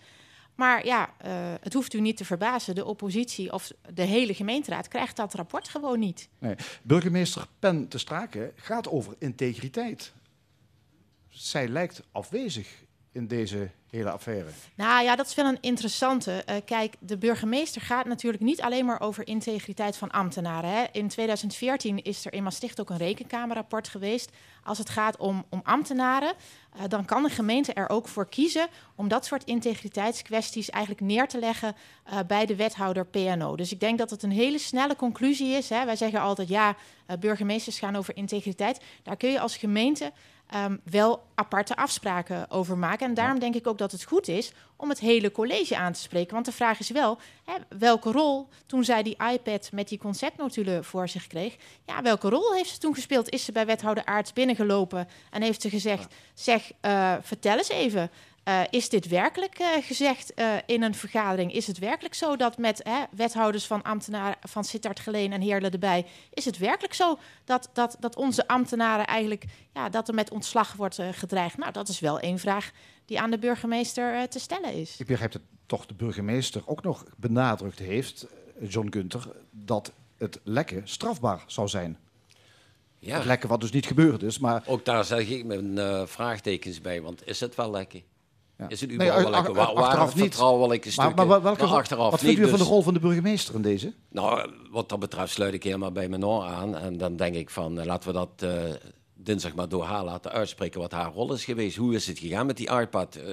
Maar 0.54 0.86
ja, 0.86 1.14
uh, 1.26 1.32
het 1.60 1.72
hoeft 1.72 1.94
u 1.94 2.00
niet 2.00 2.16
te 2.16 2.24
verbazen. 2.24 2.74
De 2.74 2.84
oppositie 2.84 3.52
of 3.52 3.72
de 3.94 4.02
hele 4.02 4.34
gemeenteraad 4.34 4.88
krijgt 4.88 5.16
dat 5.16 5.34
rapport 5.34 5.68
gewoon 5.68 5.98
niet. 5.98 6.28
Nee. 6.38 6.54
Burgemeester 6.82 7.46
Pen 7.58 7.88
te 7.88 7.98
Strake 7.98 8.52
gaat 8.56 8.88
over 8.88 9.14
integriteit. 9.18 10.12
Zij 11.28 11.68
lijkt 11.68 12.02
afwezig 12.12 12.84
in 13.12 13.26
deze 13.26 13.70
hele 13.90 14.10
affaire? 14.10 14.48
Nou 14.74 15.04
ja, 15.04 15.16
dat 15.16 15.26
is 15.26 15.34
wel 15.34 15.46
een 15.46 15.58
interessante. 15.60 16.44
Uh, 16.50 16.56
kijk, 16.64 16.94
de 16.98 17.16
burgemeester 17.16 17.82
gaat 17.82 18.06
natuurlijk 18.06 18.42
niet 18.42 18.60
alleen 18.60 18.84
maar 18.84 19.00
over 19.00 19.26
integriteit 19.26 19.96
van 19.96 20.10
ambtenaren. 20.10 20.70
Hè. 20.70 20.84
In 20.92 21.08
2014 21.08 22.02
is 22.02 22.26
er 22.26 22.32
in 22.32 22.42
Maastricht 22.42 22.80
ook 22.80 22.90
een 22.90 22.96
rekenkamerrapport 22.96 23.88
geweest. 23.88 24.30
Als 24.64 24.78
het 24.78 24.88
gaat 24.88 25.16
om, 25.16 25.44
om 25.48 25.60
ambtenaren, 25.64 26.32
uh, 26.76 26.82
dan 26.88 27.04
kan 27.04 27.22
de 27.22 27.30
gemeente 27.30 27.72
er 27.72 27.88
ook 27.88 28.08
voor 28.08 28.28
kiezen 28.28 28.68
om 28.94 29.08
dat 29.08 29.26
soort 29.26 29.44
integriteitskwesties 29.44 30.70
eigenlijk 30.70 31.04
neer 31.04 31.28
te 31.28 31.38
leggen 31.38 31.74
uh, 32.06 32.18
bij 32.26 32.46
de 32.46 32.56
wethouder 32.56 33.06
PNO. 33.06 33.56
Dus 33.56 33.72
ik 33.72 33.80
denk 33.80 33.98
dat 33.98 34.10
het 34.10 34.22
een 34.22 34.30
hele 34.30 34.58
snelle 34.58 34.96
conclusie 34.96 35.52
is. 35.52 35.68
Hè. 35.68 35.84
Wij 35.84 35.96
zeggen 35.96 36.20
altijd 36.20 36.48
ja, 36.48 36.76
burgemeesters 37.20 37.78
gaan 37.78 37.96
over 37.96 38.16
integriteit. 38.16 38.80
Daar 39.02 39.16
kun 39.16 39.30
je 39.30 39.40
als 39.40 39.56
gemeente 39.56 40.12
um, 40.54 40.80
wel 40.84 41.22
aparte 41.34 41.76
afspraken 41.76 42.50
over 42.50 42.78
maken. 42.78 43.06
En 43.06 43.14
daarom 43.14 43.38
denk 43.38 43.54
ik 43.54 43.66
ook 43.66 43.78
dat 43.78 43.92
het 43.92 44.04
goed 44.04 44.28
is 44.28 44.52
om 44.76 44.88
het 44.88 44.98
hele 44.98 45.32
college 45.32 45.76
aan 45.76 45.92
te 45.92 46.00
spreken. 46.00 46.32
Want 46.32 46.46
de 46.46 46.52
vraag 46.52 46.78
is 46.78 46.90
wel, 46.90 47.18
hè, 47.44 47.54
welke 47.78 48.12
rol, 48.12 48.48
toen 48.66 48.84
zij 48.84 49.02
die 49.02 49.16
iPad 49.32 49.70
met 49.72 49.88
die 49.88 49.98
conceptnotulen 49.98 50.84
voor 50.84 51.08
zich 51.08 51.26
kreeg, 51.26 51.56
ja, 51.86 52.02
welke 52.02 52.28
rol 52.28 52.54
heeft 52.54 52.70
ze 52.70 52.78
toen 52.78 52.94
gespeeld? 52.94 53.28
Is 53.28 53.44
ze 53.44 53.52
bij 53.52 53.66
wethouder 53.66 54.04
Aarts 54.04 54.32
binnengelopen 54.32 55.08
en 55.30 55.42
heeft 55.42 55.62
ze 55.62 55.70
gezegd, 55.70 56.14
zeg, 56.34 56.72
uh, 56.82 57.14
vertel 57.20 57.56
eens 57.56 57.68
even, 57.68 58.10
uh, 58.44 58.60
is 58.70 58.88
dit 58.88 59.08
werkelijk 59.08 59.58
uh, 59.60 59.66
gezegd 59.80 60.32
uh, 60.36 60.54
in 60.66 60.82
een 60.82 60.94
vergadering? 60.94 61.52
Is 61.52 61.66
het 61.66 61.78
werkelijk 61.78 62.14
zo 62.14 62.36
dat 62.36 62.58
met 62.58 62.80
hè, 62.82 63.04
wethouders 63.10 63.66
van 63.66 63.82
ambtenaren 63.82 64.36
van 64.40 64.64
Sittard 64.64 65.00
Geleen 65.00 65.32
en 65.32 65.40
Heerlen 65.40 65.70
erbij, 65.70 66.06
is 66.32 66.44
het 66.44 66.58
werkelijk 66.58 66.94
zo 66.94 67.18
dat, 67.44 67.70
dat, 67.72 67.96
dat 68.00 68.16
onze 68.16 68.48
ambtenaren 68.48 69.06
eigenlijk, 69.06 69.44
ja, 69.74 69.88
dat 69.88 70.08
er 70.08 70.14
met 70.14 70.30
ontslag 70.30 70.72
wordt 70.72 70.98
gedreigd? 71.12 71.56
Nou, 71.56 71.72
dat 71.72 71.88
is 71.88 72.00
wel 72.00 72.20
één 72.20 72.38
vraag 72.38 72.70
die 73.04 73.20
aan 73.20 73.30
de 73.30 73.38
burgemeester 73.38 74.28
te 74.28 74.38
stellen 74.38 74.74
is. 74.74 74.96
Ik 74.98 75.06
begrijp 75.06 75.32
dat 75.32 75.42
toch 75.66 75.86
de 75.86 75.94
burgemeester 75.94 76.62
ook 76.66 76.82
nog 76.82 77.04
benadrukt 77.16 77.78
heeft, 77.78 78.26
John 78.62 78.88
Gunther, 78.90 79.32
dat 79.50 79.92
het 80.18 80.40
lekken 80.42 80.88
strafbaar 80.88 81.44
zou 81.46 81.68
zijn. 81.68 81.98
Ja. 82.98 83.16
Het 83.16 83.24
lekken 83.24 83.48
wat 83.48 83.60
dus 83.60 83.70
niet 83.70 83.86
gebeurd 83.86 84.22
is, 84.22 84.38
maar... 84.38 84.62
Ook 84.66 84.84
daar 84.84 85.04
zeg 85.04 85.28
ik 85.28 85.44
mijn 85.44 86.08
vraagtekens 86.08 86.80
bij, 86.80 87.00
want 87.02 87.26
is 87.26 87.40
het 87.40 87.54
wel 87.54 87.70
lekken? 87.70 88.02
Ja. 88.60 88.68
Is 88.68 88.80
het 88.80 88.92
überhaupt 88.92 89.22
nee, 89.22 89.30
wel 89.32 89.42
lekker? 89.42 89.54
Waar, 89.54 89.84
achteraf 89.84 90.14
niet. 90.14 90.24
Vertrouwelijke 90.24 90.90
stukken? 90.90 91.16
Maar, 91.16 91.26
maar, 91.26 91.42
welke, 91.42 91.64
maar 91.64 91.74
achteraf 91.74 92.10
wat 92.10 92.20
vindt 92.20 92.38
u 92.38 92.42
van 92.42 92.52
de 92.52 92.58
dus- 92.58 92.66
rol 92.66 92.82
van 92.82 92.94
de 92.94 93.00
burgemeester 93.00 93.54
in 93.54 93.62
deze? 93.62 93.92
Nou, 94.08 94.50
wat 94.70 94.88
dat 94.88 94.98
betreft 94.98 95.32
sluit 95.32 95.54
ik 95.54 95.62
helemaal 95.62 95.92
bij 95.92 96.08
mijn 96.08 96.26
oor 96.26 96.44
aan. 96.44 96.76
En 96.76 96.98
dan 96.98 97.16
denk 97.16 97.34
ik 97.34 97.50
van, 97.50 97.78
uh, 97.78 97.84
laten 97.84 98.12
we 98.12 98.14
dat 98.14 98.42
uh, 98.44 98.74
dinsdag 99.14 99.54
maar 99.54 99.68
door 99.68 99.84
haar 99.84 100.04
laten 100.04 100.30
uitspreken 100.30 100.80
wat 100.80 100.92
haar 100.92 101.12
rol 101.12 101.32
is 101.32 101.44
geweest. 101.44 101.76
Hoe 101.76 101.94
is 101.94 102.06
het 102.06 102.18
gegaan 102.18 102.46
met 102.46 102.56
die 102.56 102.70
iPad? 102.70 103.16
Uh, 103.16 103.24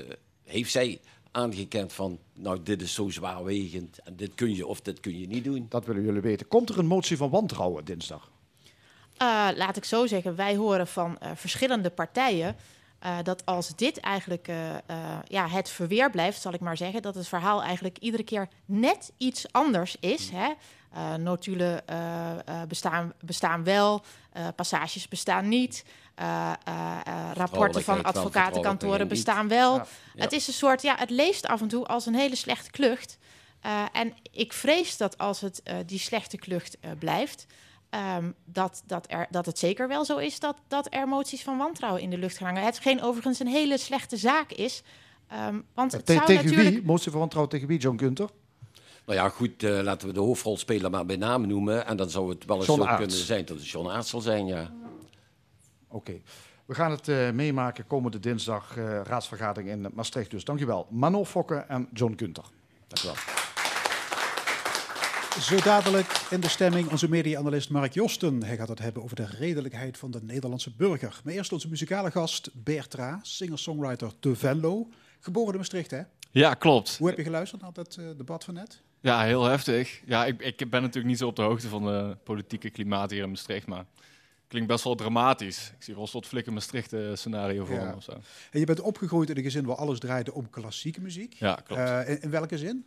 heeft 0.43 0.71
zij 0.71 1.01
aangekend 1.31 1.93
van, 1.93 2.19
nou, 2.33 2.59
dit 2.63 2.81
is 2.81 2.93
zo 2.93 3.09
zwaarwegend 3.09 3.99
en 4.03 4.15
dit 4.15 4.35
kun 4.35 4.55
je 4.55 4.67
of 4.67 4.81
dit 4.81 4.99
kun 4.99 5.19
je 5.19 5.27
niet 5.27 5.43
doen? 5.43 5.65
Dat 5.69 5.85
willen 5.85 6.03
jullie 6.03 6.21
weten. 6.21 6.47
Komt 6.47 6.69
er 6.69 6.79
een 6.79 6.85
motie 6.85 7.17
van 7.17 7.29
wantrouwen 7.29 7.85
dinsdag? 7.85 8.29
laat 9.55 9.77
ik 9.77 9.85
zo 9.85 10.07
zeggen, 10.07 10.35
wij 10.35 10.55
horen 10.55 10.87
van 10.87 11.17
verschillende 11.35 11.89
partijen 11.89 12.55
uh, 13.05 13.17
dat 13.23 13.45
als 13.45 13.75
dit 13.75 13.99
eigenlijk 13.99 14.47
uh, 14.47 14.69
uh, 14.69 14.77
ja, 15.27 15.47
het 15.47 15.69
verweer 15.69 16.09
blijft, 16.09 16.41
zal 16.41 16.53
ik 16.53 16.59
maar 16.59 16.77
zeggen, 16.77 17.01
dat 17.01 17.15
het 17.15 17.27
verhaal 17.27 17.63
eigenlijk 17.63 17.97
iedere 17.97 18.23
keer 18.23 18.47
net 18.65 19.11
iets 19.17 19.51
anders 19.51 19.97
is. 19.99 20.29
Hè? 20.29 20.53
notulen 21.17 21.83
bestaan, 22.67 23.13
bestaan 23.19 23.63
wel, 23.63 24.03
passages 24.55 25.07
bestaan 25.07 25.47
niet, 25.47 25.85
rapporten 27.33 27.83
van 27.83 28.03
advocatenkantoren 28.03 29.07
bestaan 29.07 29.47
wel. 29.47 29.75
Ja, 29.75 29.85
ja. 30.13 30.23
Het 30.23 30.31
is 30.31 30.47
een 30.47 30.53
soort, 30.53 30.81
ja, 30.81 30.95
het 30.97 31.09
leest 31.09 31.47
af 31.47 31.61
en 31.61 31.67
toe 31.67 31.85
als 31.85 32.05
een 32.05 32.15
hele 32.15 32.35
slechte 32.35 32.71
klucht. 32.71 33.17
en 33.91 34.13
ik 34.31 34.53
vrees 34.53 34.97
dat 34.97 35.17
als 35.17 35.41
het 35.41 35.61
die 35.85 35.99
slechte 35.99 36.37
klucht 36.37 36.77
blijft, 36.99 37.45
Um, 38.17 38.33
dat, 38.45 38.83
dat, 38.85 39.05
er, 39.09 39.27
dat 39.29 39.45
het 39.45 39.59
zeker 39.59 39.87
wel 39.87 40.05
zo 40.05 40.17
is 40.17 40.39
dat, 40.39 40.55
dat 40.67 40.87
er 40.89 41.07
moties 41.07 41.43
van 41.43 41.57
wantrouwen 41.57 42.01
in 42.01 42.09
de 42.09 42.17
lucht 42.17 42.39
hangen. 42.39 42.63
Het 42.63 42.79
geen 42.79 43.01
overigens 43.01 43.39
een 43.39 43.47
hele 43.47 43.77
slechte 43.77 44.17
zaak 44.17 44.51
is. 44.51 44.83
Um, 45.47 45.65
want 45.73 45.91
het 45.91 46.07
zou 46.07 46.25
tegen 46.25 46.45
natuurlijk... 46.45 46.75
wie? 46.75 46.85
Motie 46.85 47.11
van 47.11 47.19
wantrouwen 47.19 47.53
tegen 47.53 47.67
wie, 47.67 47.79
John 47.79 47.97
Gunther? 47.97 48.29
Nou 49.05 49.19
ja, 49.19 49.29
goed, 49.29 49.63
uh, 49.63 49.79
laten 49.81 50.07
we 50.07 50.13
de 50.13 50.19
hoofdrolspeler 50.19 50.91
maar 50.91 51.05
bij 51.05 51.15
naam 51.15 51.47
noemen. 51.47 51.85
En 51.85 51.97
dan 51.97 52.09
zou 52.09 52.29
het 52.29 52.45
wel 52.45 52.57
eens 52.57 52.65
John 52.65 52.81
zo 52.81 52.85
Aerts. 52.87 52.99
kunnen 52.99 53.25
zijn 53.25 53.45
dat 53.45 53.57
het 53.57 53.69
John 53.69 53.89
Aerts 53.89 54.09
zal 54.09 54.21
zijn, 54.21 54.45
ja. 54.45 54.61
Oké. 54.61 55.95
Okay. 55.95 56.21
We 56.65 56.73
gaan 56.73 56.91
het 56.91 57.07
uh, 57.07 57.31
meemaken 57.31 57.87
komende 57.87 58.19
dinsdag 58.19 58.77
uh, 58.77 59.01
raadsvergadering 59.03 59.69
in 59.69 59.91
Maastricht. 59.93 60.31
Dus 60.31 60.43
dankjewel 60.43 60.87
Manon 60.89 61.25
Fokke 61.25 61.55
en 61.55 61.89
John 61.93 62.13
Gunther. 62.17 62.43
Dankjewel. 62.87 63.46
Zo 65.41 65.59
dadelijk 65.59 66.25
in 66.29 66.39
de 66.39 66.49
stemming 66.49 66.89
onze 66.89 67.09
media-analyst 67.09 67.69
Mark 67.69 67.93
Josten. 67.93 68.43
Hij 68.43 68.57
gaat 68.57 68.67
het 68.67 68.79
hebben 68.79 69.03
over 69.03 69.15
de 69.15 69.25
redelijkheid 69.25 69.97
van 69.97 70.11
de 70.11 70.19
Nederlandse 70.23 70.71
burger. 70.75 71.21
Maar 71.23 71.33
eerst 71.33 71.51
onze 71.51 71.69
muzikale 71.69 72.11
gast 72.11 72.49
Bertra, 72.53 73.19
singer-songwriter 73.21 74.11
te 74.19 74.35
Venlo. 74.35 74.87
Geboren 75.19 75.51
in 75.51 75.57
Maastricht, 75.57 75.91
hè? 75.91 76.01
Ja, 76.31 76.53
klopt. 76.53 76.97
Hoe 76.97 77.07
heb 77.07 77.17
je 77.17 77.23
geluisterd 77.23 77.61
naar 77.61 77.73
dat 77.73 77.97
uh, 77.99 78.05
debat 78.17 78.43
van 78.43 78.53
net? 78.53 78.81
Ja, 78.99 79.23
heel 79.23 79.43
heftig. 79.43 80.01
Ja, 80.05 80.25
ik, 80.25 80.41
ik 80.41 80.69
ben 80.69 80.81
natuurlijk 80.81 81.05
niet 81.07 81.17
zo 81.17 81.27
op 81.27 81.35
de 81.35 81.41
hoogte 81.41 81.67
van 81.67 81.83
de 81.83 82.17
politieke 82.23 82.69
klimaat 82.69 83.11
hier 83.11 83.23
in 83.23 83.29
Maastricht, 83.29 83.67
maar 83.67 83.85
klinkt 84.47 84.67
best 84.67 84.83
wel 84.83 84.95
dramatisch. 84.95 85.71
Ik 85.77 85.83
zie 85.83 85.93
wel 85.93 86.03
een 86.03 86.09
soort 86.09 86.25
flikker 86.25 86.53
Maastricht 86.53 86.93
uh, 86.93 87.15
scenario 87.15 87.65
voor 87.65 87.75
ja. 87.75 87.89
me 87.89 87.95
of 87.95 88.03
zo. 88.03 88.11
En 88.51 88.59
je 88.59 88.65
bent 88.65 88.79
opgegroeid 88.79 89.29
in 89.29 89.37
een 89.37 89.43
gezin 89.43 89.65
waar 89.65 89.75
alles 89.75 89.99
draaide 89.99 90.33
om 90.33 90.49
klassieke 90.49 91.01
muziek. 91.01 91.33
Ja, 91.33 91.55
klopt. 91.55 91.81
Uh, 91.81 92.09
in, 92.09 92.21
in 92.21 92.29
welke 92.29 92.57
zin? 92.57 92.85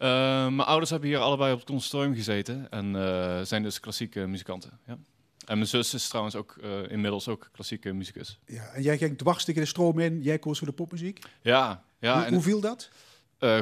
Uh, 0.00 0.06
mijn 0.42 0.68
ouders 0.68 0.90
hebben 0.90 1.08
hier 1.08 1.18
allebei 1.18 1.52
op 1.52 1.58
het 1.58 1.68
conservatorium 1.68 2.14
gezeten 2.14 2.70
en 2.70 2.94
uh, 2.94 3.40
zijn 3.42 3.62
dus 3.62 3.80
klassieke 3.80 4.26
muzikanten. 4.26 4.78
Ja. 4.86 4.98
En 5.46 5.56
mijn 5.56 5.68
zus 5.68 5.94
is 5.94 6.08
trouwens 6.08 6.36
ook 6.36 6.56
uh, 6.62 6.90
inmiddels 6.90 7.28
ook 7.28 7.48
klassieke 7.52 7.92
muzikus. 7.92 8.38
Ja, 8.46 8.64
en 8.64 8.82
jij 8.82 8.98
ging 8.98 9.18
dwars 9.18 9.44
tegen 9.44 9.60
de 9.60 9.68
stroom 9.68 9.98
in, 9.98 10.22
jij 10.22 10.38
koos 10.38 10.58
voor 10.58 10.66
de 10.66 10.72
popmuziek? 10.72 11.24
Ja. 11.42 11.82
ja 11.98 12.14
hoe, 12.14 12.24
en 12.24 12.32
hoe 12.32 12.42
viel 12.42 12.60
dat? 12.60 12.90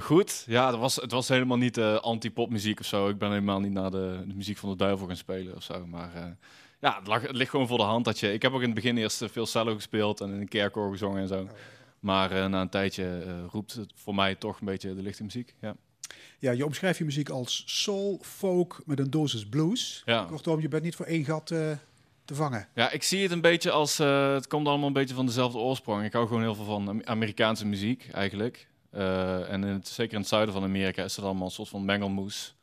goed, 0.03 0.44
ja, 0.46 0.70
het 0.70 0.79
was, 0.79 0.96
het 0.96 1.11
was 1.11 1.29
helemaal 1.29 1.57
niet 1.57 1.79
anti-popmuziek 1.79 2.81
of 2.81 2.87
zo. 2.87 3.09
Ik 3.09 3.18
ben 3.18 3.29
helemaal 3.29 3.61
niet 3.61 3.72
naar 3.72 3.90
de, 3.90 4.24
de, 4.27 4.35
muziek 4.35 4.57
van 4.57 4.70
de 4.70 4.77
duivel 4.77 5.07
gaan 5.07 5.16
spelen 5.16 5.57
of 5.57 5.62
zo. 5.62 5.87
Maar 5.87 6.37
ja, 6.81 6.98
het, 6.98 7.07
lag, 7.07 7.22
het, 7.22 7.37
ligt 7.37 7.51
gewoon 7.51 7.68
voor 7.68 7.79
de 7.79 7.85
hand 7.85 8.05
dat 8.05 8.18
je... 8.18 8.33
Ik 8.33 8.42
heb 8.42 8.53
ook 8.53 8.61
in 8.61 8.66
het 8.66 8.74
begin 8.74 8.96
eerst 8.96 9.24
veel 9.31 9.46
cello 9.46 9.74
gespeeld 9.74 10.20
en 10.20 10.33
in 10.33 10.40
een 10.40 10.48
kerkkoor 10.48 10.90
gezongen 10.90 11.20
en 11.20 11.29
zo. 11.29 11.40
Oh. 11.42 11.51
Maar 12.01 12.51
na 12.51 12.61
een 12.61 12.68
tijdje 12.68 13.22
roept 13.51 13.74
het 13.74 13.92
voor 13.94 14.14
mij 14.14 14.35
toch 14.35 14.61
een 14.61 14.66
beetje 14.66 14.94
de 14.94 15.03
lichte 15.03 15.22
muziek, 15.22 15.55
ja. 15.61 15.77
Ja, 16.38 16.51
je 16.51 16.64
omschrijft 16.64 16.99
je 16.99 17.05
muziek 17.05 17.29
als 17.29 17.62
soul, 17.66 18.18
folk 18.23 18.83
met 18.87 18.99
een 18.99 19.11
dosis 19.11 19.47
blues. 19.47 20.03
Ja. 20.05 20.25
Kortom, 20.25 20.61
je 20.61 20.68
bent 20.68 20.83
niet 20.83 20.97
voor 20.97 21.07
één 21.07 21.25
gat 21.25 21.51
uh, 21.51 21.71
te 22.25 22.35
vangen. 22.35 22.68
Ja, 22.75 22.90
ik 22.90 23.03
zie 23.03 23.23
het 23.23 23.31
een 23.31 23.40
beetje 23.40 23.71
als... 23.71 24.01
Uh, 24.01 24.33
het 24.33 24.47
komt 24.47 24.66
allemaal 24.66 24.87
een 24.87 24.92
beetje 24.92 25.14
van 25.14 25.27
dezelfde 25.27 25.59
oorsprong. 25.59 26.05
Ik 26.05 26.12
hou 26.12 26.27
gewoon 26.27 26.42
heel 26.42 26.55
veel 26.55 26.64
van 26.64 27.07
Amerikaanse 27.07 27.66
muziek, 27.66 28.09
eigenlijk. 28.12 28.68
Uh, 28.94 29.53
en 29.53 29.64
in 29.64 29.73
het, 29.73 29.88
zeker 29.88 30.12
in 30.12 30.21
het 30.21 30.29
zuiden 30.29 30.55
van 30.55 30.62
Amerika 30.62 31.05
is 31.05 31.16
het 31.16 31.25
allemaal 31.25 31.47
een 31.47 31.53
soort 31.53 31.68
van 31.68 31.85
mengelmoes. 31.85 32.57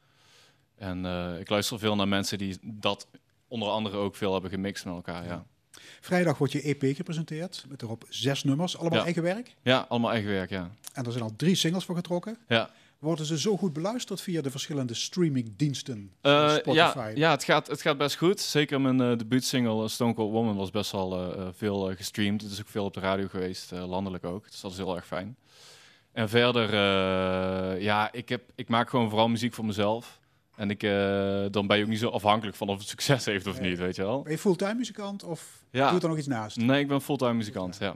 En 0.76 1.06
ik 1.40 1.50
luister 1.50 1.80
veel 1.80 1.96
naar 1.96 2.08
mensen 2.08 2.38
die 2.38 2.58
dat 2.62 3.08
onder 3.48 3.70
andere 3.70 3.98
ook 3.98 4.16
veel 4.16 4.34
hebben 4.34 4.50
gemixt 4.50 4.86
met 4.86 4.94
elkaar, 4.94 5.24
ja. 5.24 5.30
ja. 5.30 5.46
Vrijdag 6.02 6.38
wordt 6.38 6.54
je 6.54 6.62
EP 6.62 6.96
gepresenteerd 6.96 7.66
met 7.68 7.82
erop 7.82 8.06
zes 8.10 8.44
nummers. 8.44 8.78
Allemaal 8.78 9.04
eigen 9.04 9.24
werk? 9.24 9.56
Ja, 9.62 9.86
allemaal 9.90 10.12
eigen 10.12 10.30
werk, 10.30 10.50
ja. 10.50 10.72
En 10.94 11.06
er 11.06 11.12
zijn 11.12 11.24
al 11.24 11.36
drie 11.36 11.56
singles 11.56 11.86
voor 11.86 11.96
getrokken? 11.96 12.38
Ja. 12.48 12.70
Worden 13.06 13.26
ze 13.26 13.40
zo 13.40 13.58
goed 13.58 13.74
beluisterd 13.74 14.22
via 14.22 14.42
de 14.42 14.52
verschillende 14.52 14.94
streamingdiensten? 14.94 16.12
Uh, 16.22 16.50
Spotify? 16.50 16.98
Ja, 16.98 17.12
ja 17.16 17.32
het, 17.32 17.44
gaat, 17.44 17.68
het 17.68 17.82
gaat 17.82 17.98
best 17.98 18.16
goed. 18.16 18.40
Zeker 18.40 18.82
mijn 18.82 19.02
uh, 19.02 19.18
debuutsingle 19.18 19.82
uh, 19.82 19.88
Stone 19.88 20.14
Cold 20.14 20.32
Woman 20.32 20.56
was 20.56 20.72
best 20.72 20.92
wel 20.92 21.34
veel 21.56 21.96
gestreamd. 21.96 22.42
Het 22.42 22.52
is 22.52 22.60
ook 22.60 22.68
veel 22.68 22.86
op 22.86 22.94
de 22.94 23.00
radio 23.00 23.28
geweest, 23.28 23.72
landelijk 23.72 24.24
ook. 24.24 24.52
Dus 24.52 24.62
dat 24.62 24.72
is 24.72 24.78
heel 24.78 24.96
erg 24.96 25.06
fijn. 25.06 25.38
En 26.12 26.30
verder, 26.30 26.74
ja, 27.82 28.12
ik, 28.12 28.30
heb, 28.30 28.42
ik 28.56 28.68
maak 28.68 28.90
gewoon 28.90 29.10
vooral 29.10 29.28
muziek 29.28 29.54
voor 29.54 29.66
mezelf. 29.66 30.20
En 30.56 30.70
ik, 30.70 30.82
dan 31.52 31.68
ben 31.68 31.78
je 31.78 31.84
ook 31.84 31.90
niet 31.90 32.00
zo 32.00 32.10
afhankelijk 32.10 32.58
van 32.58 32.70
of 32.70 32.78
het 32.78 32.88
succes 32.88 33.26
heeft 33.26 33.48
of 33.48 33.60
niet, 33.60 33.78
weet 33.78 33.96
je 33.96 34.02
wel. 34.02 34.22
Ben 34.22 34.32
je 34.32 34.38
fulltime 34.38 34.74
muzikant 34.74 35.24
of 35.24 35.64
ja. 35.72 35.86
doe 35.86 35.96
je 35.96 36.02
er 36.02 36.10
nog 36.10 36.18
iets 36.18 36.28
naast? 36.28 36.58
Nee, 36.58 36.80
ik 36.80 36.88
ben 36.88 37.02
fulltime 37.02 37.34
muzikant, 37.34 37.78
ja. 37.80 37.96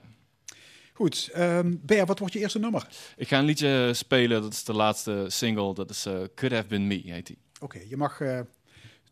Goed, 0.99 1.29
um, 1.37 1.79
Ber, 1.83 2.05
wat 2.05 2.19
wordt 2.19 2.33
je 2.33 2.39
eerste 2.39 2.59
nummer? 2.59 2.87
Ik 3.15 3.27
ga 3.27 3.39
een 3.39 3.45
liedje 3.45 3.93
spelen, 3.93 4.41
dat 4.41 4.53
is 4.53 4.63
de 4.63 4.73
laatste 4.73 5.25
single, 5.27 5.73
dat 5.73 5.89
is 5.89 6.05
uh, 6.05 6.13
Could 6.35 6.55
Have 6.55 6.67
Been 6.67 6.87
Me, 6.87 7.01
heet 7.05 7.27
die. 7.27 7.37
Oké, 7.53 7.63
okay, 7.75 7.87
je 7.89 7.97
mag 7.97 8.19
uh, 8.19 8.39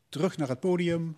terug 0.10 0.38
naar 0.38 0.48
het 0.48 0.60
podium. 0.60 1.18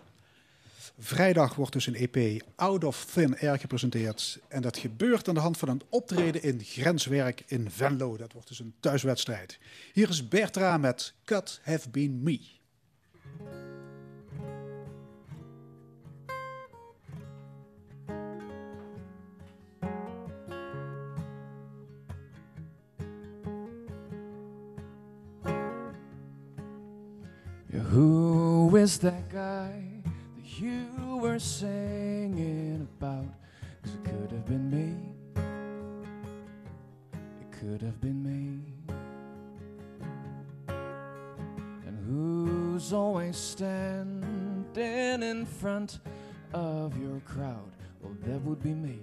Vrijdag 0.98 1.56
wordt 1.56 1.74
dus 1.74 1.88
een 1.88 1.96
EP 1.96 2.42
Out 2.56 2.84
of 2.84 3.06
Thin 3.06 3.40
Air 3.40 3.60
gepresenteerd. 3.60 4.40
En 4.48 4.62
dat 4.62 4.78
gebeurt 4.78 5.28
aan 5.28 5.34
de 5.34 5.40
hand 5.40 5.58
van 5.58 5.70
een 5.70 5.82
optreden 5.90 6.44
in 6.44 6.62
Grenswerk 6.64 7.44
in 7.48 7.72
Venlo. 7.72 8.18
Dat 8.18 8.34
wordt 8.34 8.48
dus 8.48 8.60
een 8.60 8.74
thuiswedstrijd. 8.80 9.60
Hier 9.94 10.10
is 10.10 10.28
Bertra 10.28 10.78
met 10.78 11.14
Could 11.24 11.60
Have 11.64 11.90
Been 11.90 12.24
Me. 12.24 12.40
Who 27.72 28.76
is 28.76 28.98
that 29.00 29.30
guy 29.30 29.84
that 30.04 30.60
you 30.60 30.88
were 31.22 31.40
singing 31.40 32.88
about? 32.98 33.34
'Cause 33.82 33.94
it 33.94 34.04
could 34.04 34.32
have 34.32 34.46
been 34.46 34.70
me. 34.70 34.96
It 37.42 37.52
could 37.52 37.82
have 37.82 38.02
been 38.02 38.24
me. 38.24 38.62
And 41.88 41.98
who's 42.08 42.92
always 42.92 43.38
standing 43.38 45.22
in 45.24 45.46
front 45.46 46.00
of 46.54 46.98
your 46.98 47.20
crowd? 47.22 47.72
Well, 48.02 48.16
that 48.26 48.42
would 48.46 48.62
be 48.64 48.74
me. 48.74 49.00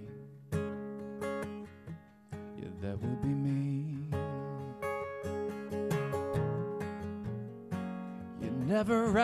Yeah, 2.59 2.71
that 2.81 3.01
would 3.01 3.21
be 3.21 3.33
me. 3.33 3.56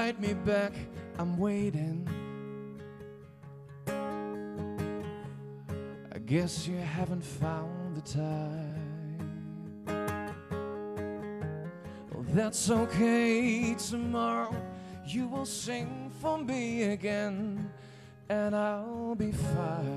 Write 0.03 0.19
me 0.19 0.33
back, 0.33 0.73
I'm 1.17 1.37
waiting. 1.37 2.05
I 3.87 3.93
guess 6.25 6.67
you 6.67 6.75
haven't 6.75 7.23
found 7.23 7.95
the 7.95 8.01
time. 8.01 9.15
Well, 12.11 12.25
that's 12.33 12.69
okay. 12.69 13.75
Tomorrow 13.75 14.53
you 15.05 15.29
will 15.29 15.45
sing 15.45 16.11
for 16.19 16.37
me 16.37 16.91
again, 16.91 17.71
and 18.27 18.53
I'll 18.53 19.15
be 19.15 19.31
fine. 19.31 19.92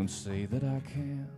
Don't 0.00 0.08
say 0.08 0.46
that 0.46 0.64
I 0.64 0.80
can't. 0.94 1.28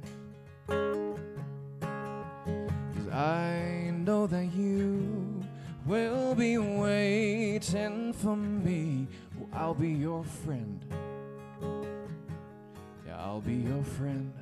Cause 2.95 3.09
I 3.13 3.91
know 3.91 4.29
that 4.29 4.53
you 4.55 5.43
will 5.85 6.37
be 6.37 6.59
waiting 6.59 8.13
for 8.13 8.37
me. 8.37 9.09
I'll 9.53 9.75
be 9.75 9.89
your 9.89 10.23
friend. 10.23 10.81
Yeah, 13.05 13.17
I'll 13.19 13.41
be 13.41 13.55
your 13.55 13.83
friend. 13.83 14.33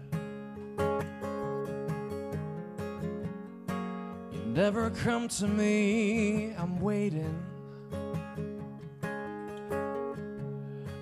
You 4.35 4.45
never 4.49 4.91
come 4.91 5.29
to 5.29 5.49
me, 5.49 6.53
I'm 6.59 6.79
waiting. 6.79 7.43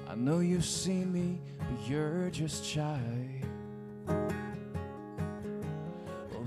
I 0.09 0.15
know 0.15 0.39
you've 0.39 0.65
seen 0.65 1.13
me, 1.13 1.41
you're 1.87 2.31
just 2.31 2.65
shy. 2.65 3.01
Well, 4.07 4.35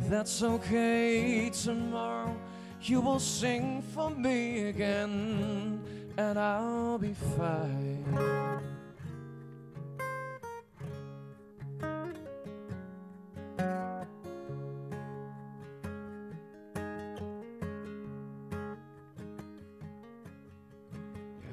that's 0.09 0.43
okay. 0.43 1.49
Tomorrow 1.49 2.35
you 2.81 3.01
will 3.01 3.19
sing 3.19 3.83
for 3.93 4.09
me 4.09 4.69
again, 4.69 5.81
and 6.17 6.39
I'll 6.39 6.97
be 6.97 7.13
fine. 7.13 8.05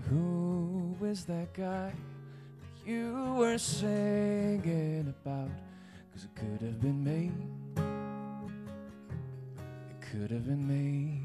Who 0.08 0.96
is 1.02 1.26
that 1.26 1.52
guy 1.52 1.92
you 2.88 3.34
were 3.36 3.58
singing 3.58 5.14
about? 5.20 5.50
Cause 6.12 6.24
it 6.24 6.34
could 6.34 6.62
have 6.66 6.80
been 6.80 7.04
me. 7.04 7.30
It 9.90 10.00
could 10.10 10.30
have 10.30 10.46
been 10.46 10.66
me. 10.66 11.20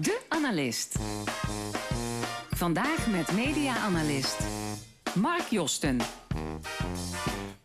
De 0.00 0.20
Analist. 0.28 0.96
Vandaag 2.50 3.06
met 3.10 3.32
media-analyst 3.32 4.40
Mark 5.14 5.50
Josten. 5.50 6.00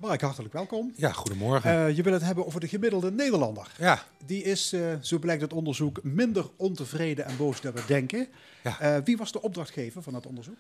Mark, 0.08 0.22
hartelijk 0.22 0.54
welkom. 0.54 0.94
Ja, 0.96 1.12
goedemorgen. 1.12 1.72
Eh, 1.88 1.96
je 1.96 2.02
wil 2.04 2.14
het 2.14 2.22
hebben 2.22 2.46
over 2.46 2.60
de 2.60 2.68
gemiddelde 2.68 3.12
Nederlander. 3.12 3.72
ja, 3.78 4.04
Die 4.26 4.44
is, 4.44 4.74
eh, 4.74 4.82
zo 5.02 5.20
blijkt 5.20 5.42
het 5.42 5.54
onderzoek, 5.54 6.04
minder 6.04 6.50
ontevreden 6.56 7.26
en 7.26 7.38
boos 7.38 7.62
dan 7.62 7.74
we 7.74 7.82
denken. 7.88 8.28
Ja. 8.64 8.80
Eh, 8.80 8.98
wie 9.04 9.18
was 9.18 9.32
de 9.32 9.42
opdrachtgever 9.42 10.04
van 10.04 10.14
dat 10.14 10.26
onderzoek? 10.26 10.58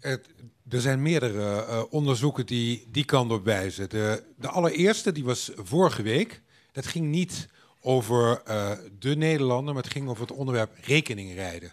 het- 0.00 0.28
er 0.68 0.80
zijn 0.80 1.02
meerdere 1.02 1.90
onderzoeken 1.90 2.46
die 2.46 2.86
die 2.92 3.04
kant 3.04 3.30
op 3.32 3.44
wijzen. 3.44 3.88
De, 3.90 4.22
de 4.36 4.48
allereerste, 4.48 5.12
die 5.12 5.24
was 5.24 5.50
vorige 5.56 6.02
week. 6.02 6.40
Dat 6.72 6.86
ging 6.86 7.06
niet 7.06 7.48
over 7.80 8.42
de 8.98 9.16
Nederlander, 9.16 9.74
maar 9.74 9.82
het 9.82 9.92
ging 9.92 10.08
over 10.08 10.22
het 10.22 10.32
onderwerp 10.36 10.70
rekeningrijden. 10.80 11.72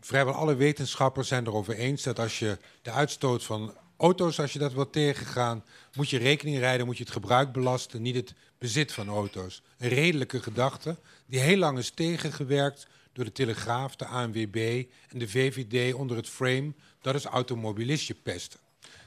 Vrijwel 0.00 0.34
alle 0.34 0.54
wetenschappers 0.54 1.28
zijn 1.28 1.46
erover 1.46 1.74
eens 1.74 2.02
dat 2.02 2.18
als 2.18 2.38
je 2.38 2.58
de 2.82 2.90
uitstoot 2.90 3.44
van 3.44 3.74
auto's, 3.96 4.40
als 4.40 4.52
je 4.52 4.58
dat 4.58 4.72
wilt 4.72 4.92
tegengaan, 4.92 5.64
moet 5.94 6.10
je 6.10 6.18
rekening 6.18 6.58
rijden, 6.58 6.86
moet 6.86 6.96
je 6.96 7.04
het 7.04 7.12
gebruik 7.12 7.52
belasten, 7.52 8.02
niet 8.02 8.14
het 8.14 8.34
bezit 8.58 8.92
van 8.92 9.08
auto's. 9.08 9.62
Een 9.78 9.88
redelijke 9.88 10.42
gedachte 10.42 10.96
die 11.26 11.40
heel 11.40 11.56
lang 11.56 11.78
is 11.78 11.90
tegengewerkt 11.90 12.86
door 13.12 13.24
de 13.24 13.32
Telegraaf, 13.32 13.96
de 13.96 14.06
ANWB 14.06 14.84
en 15.08 15.18
de 15.18 15.28
VVD 15.28 15.94
onder 15.94 16.16
het 16.16 16.28
frame, 16.28 16.72
dat 17.00 17.14
is 17.14 17.24
automobilistje 17.24 18.14
pesten. 18.14 18.60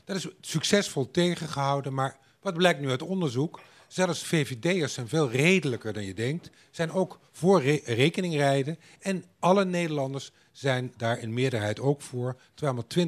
Dat 0.06 0.15
is 0.15 0.28
succesvol 0.41 1.12
tegengehouden, 1.12 1.93
maar 1.93 2.17
wat 2.41 2.54
blijkt 2.54 2.80
nu 2.80 2.89
uit 2.89 3.02
onderzoek? 3.02 3.60
Zelfs 3.88 4.23
VVD'ers 4.23 4.93
zijn 4.93 5.08
veel 5.08 5.32
redelijker 5.32 5.93
dan 5.93 6.06
je 6.06 6.13
denkt, 6.13 6.50
zijn 6.71 6.91
ook 6.91 7.19
voor 7.32 7.62
re 7.62 7.82
rekeningrijden 7.86 8.80
en 9.00 9.23
alle 9.39 9.65
Nederlanders 9.65 10.32
zijn 10.52 10.93
daar 10.97 11.19
in 11.19 11.34
meerderheid 11.34 11.80
ook 11.80 12.02
voor, 12.02 12.39
terwijl 12.54 12.76
maar 12.76 13.08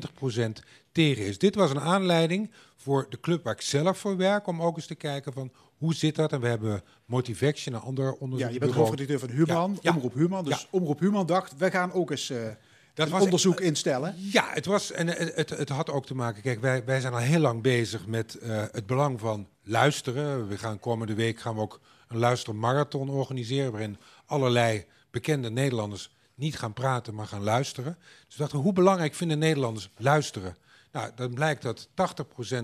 20% 0.61 0.65
is. 1.07 1.37
Dit 1.37 1.55
was 1.55 1.69
een 1.71 1.79
aanleiding 1.79 2.51
voor 2.75 3.05
de 3.09 3.19
club 3.19 3.43
waar 3.43 3.53
ik 3.53 3.61
zelf 3.61 3.97
voor 3.97 4.17
werk, 4.17 4.47
om 4.47 4.61
ook 4.61 4.75
eens 4.75 4.85
te 4.85 4.95
kijken 4.95 5.33
van 5.33 5.51
hoe 5.77 5.93
zit 5.93 6.15
dat? 6.15 6.31
En 6.31 6.41
we 6.41 6.47
hebben 6.47 6.81
Motivaction, 7.05 7.73
een 7.75 7.81
ander 7.81 8.05
Ja, 8.05 8.11
onderzoek. 8.19 8.51
je 8.51 8.59
bent 8.59 8.73
hoofdredacteur 8.73 9.19
van 9.19 9.29
Human, 9.29 9.71
Ja, 9.73 9.79
ja. 9.81 9.95
Omroep 9.95 10.13
Human. 10.13 10.43
Dus 10.43 10.61
Ja. 10.61 10.67
Omroep 10.71 10.99
Human 10.99 11.25
dacht, 11.25 11.57
we 11.57 11.71
gaan 11.71 11.91
ook 11.91 12.11
eens 12.11 12.29
eh, 12.29 12.37
Dat 12.93 13.09
was- 13.09 13.23
onderzoek 13.23 13.59
instellen. 13.59 14.15
Ja, 14.17 14.45
het, 14.49 14.65
was, 14.65 14.91
en 14.91 15.07
het, 15.07 15.35
het, 15.35 15.49
het 15.49 15.69
had 15.69 15.89
ook 15.89 16.05
te 16.05 16.15
maken. 16.15 16.41
Kijk, 16.41 16.61
wij, 16.61 16.85
wij 16.85 16.99
zijn 17.01 17.13
al 17.13 17.19
heel 17.19 17.39
lang 17.39 17.61
bezig 17.61 18.05
met 18.07 18.35
eh, 18.35 18.63
het 18.71 18.85
belang 18.85 19.19
van 19.19 19.47
luisteren. 19.63 20.47
We 20.47 20.57
gaan 20.57 20.79
komende 20.79 21.13
week 21.13 21.39
gaan 21.39 21.55
we 21.55 21.61
ook 21.61 21.79
een 22.07 22.17
luistermarathon 22.17 23.09
organiseren. 23.09 23.71
Waarin 23.71 23.97
allerlei 24.25 24.85
bekende 25.11 25.49
Nederlanders 25.49 26.15
niet 26.35 26.57
gaan 26.57 26.73
praten, 26.73 27.15
maar 27.15 27.27
gaan 27.27 27.43
luisteren. 27.43 27.97
Dus 28.25 28.35
we 28.35 28.41
dachten, 28.41 28.59
hoe 28.59 28.73
belangrijk 28.73 29.13
vinden 29.13 29.39
Nederlanders 29.39 29.89
luisteren? 29.97 30.55
Nou, 30.91 31.11
dan 31.15 31.33
blijkt 31.33 31.61
dat 31.61 31.87
80% 31.87 31.91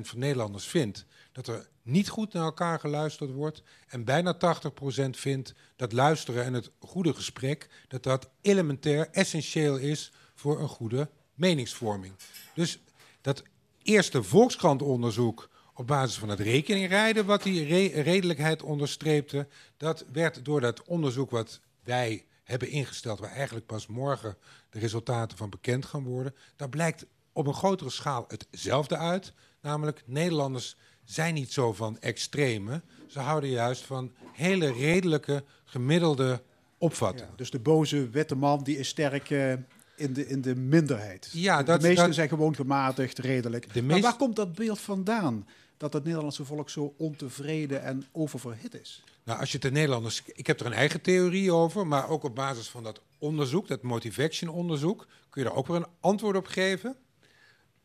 van 0.02 0.20
Nederlanders 0.20 0.68
vindt 0.68 1.06
dat 1.32 1.48
er 1.48 1.68
niet 1.82 2.10
goed 2.10 2.34
naar 2.34 2.44
elkaar 2.44 2.80
geluisterd 2.80 3.32
wordt. 3.32 3.64
En 3.88 4.04
bijna 4.04 4.36
80% 4.36 5.10
vindt 5.10 5.54
dat 5.76 5.92
luisteren 5.92 6.44
en 6.44 6.54
het 6.54 6.72
goede 6.80 7.14
gesprek, 7.14 7.70
dat 7.88 8.04
dat 8.04 8.30
elementair, 8.42 9.10
essentieel 9.12 9.78
is 9.78 10.12
voor 10.34 10.60
een 10.62 10.68
goede 10.68 11.10
meningsvorming. 11.34 12.14
Dus 12.54 12.80
dat 13.22 13.44
eerste 13.82 14.24
Volkskrant-onderzoek 14.24 15.50
op 15.74 15.88
basis 15.88 16.18
van 16.18 16.30
het 16.30 16.40
rekeningrijden, 16.40 17.26
wat 17.26 17.44
die 17.44 17.66
re- 17.66 18.02
redelijkheid 18.02 18.64
onderstreepte, 18.64 19.48
dat 19.78 20.06
werd 20.12 20.46
door 20.46 20.62
dat 20.62 20.84
onderzoek 20.84 21.30
wat 21.30 21.60
wij 21.84 22.26
hebben 22.44 22.70
ingesteld, 22.70 23.20
waar 23.20 23.32
eigenlijk 23.32 23.66
pas 23.66 23.88
morgen 23.88 24.38
de 24.70 24.80
resultaten 24.80 25.38
van 25.38 25.50
bekend 25.50 25.86
gaan 25.86 26.04
worden, 26.04 26.36
daar 26.56 26.70
blijkt 26.70 27.06
op 27.36 27.48
een 27.48 27.54
grotere 27.54 27.90
schaal 27.90 28.26
hetzelfde 28.28 28.98
uit. 28.98 29.34
Namelijk, 29.62 30.04
Nederlanders 30.06 30.76
zijn 31.04 31.34
niet 31.34 31.52
zo 31.54 31.74
van 31.74 32.00
extreme. 32.00 32.82
Ze 33.08 33.20
houden 33.20 33.50
juist 33.50 33.82
van 33.84 34.12
hele 34.34 34.72
redelijke, 34.72 35.44
gemiddelde 35.64 36.42
opvattingen. 36.78 37.30
Ja, 37.32 37.38
dus 37.38 37.50
de 37.52 37.60
boze 37.60 38.10
witte 38.10 38.36
man 38.36 38.64
die 38.64 38.78
is 38.78 38.88
sterk 38.88 39.30
eh, 39.30 39.52
in, 39.96 40.14
de, 40.14 40.28
in 40.28 40.42
de 40.42 40.56
minderheid. 40.56 41.30
Ja, 41.34 41.58
de 41.58 41.64
dat- 41.64 41.82
meesten 41.82 42.06
dat- 42.06 42.16
zijn 42.16 42.30
gewoon 42.30 42.56
gematigd, 42.56 43.18
redelijk. 43.20 43.74
De 43.74 43.82
Maar 43.82 43.92
meest- 43.92 44.04
waar 44.04 44.16
komt 44.18 44.36
dat 44.36 44.54
beeld 44.54 44.80
vandaan? 44.80 45.48
Dat 45.78 45.94
het 45.94 46.04
Nederlandse 46.04 46.46
volk 46.46 46.70
zo 46.70 46.94
ontevreden 46.98 47.82
en 47.84 48.06
oververhit 48.12 48.74
is? 48.82 49.04
Nou, 49.24 49.40
als 49.40 49.52
je 49.52 49.60
de 49.60 49.72
Nederlanders... 49.72 50.22
Ik 50.26 50.48
heb 50.48 50.60
er 50.60 50.66
een 50.66 50.74
eigen 50.74 51.02
theorie 51.02 51.52
over, 51.52 51.88
maar 51.88 52.10
ook 52.10 52.24
op 52.24 52.36
basis 52.36 52.68
van 52.70 52.84
dat 52.84 53.02
onderzoek, 53.18 53.68
dat 53.68 53.82
motivation 53.82 54.50
onderzoek, 54.50 55.08
kun 55.30 55.42
je 55.44 55.48
daar 55.48 55.58
ook 55.58 55.68
weer 55.68 55.76
een 55.78 55.86
antwoord 56.00 56.36
op 56.38 56.48
geven. 56.48 56.96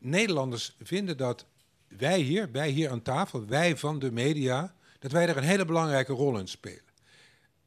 Nederlanders 0.00 0.76
vinden 0.82 1.16
dat 1.16 1.46
wij 1.88 2.20
hier, 2.20 2.50
wij 2.52 2.70
hier 2.70 2.90
aan 2.90 3.02
tafel, 3.02 3.46
wij 3.46 3.76
van 3.76 3.98
de 3.98 4.12
media, 4.12 4.74
dat 4.98 5.12
wij 5.12 5.28
er 5.28 5.36
een 5.36 5.42
hele 5.42 5.64
belangrijke 5.64 6.12
rol 6.12 6.38
in 6.38 6.48
spelen. 6.48 6.88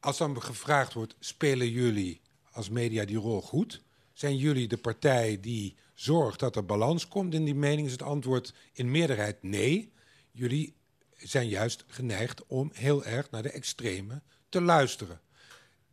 Als 0.00 0.18
dan 0.18 0.42
gevraagd 0.42 0.92
wordt, 0.92 1.14
spelen 1.18 1.70
jullie 1.70 2.20
als 2.50 2.68
media 2.68 3.04
die 3.04 3.16
rol 3.16 3.42
goed? 3.42 3.82
Zijn 4.12 4.36
jullie 4.36 4.68
de 4.68 4.76
partij 4.76 5.40
die 5.40 5.76
zorgt 5.94 6.40
dat 6.40 6.56
er 6.56 6.64
balans 6.64 7.08
komt 7.08 7.34
in 7.34 7.44
die 7.44 7.54
mening? 7.54 7.86
Is 7.86 7.92
het 7.92 8.02
antwoord 8.02 8.54
in 8.72 8.90
meerderheid 8.90 9.42
nee. 9.42 9.92
Jullie 10.30 10.74
zijn 11.16 11.48
juist 11.48 11.84
geneigd 11.86 12.46
om 12.46 12.70
heel 12.72 13.04
erg 13.04 13.30
naar 13.30 13.42
de 13.42 13.50
extreme 13.50 14.22
te 14.48 14.60
luisteren. 14.60 15.20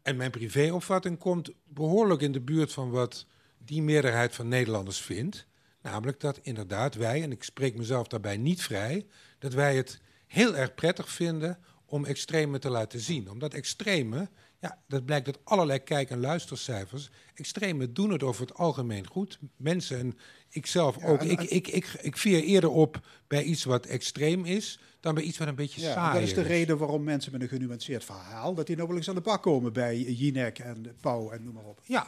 En 0.02 0.16
mijn 0.16 0.32
privéopvatting 0.32 1.18
komt 1.18 1.52
behoorlijk 1.64 2.22
in 2.22 2.32
de 2.32 2.42
buurt 2.42 2.74
van 2.74 2.90
wat 2.90 3.26
die 3.58 3.82
meerderheid 3.82 4.36
van 4.36 4.48
Nederlanders 4.48 5.02
vindt. 5.02 5.46
Namelijk 5.82 6.20
dat 6.20 6.39
inderdaad 6.41 6.96
wij, 6.96 7.22
en 7.24 7.32
ik 7.32 7.44
spreek 7.44 7.76
mezelf 7.76 8.08
daarbij 8.08 8.38
niet 8.38 8.62
vrij, 8.62 9.06
dat 9.39 9.54
wij 9.54 9.76
het 9.76 10.00
heel 10.28 10.56
erg 10.56 10.76
prettig 10.76 11.10
vinden 11.10 11.58
om 11.86 12.06
extreme 12.06 12.60
te 12.60 12.70
laten 12.70 13.00
zien. 13.00 13.30
Omdat 13.30 13.54
extreme, 13.54 14.30
ja, 14.60 14.82
dat 14.88 15.06
blijkt 15.06 15.26
uit 15.28 15.39
allerlei 15.44 15.80
kijk- 15.80 16.10
en 16.10 16.20
luistercijfers, 16.20 17.10
extreme 17.34 17.91
doen 17.91 18.12
het 18.12 18.24
over 18.24 18.41
het 18.41 18.54
algemeen 18.54 19.08
goed. 19.08 19.39
Mensen 19.56 20.00
en 20.00 20.17
ikzelf 20.50 21.04
ook. 21.04 21.20
en- 21.20 21.30
ik, 21.30 21.41
ik, 21.41 21.67
ik, 21.67 21.86
ik 22.02 22.17
veer 22.17 22.44
eerder 22.44 22.70
op 22.70 23.06
bij 23.28 23.44
iets 23.44 23.63
wat 23.63 23.86
extreem 23.86 24.46
is, 24.46 24.80
dan 25.00 25.13
bij 25.13 25.24
iets 25.24 25.38
wat 25.38 25.48
een 25.48 25.56
beetje 25.56 25.82
Ja, 25.82 25.94
saai 25.94 26.13
dat 26.20 26.28
is 26.28 26.34
de 26.34 26.41
reden 26.41 26.78
waarom 26.78 27.04
mensen 27.04 27.32
met 27.32 27.41
een 27.41 27.48
genuanceerd 27.48 28.04
verhaal, 28.06 28.54
dat 28.54 28.67
die 28.67 28.76
nou 28.76 28.88
wel 28.88 28.98
eens 28.98 29.10
aan 29.10 29.15
de 29.15 29.22
bak 29.22 29.41
komen 29.44 29.74
bij 29.74 30.00
Jinek 30.02 30.60
en 30.60 30.96
Pauw 31.02 31.32
en 31.32 31.44
noem 31.44 31.54
maar 31.54 31.63
op. 31.63 31.82
Ja, 31.84 32.08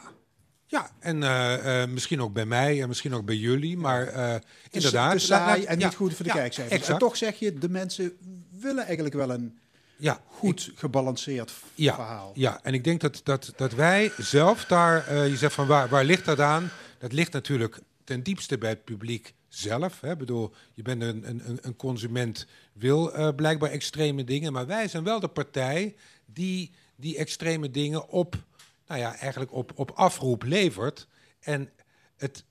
ja. 0.66 0.90
en 0.98 1.22
eh, 1.22 1.82
eh, 1.82 1.88
misschien 1.90 2.20
ook 2.22 2.32
bij 2.32 2.46
mij 2.46 2.82
en 2.82 2.88
misschien 2.88 3.14
ook 3.14 3.24
bij 3.24 3.36
jullie, 3.36 3.76
maar 3.76 4.06
is 4.06 4.40
inderdaad. 4.70 5.12
te 5.12 5.18
saai 5.18 5.60
laat- 5.60 5.68
en 5.68 5.78
ja, 5.78 5.86
niet 5.86 5.94
goed 5.96 6.14
voor 6.14 6.24
de 6.24 6.30
ja, 6.30 6.36
kijkcijfers. 6.38 6.88
En 6.88 6.98
toch 6.98 7.16
zeg 7.16 7.38
je, 7.38 7.58
de 7.58 7.68
mensen 7.68 8.12
willen 8.60 8.84
eigenlijk 8.84 9.14
wel 9.14 9.30
een 9.30 9.58
ja, 9.96 10.20
goed 10.26 10.72
gebalanceerd 10.74 11.52
ja, 11.74 11.94
verhaal. 11.94 12.32
Ja, 12.34 12.60
en 12.62 12.74
ik 12.74 12.84
denk 12.84 13.00
dat, 13.00 13.20
dat, 13.24 13.52
dat 13.56 13.72
wij 13.72 14.12
zelf 14.18 14.64
daar, 14.64 15.14
je 15.28 15.36
zegt 15.36 15.54
van 15.54 15.66
waar, 15.66 15.88
waar 15.88 16.04
ligt 16.04 16.24
dat 16.24 16.40
aan? 16.40 16.70
Dat 16.98 17.12
ligt 17.12 17.32
natuurlijk 17.32 17.78
ten 18.04 18.22
diepste 18.22 18.58
bij 18.58 18.70
het 18.70 18.84
publiek 18.84 19.34
zelf. 19.48 20.00
Hè. 20.00 20.10
Ik 20.12 20.18
bedoel, 20.18 20.52
je 20.74 20.82
bent 20.82 21.02
een, 21.02 21.28
een, 21.28 21.42
een- 21.48 21.58
een 21.62 21.76
consument, 21.76 22.46
wil 22.72 23.32
blijkbaar 23.36 23.70
extreme 23.70 24.24
dingen, 24.24 24.52
maar 24.52 24.66
wij 24.66 24.88
zijn 24.88 25.04
wel 25.04 25.20
de 25.20 25.28
partij 25.28 25.94
die 26.26 26.70
die 26.96 27.16
extreme 27.16 27.70
dingen 27.70 28.08
op, 28.08 28.36
nou 28.86 29.00
ja, 29.00 29.16
eigenlijk 29.16 29.52
op, 29.52 29.72
op 29.74 29.90
afroep 29.90 30.42
levert. 30.42 31.08
En 31.40 31.70
het, 32.16 32.44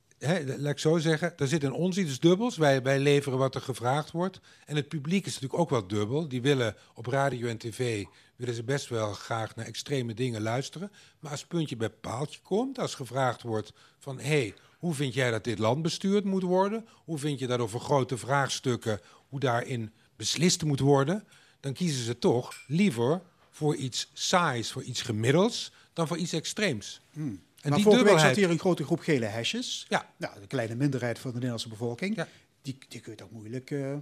laat 0.46 0.72
ik 0.72 0.80
zo 0.80 0.98
zeggen, 0.98 1.38
er 1.38 1.48
zit 1.48 1.64
in 1.64 1.72
ons 1.72 1.98
iets 1.98 2.20
dubbels. 2.20 2.58
Wij, 2.58 2.82
wij 2.82 3.00
leveren 3.00 3.38
wat 3.38 3.56
er 3.56 3.62
gevraagd 3.62 4.12
wordt. 4.12 4.40
En 4.66 4.76
het 4.76 4.88
publiek 4.88 5.26
is 5.26 5.34
natuurlijk 5.34 5.62
ook 5.62 5.70
wel 5.70 5.88
dubbel. 5.88 6.28
Die 6.28 6.42
willen 6.42 6.76
op 6.94 7.06
radio 7.06 7.48
en 7.48 7.58
tv 7.58 8.06
willen 8.36 8.56
ze 8.56 8.64
best 8.64 8.90
wel 8.90 9.14
graag 9.14 9.56
naar 9.56 9.66
extreme 9.66 10.14
dingen 10.14 10.42
luisteren. 10.42 10.92
Maar 11.20 11.32
als 11.32 11.46
puntje 11.46 11.76
bij 11.76 11.90
paaltje 11.90 12.40
komt, 12.42 12.80
als 12.80 12.96
gevraagd 12.96 13.42
wordt 13.42 13.74
van 14.00 14.18
hé, 14.18 14.24
hey, 14.24 14.54
hoe 14.78 14.94
vind 14.94 15.14
jij 15.14 15.32
dat 15.32 15.44
dit 15.44 15.60
land 15.60 15.82
bestuurd 15.82 16.24
moet 16.24 16.44
worden? 16.44 16.88
Hoe 17.06 17.18
vind 17.18 17.40
je 17.40 17.48
dat 17.48 17.60
over 17.60 17.80
grote 17.80 18.18
vraagstukken, 18.18 19.00
hoe 19.30 19.40
daarin 19.40 19.94
beslist 20.16 20.64
moet 20.64 20.80
worden? 20.80 21.28
Dan 21.60 21.74
kiezen 21.74 22.04
ze 22.04 22.18
toch 22.18 22.64
liever 22.68 23.22
voor 23.50 23.76
iets 23.76 24.10
saais, 24.14 24.72
voor 24.72 24.84
iets 24.84 25.02
gemiddelds, 25.02 25.72
dan 25.94 26.08
voor 26.08 26.18
iets 26.18 26.34
extreems. 26.34 27.02
En 27.14 27.42
maar 27.64 27.74
die 27.74 27.84
vorige 27.84 28.04
week 28.04 28.20
zat 28.20 28.36
hier 28.36 28.50
een 28.50 28.60
grote 28.60 28.84
groep 28.84 29.00
gele 29.00 29.26
hesjes. 29.26 29.86
Ja. 29.90 30.14
Nou, 30.18 30.40
de 30.40 30.48
kleine 30.48 30.76
minderheid 30.76 31.20
van 31.20 31.30
de 31.30 31.34
Nederlandse 31.36 31.70
bevolking. 31.70 32.16
Ja. 32.16 32.28
Die, 32.62 32.78
die 32.88 33.00
kun 33.00 33.12
je 33.12 33.18
toch 33.18 33.32
moeilijk 33.32 33.72
eh, 33.72 33.96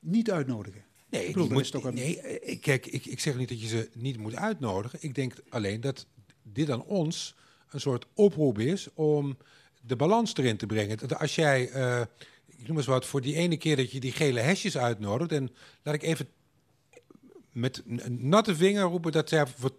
niet 0.00 0.30
uitnodigen. 0.30 0.84
Nee, 1.10 1.26
Ik 1.26 1.32
bedoel, 1.32 1.48
moet, 1.50 1.60
is 1.60 1.70
toch 1.70 1.84
een- 1.84 1.94
nee 1.94 2.20
eh, 2.20 2.52
ik- 2.52 2.60
kijk, 2.60 2.86
ik, 2.86 3.06
ik 3.06 3.20
zeg 3.20 3.36
niet 3.36 3.48
dat 3.48 3.60
je 3.60 3.66
ze 3.68 3.88
niet 3.94 4.16
moet 4.18 4.34
uitnodigen. 4.36 4.98
Ik 5.02 5.14
denk 5.14 5.34
alleen 5.48 5.80
dat 5.80 6.06
dit 6.42 6.70
aan 6.70 6.84
ons 6.84 7.34
een 7.70 7.80
soort 7.80 8.06
oproep 8.14 8.58
is 8.58 8.88
om 8.94 9.36
de 9.80 9.96
balans 9.96 10.36
erin 10.36 10.56
te 10.56 10.66
brengen. 10.66 10.98
Dat 10.98 11.18
als 11.18 11.34
jij, 11.34 11.70
eh, 11.70 12.00
ik 12.46 12.66
noem 12.68 12.76
eens 12.76 12.86
wat, 12.86 13.06
voor 13.06 13.20
die 13.20 13.34
ene 13.34 13.56
keer 13.56 13.76
dat 13.76 13.90
je 13.92 14.00
die 14.00 14.12
gele 14.12 14.40
hesjes 14.40 14.78
uitnodigt, 14.78 15.32
en 15.32 15.50
laat 15.82 15.94
ik 15.94 16.02
even 16.02 16.28
met 17.52 17.82
een 17.86 18.28
natte 18.28 18.56
vinger 18.56 18.82
roepen 18.82 19.12
dat 19.12 19.28
zij 19.28 19.46
voor 19.46 19.70
10% 19.70 19.74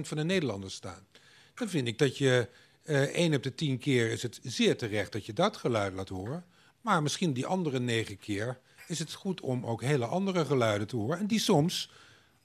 van 0.00 0.16
de 0.16 0.24
Nederlanders 0.24 0.74
staan. 0.74 1.06
Dan 1.54 1.68
vind 1.68 1.88
ik 1.88 1.98
dat 1.98 2.18
je 2.18 2.48
1 2.84 3.34
op 3.34 3.42
de 3.42 3.54
10 3.54 3.78
keer 3.78 4.10
is 4.10 4.22
het 4.22 4.38
zeer 4.42 4.76
terecht 4.76 5.12
dat 5.12 5.26
je 5.26 5.32
dat 5.32 5.56
geluid 5.56 5.92
laat 5.94 6.08
horen. 6.08 6.44
Maar 6.80 7.02
misschien 7.02 7.32
die 7.32 7.46
andere 7.46 7.80
negen 7.80 8.18
keer 8.18 8.58
is 8.88 8.98
het 8.98 9.12
goed 9.12 9.40
om 9.40 9.66
ook 9.66 9.82
hele 9.82 10.06
andere 10.06 10.44
geluiden 10.44 10.86
te 10.86 10.96
horen. 10.96 11.18
En 11.18 11.26
die 11.26 11.38
soms 11.38 11.90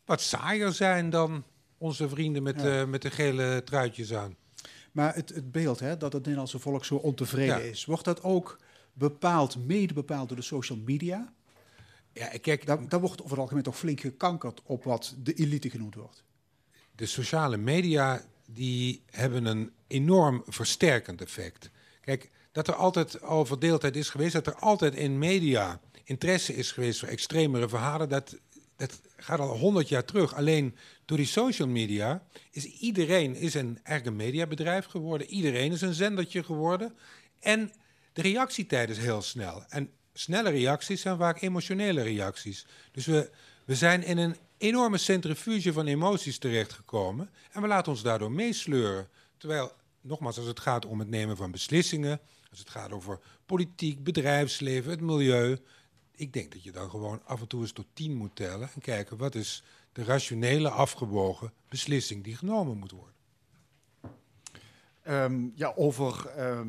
wat 0.06 0.22
saaier 0.22 0.72
zijn 0.72 1.10
dan 1.10 1.44
onze 1.78 2.10
vrienden 2.10 2.44
met, 2.44 2.62
Ja. 2.62 2.82
eh, 2.82 2.88
met 2.88 3.02
de 3.02 3.12
gele 3.12 3.62
truitjes 3.66 4.14
aan. 4.14 4.36
Maar 4.92 5.16
het, 5.16 5.30
het 5.30 5.52
beeld 5.52 5.80
hè, 5.80 5.98
dat 5.98 6.14
het 6.14 6.22
Nederlandse 6.22 6.60
volk 6.60 6.86
zo 6.86 6.96
ontevreden 6.96 7.58
Ja. 7.58 7.62
is, 7.64 7.86
wordt 7.86 8.04
dat 8.06 8.24
ook 8.24 8.60
bepaald, 8.94 9.66
mede 9.66 9.94
bepaald 9.94 10.28
door 10.28 10.38
de 10.38 10.44
social 10.44 10.78
media? 10.86 11.34
Ja, 12.16 12.28
kijk, 12.42 12.66
Daar, 12.66 13.00
wordt 13.00 13.22
over 13.22 13.30
het 13.30 13.40
algemeen 13.40 13.64
toch 13.64 13.78
flink 13.78 14.00
gekankerd 14.00 14.62
op 14.64 14.84
wat 14.84 15.16
de 15.18 15.34
elite 15.34 15.70
genoemd 15.70 15.96
wordt. 15.96 16.24
de 16.92 17.06
sociale 17.06 17.58
media 17.58 18.26
die 18.46 19.04
hebben 19.12 19.46
een 19.46 19.72
enorm 19.88 20.44
versterkend 20.48 21.22
effect. 21.22 21.70
Kijk, 22.02 22.32
dat 22.52 22.68
er 22.68 22.74
altijd 22.74 23.22
al 23.22 23.46
verdeeldheid 23.46 23.96
is 23.96 24.10
geweest, 24.10 24.34
dat 24.34 24.48
er 24.48 24.56
altijd 24.56 24.96
in 24.96 25.20
media 25.20 25.80
interesse 26.04 26.56
is 26.56 26.72
geweest 26.72 27.00
voor 27.00 27.08
extremere 27.08 27.70
verhalen, 27.70 28.10
dat, 28.10 28.38
dat 28.76 29.02
gaat 29.18 29.40
al 29.40 29.58
honderd 29.58 29.90
jaar 29.90 30.06
terug. 30.06 30.36
Alleen 30.36 30.76
door 31.06 31.18
die 31.18 31.26
social 31.26 31.68
media 31.68 32.24
is 32.52 32.66
iedereen 32.66 33.36
is 33.36 33.54
een, 33.54 33.80
een 33.84 34.16
mediabedrijf 34.16 34.86
geworden. 34.86 35.28
Iedereen 35.28 35.72
is 35.72 35.82
een 35.82 35.94
zendertje 35.94 36.44
geworden. 36.44 36.96
En 37.40 37.72
de 38.14 38.22
reactietijd 38.22 38.90
is 38.90 38.98
heel 38.98 39.22
snel. 39.22 39.64
En 39.70 39.90
snelle 40.18 40.50
reacties 40.50 41.02
zijn 41.02 41.18
vaak 41.18 41.42
emotionele 41.42 42.02
reacties. 42.02 42.66
Dus 42.92 43.06
we, 43.06 43.30
we 43.66 43.76
zijn 43.76 44.04
in 44.04 44.18
een 44.18 44.36
enorme 44.58 44.98
centrifuge 44.98 45.74
van 45.74 45.88
emoties 45.88 46.38
terechtgekomen. 46.38 47.30
En 47.52 47.62
we 47.62 47.68
laten 47.68 47.92
ons 47.92 48.02
daardoor 48.02 48.32
meesleuren. 48.32 49.08
Terwijl, 49.38 49.72
nogmaals, 50.02 50.38
als 50.38 50.48
het 50.48 50.60
gaat 50.60 50.86
om 50.86 51.00
het 51.00 51.10
nemen 51.10 51.38
van 51.38 51.52
beslissingen, 51.52 52.20
als 52.50 52.60
het 52.60 52.70
gaat 52.70 52.92
over 52.92 53.20
politiek, 53.46 54.04
bedrijfsleven, 54.04 54.92
het 54.92 55.02
milieu. 55.02 55.58
Ik 56.16 56.34
denk 56.34 56.52
dat 56.52 56.64
je 56.64 56.72
dan 56.72 56.90
gewoon 56.90 57.22
af 57.26 57.42
en 57.42 57.48
toe 57.48 57.62
eens 57.62 57.72
tot 57.72 57.88
tien 57.94 58.16
moet 58.16 58.36
tellen 58.36 58.70
en 58.76 58.82
kijken 58.82 59.18
wat 59.18 59.36
is 59.36 59.64
de 59.92 60.04
rationele, 60.04 60.70
afgewogen 60.70 61.54
beslissing 61.70 62.24
die 62.24 62.36
genomen 62.36 62.78
moet 62.78 62.92
worden. 62.92 63.14
Ehm, 65.02 65.48
ja, 65.56 65.74
over 65.76 66.28
ehm, 66.28 66.68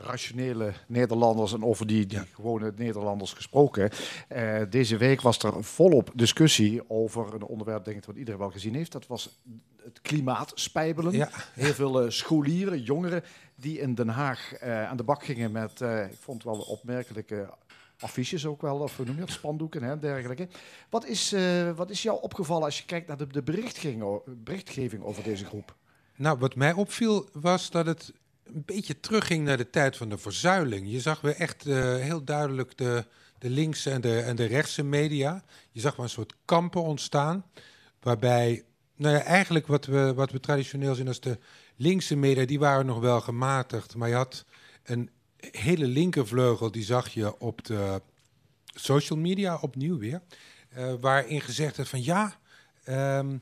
rationele 0.00 0.72
Nederlanders 0.86 1.52
en 1.52 1.64
over 1.64 1.86
die, 1.86 2.08
gewone 2.34 2.72
Nederlanders 2.76 3.32
gesproken. 3.32 3.90
Eh, 4.28 4.60
deze 4.70 4.96
week 4.96 5.20
was 5.20 5.38
er 5.38 5.64
volop 5.64 6.10
discussie 6.14 6.90
over 6.90 7.34
een 7.34 7.42
onderwerp, 7.42 7.84
denk 7.84 7.96
ik, 7.96 8.04
wat 8.04 8.16
iedereen 8.16 8.40
wel 8.40 8.50
gezien 8.50 8.74
heeft. 8.74 8.92
Dat 8.92 9.06
was 9.06 9.42
het 9.84 10.00
klimaatspijbelen. 10.00 11.12
Ja. 11.12 11.28
Heel 11.54 11.74
veel 11.74 12.02
eh, 12.02 12.10
scholieren, 12.10 12.82
jongeren, 12.82 13.22
die 13.54 13.78
in 13.78 13.94
Den 13.94 14.08
Haag 14.08 14.54
eh, 14.54 14.88
aan 14.88 14.96
de 14.96 15.02
bak 15.02 15.24
gingen 15.24 15.52
met, 15.52 15.80
ik 16.10 16.18
vond 16.20 16.42
het 16.42 16.52
wel 16.52 16.60
opmerkelijke 16.60 17.48
affiches 17.98 18.46
ook 18.46 18.62
wel, 18.62 18.78
of 18.78 18.96
hoe 18.96 19.06
noem 19.06 19.14
je 19.14 19.20
dat, 19.20 19.30
spandoeken 19.30 19.82
en 19.82 20.00
dergelijke. 20.00 20.48
Wat 20.90 21.06
is, 21.06 21.34
wat 21.76 21.90
is 21.90 22.02
jou 22.02 22.22
opgevallen 22.22 22.64
als 22.64 22.78
je 22.78 22.84
kijkt 22.84 23.08
naar 23.08 23.16
de, 23.16 23.26
de 23.26 23.42
berichtgeving 23.42 25.02
over 25.02 25.22
deze 25.22 25.44
groep? 25.44 25.74
Nou, 26.16 26.38
wat 26.38 26.54
mij 26.54 26.72
opviel 26.72 27.28
was 27.32 27.70
dat 27.70 27.86
het 27.86 28.12
een 28.54 28.62
beetje 28.66 29.00
terugging 29.00 29.44
naar 29.44 29.56
de 29.56 29.70
tijd 29.70 29.96
van 29.96 30.08
de 30.08 30.18
verzuiling. 30.18 30.90
Je 30.90 31.00
zag 31.00 31.20
weer 31.20 31.36
echt 31.36 31.66
eh, 31.66 31.96
heel 31.96 32.24
duidelijk 32.24 32.76
de, 32.78 33.04
de 33.38 33.50
linkse 33.50 33.90
en 33.90 34.00
de, 34.00 34.20
en 34.20 34.36
de 34.36 34.44
rechtse 34.44 34.82
media. 34.82 35.44
Je 35.70 35.80
zag 35.80 35.96
wel 35.96 36.04
een 36.04 36.10
soort 36.10 36.34
kampen 36.44 36.82
ontstaan, 36.82 37.44
waarbij, 38.00 38.64
nou 38.96 39.14
ja, 39.14 39.22
eigenlijk 39.22 39.66
wat 39.66 39.86
we, 39.86 40.14
wat 40.14 40.30
we 40.30 40.40
traditioneel 40.40 40.94
zien 40.94 41.08
als 41.08 41.20
de 41.20 41.38
linkse 41.76 42.16
media, 42.16 42.44
die 42.44 42.58
waren 42.58 42.86
nog 42.86 42.98
wel 42.98 43.20
gematigd. 43.20 43.94
Maar 43.94 44.08
je 44.08 44.14
had 44.14 44.44
een 44.84 45.10
hele 45.36 45.86
linkervleugel, 45.86 46.70
die 46.70 46.84
zag 46.84 47.08
je 47.08 47.38
op 47.38 47.64
de 47.64 48.02
social 48.64 49.18
media 49.18 49.58
opnieuw 49.60 49.98
weer, 49.98 50.22
eh, 50.68 50.92
waarin 51.00 51.40
gezegd 51.40 51.76
werd 51.76 51.88
van 51.88 52.04
ja, 52.04 52.38
ehm, 52.84 53.36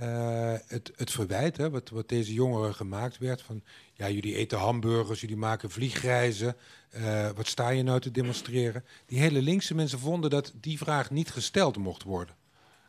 eh, 0.00 0.54
het, 0.66 0.92
het 0.96 1.10
verwijt, 1.10 1.56
hè, 1.56 1.70
wat, 1.70 1.88
wat 1.88 2.08
deze 2.08 2.32
jongeren 2.32 2.74
gemaakt 2.74 3.18
werd, 3.18 3.42
van 3.42 3.62
ja, 3.94 4.10
jullie 4.10 4.36
eten 4.36 4.58
hamburgers, 4.58 5.20
jullie 5.20 5.36
maken 5.36 5.70
vliegreizen, 5.70 6.56
eh, 6.90 7.30
wat 7.30 7.46
sta 7.46 7.68
je 7.68 7.82
nou 7.82 8.00
te 8.00 8.10
demonstreren? 8.10 8.84
Die 9.06 9.18
hele 9.18 9.42
linkse 9.42 9.74
mensen 9.74 9.98
vonden 9.98 10.30
dat 10.30 10.52
die 10.60 10.78
vraag 10.78 11.10
niet 11.10 11.30
gesteld 11.30 11.76
mocht 11.76 12.02
worden. 12.02 12.34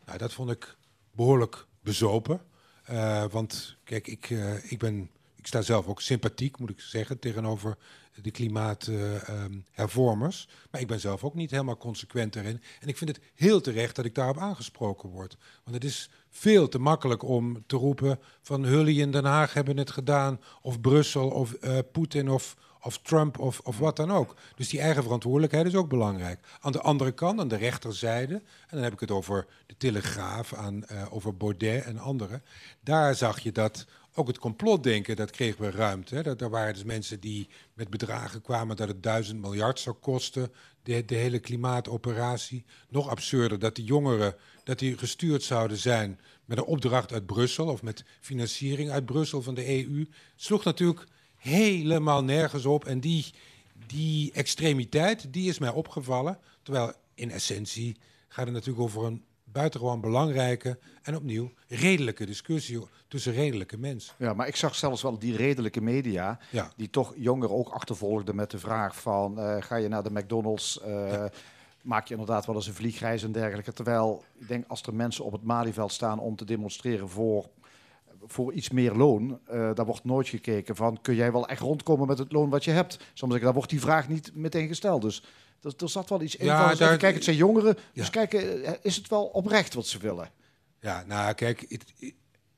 Nou, 0.06 0.17
dat 0.17 0.34
vond 0.34 0.52
ik 0.52 0.76
behoorlijk 1.12 1.65
bezopen. 1.82 2.41
Uh, 2.91 3.26
want 3.32 3.76
kijk, 3.84 4.08
ik, 4.08 4.30
ik, 4.63 4.80
ben, 4.80 5.10
ik 5.36 5.47
sta 5.47 5.62
zelf 5.62 5.88
ook 5.88 6.02
sympathiek, 6.02 6.60
moet 6.60 6.69
ik 6.69 6.80
zeggen, 6.80 7.19
tegenover 7.19 7.78
de 8.21 8.32
klimaathervormers. 8.32 10.47
Maar 10.71 10.82
ik 10.82 10.88
ben 10.88 11.00
zelf 11.00 11.24
ook 11.24 11.34
niet 11.34 11.52
helemaal 11.52 11.78
consequent 11.78 12.36
erin. 12.36 12.62
En 12.80 12.88
ik 12.88 12.97
vind 12.97 13.15
het 13.15 13.19
heel 13.36 13.62
terecht 13.62 13.95
dat 13.95 14.06
ik 14.06 14.15
daarop 14.15 14.38
aangesproken 14.38 15.10
word. 15.10 15.38
Want 15.63 15.76
het 15.76 15.84
is 15.84 16.10
veel 16.32 16.67
te 16.67 16.80
makkelijk 16.80 17.24
om 17.24 17.63
te 17.67 17.76
roepen 17.76 18.20
van 18.41 18.63
Hully 18.63 19.00
in 19.00 19.12
Den 19.12 19.26
Haag 19.26 19.54
hebben 19.54 19.78
het 19.78 19.91
gedaan, 19.91 20.39
of 20.62 20.82
Brussel, 20.82 21.30
of 21.30 21.56
Poetin, 21.91 22.30
of, 22.30 22.56
of 22.82 22.98
Trump, 22.98 23.39
of, 23.39 23.60
of 23.60 23.78
wat 23.78 23.96
dan 23.96 24.12
ook. 24.12 24.36
Dus 24.56 24.70
die 24.70 24.80
eigen 24.80 25.04
verantwoordelijkheid 25.04 25.65
is 25.65 25.76
ook 25.76 25.89
belangrijk. 25.89 26.39
Aan 26.60 26.72
de 26.72 26.82
andere 26.82 27.12
kant, 27.12 27.39
aan 27.39 27.48
de 27.48 27.58
rechterzijde, 27.58 28.34
en 28.34 28.44
dan 28.70 28.84
heb 28.84 28.94
ik 28.94 29.00
het 29.00 29.12
over 29.12 29.48
de 29.65 29.78
Telegraaf, 29.78 30.54
aan, 30.54 30.84
over 31.10 31.38
Baudet 31.38 31.84
en 31.84 31.98
anderen, 31.98 32.44
daar 32.80 33.15
zag 33.15 33.39
je 33.39 33.52
dat 33.52 33.86
ook 34.13 34.28
het 34.28 34.39
complotdenken, 34.39 35.15
dat 35.15 35.32
kregen 35.32 35.62
we 35.62 35.72
ruimte. 35.72 36.15
Hè. 36.15 36.24
Dat, 36.24 36.41
er 36.41 36.50
waren 36.50 36.74
dus 36.74 36.84
mensen 36.84 37.20
die 37.20 37.50
met 37.74 37.89
bedragen 37.89 38.41
kwamen 38.41 38.76
dat 38.76 38.88
het 38.88 39.04
duizend 39.04 39.41
miljard 39.41 39.80
zou 39.80 39.96
kosten, 39.96 40.52
de, 40.84 41.06
de 41.06 41.15
hele 41.15 41.39
klimaatoperatie. 41.39 42.65
Nog 42.89 43.10
absurder, 43.10 43.60
dat 43.60 43.76
die 43.76 43.86
jongeren 43.86 44.36
dat 44.63 44.80
die 44.80 44.97
gestuurd 44.97 45.43
zouden 45.43 45.78
zijn 45.78 46.19
met 46.45 46.58
een 46.58 46.63
opdracht 46.63 47.13
uit 47.13 47.26
Brussel 47.26 47.67
of 47.67 47.82
met 47.82 48.04
financiering 48.19 48.89
uit 48.89 49.06
Brussel 49.06 49.41
van 49.41 49.54
de 49.54 49.86
EU. 49.86 50.08
Sloeg 50.36 50.63
natuurlijk 50.63 51.08
helemaal 51.36 52.24
nergens 52.24 52.65
op. 52.65 52.86
En 52.86 53.00
die, 53.00 53.26
die 53.88 54.32
extremiteit, 54.32 55.34
die 55.34 55.50
is 55.50 55.60
mij 55.60 55.69
opgevallen. 55.69 56.39
Terwijl 56.63 56.93
in 57.13 57.32
essentie 57.32 57.97
gaat 58.28 58.45
het 58.45 58.54
natuurlijk 58.54 58.84
over 58.84 59.04
een 59.04 59.24
buitengewoon 59.43 60.02
belangrijke 60.02 60.80
en 61.02 61.15
opnieuw 61.15 61.52
redelijke 61.67 62.26
discussie 62.26 62.80
tussen 63.08 63.34
redelijke 63.34 63.78
mensen. 63.78 64.13
Ja, 64.17 64.34
maar 64.34 64.47
ik 64.47 64.56
zag 64.56 64.76
zelfs 64.76 65.02
wel 65.02 65.19
die 65.19 65.36
redelijke 65.36 65.82
media 65.82 66.39
ja. 66.50 66.71
die 66.76 66.89
toch 66.89 67.13
jongeren 67.15 67.56
ook 67.56 67.69
achtervolgden 67.69 68.36
met 68.36 68.52
de 68.52 68.60
vraag 68.60 68.95
van 68.95 69.39
uh, 69.39 69.56
ga 69.60 69.76
je 69.76 69.88
naar 69.88 70.04
de 70.04 70.12
McDonald's, 70.12 70.80
uh, 70.86 71.12
ja. 71.12 71.30
Maak 71.84 72.08
je 72.08 72.13
inderdaad 72.13 72.46
wel 72.46 72.56
eens 72.56 72.67
een 72.67 72.74
vliegreis 72.74 73.24
en 73.24 73.32
dergelijke. 73.32 73.74
Terwijl 73.74 74.24
ik 74.39 74.48
denk 74.48 74.65
als 74.67 74.82
er 74.82 74.94
mensen 74.94 75.26
op 75.26 75.32
het 75.32 75.44
Malieveld 75.44 75.91
staan 75.91 76.20
om 76.20 76.36
te 76.36 76.46
demonstreren 76.46 77.10
voor 77.10 77.50
voor 78.26 78.54
iets 78.54 78.70
meer 78.70 78.94
loon, 78.94 79.39
uh, 79.52 79.70
daar 79.74 79.86
wordt 79.86 80.04
nooit 80.04 80.28
gekeken 80.28 80.76
van 80.76 81.02
kun 81.02 81.15
jij 81.15 81.32
wel 81.32 81.48
echt 81.48 81.62
rondkomen 81.62 82.08
met 82.08 82.17
het 82.17 82.32
loon 82.32 82.50
wat 82.50 82.63
je 82.63 82.72
hebt. 82.72 83.00
Soms 83.13 83.39
daar 83.39 83.54
wordt 83.54 83.70
die 83.70 83.80
vraag 83.80 84.10
niet 84.10 84.36
meteen 84.36 84.67
gesteld. 84.67 85.02
Dus 85.02 85.24
er, 85.62 85.74
er 85.78 85.89
zat 85.89 86.10
wel 86.10 86.22
iets 86.22 86.36
in. 86.36 86.46
Ja, 86.46 86.76
daar- 86.76 86.98
kijk, 86.98 87.13
het 87.15 87.24
zijn 87.24 87.36
jongeren, 87.36 87.76
Ja. 87.78 87.84
dus 87.94 88.10
kijken, 88.10 88.63
eh, 88.63 88.74
is 88.82 88.96
het 88.96 89.08
wel 89.08 89.24
oprecht 89.26 89.74
wat 89.74 89.86
ze 89.88 89.98
willen? 90.00 90.30
Ja, 90.80 91.04
nou 91.08 91.34
kijk, 91.34 91.80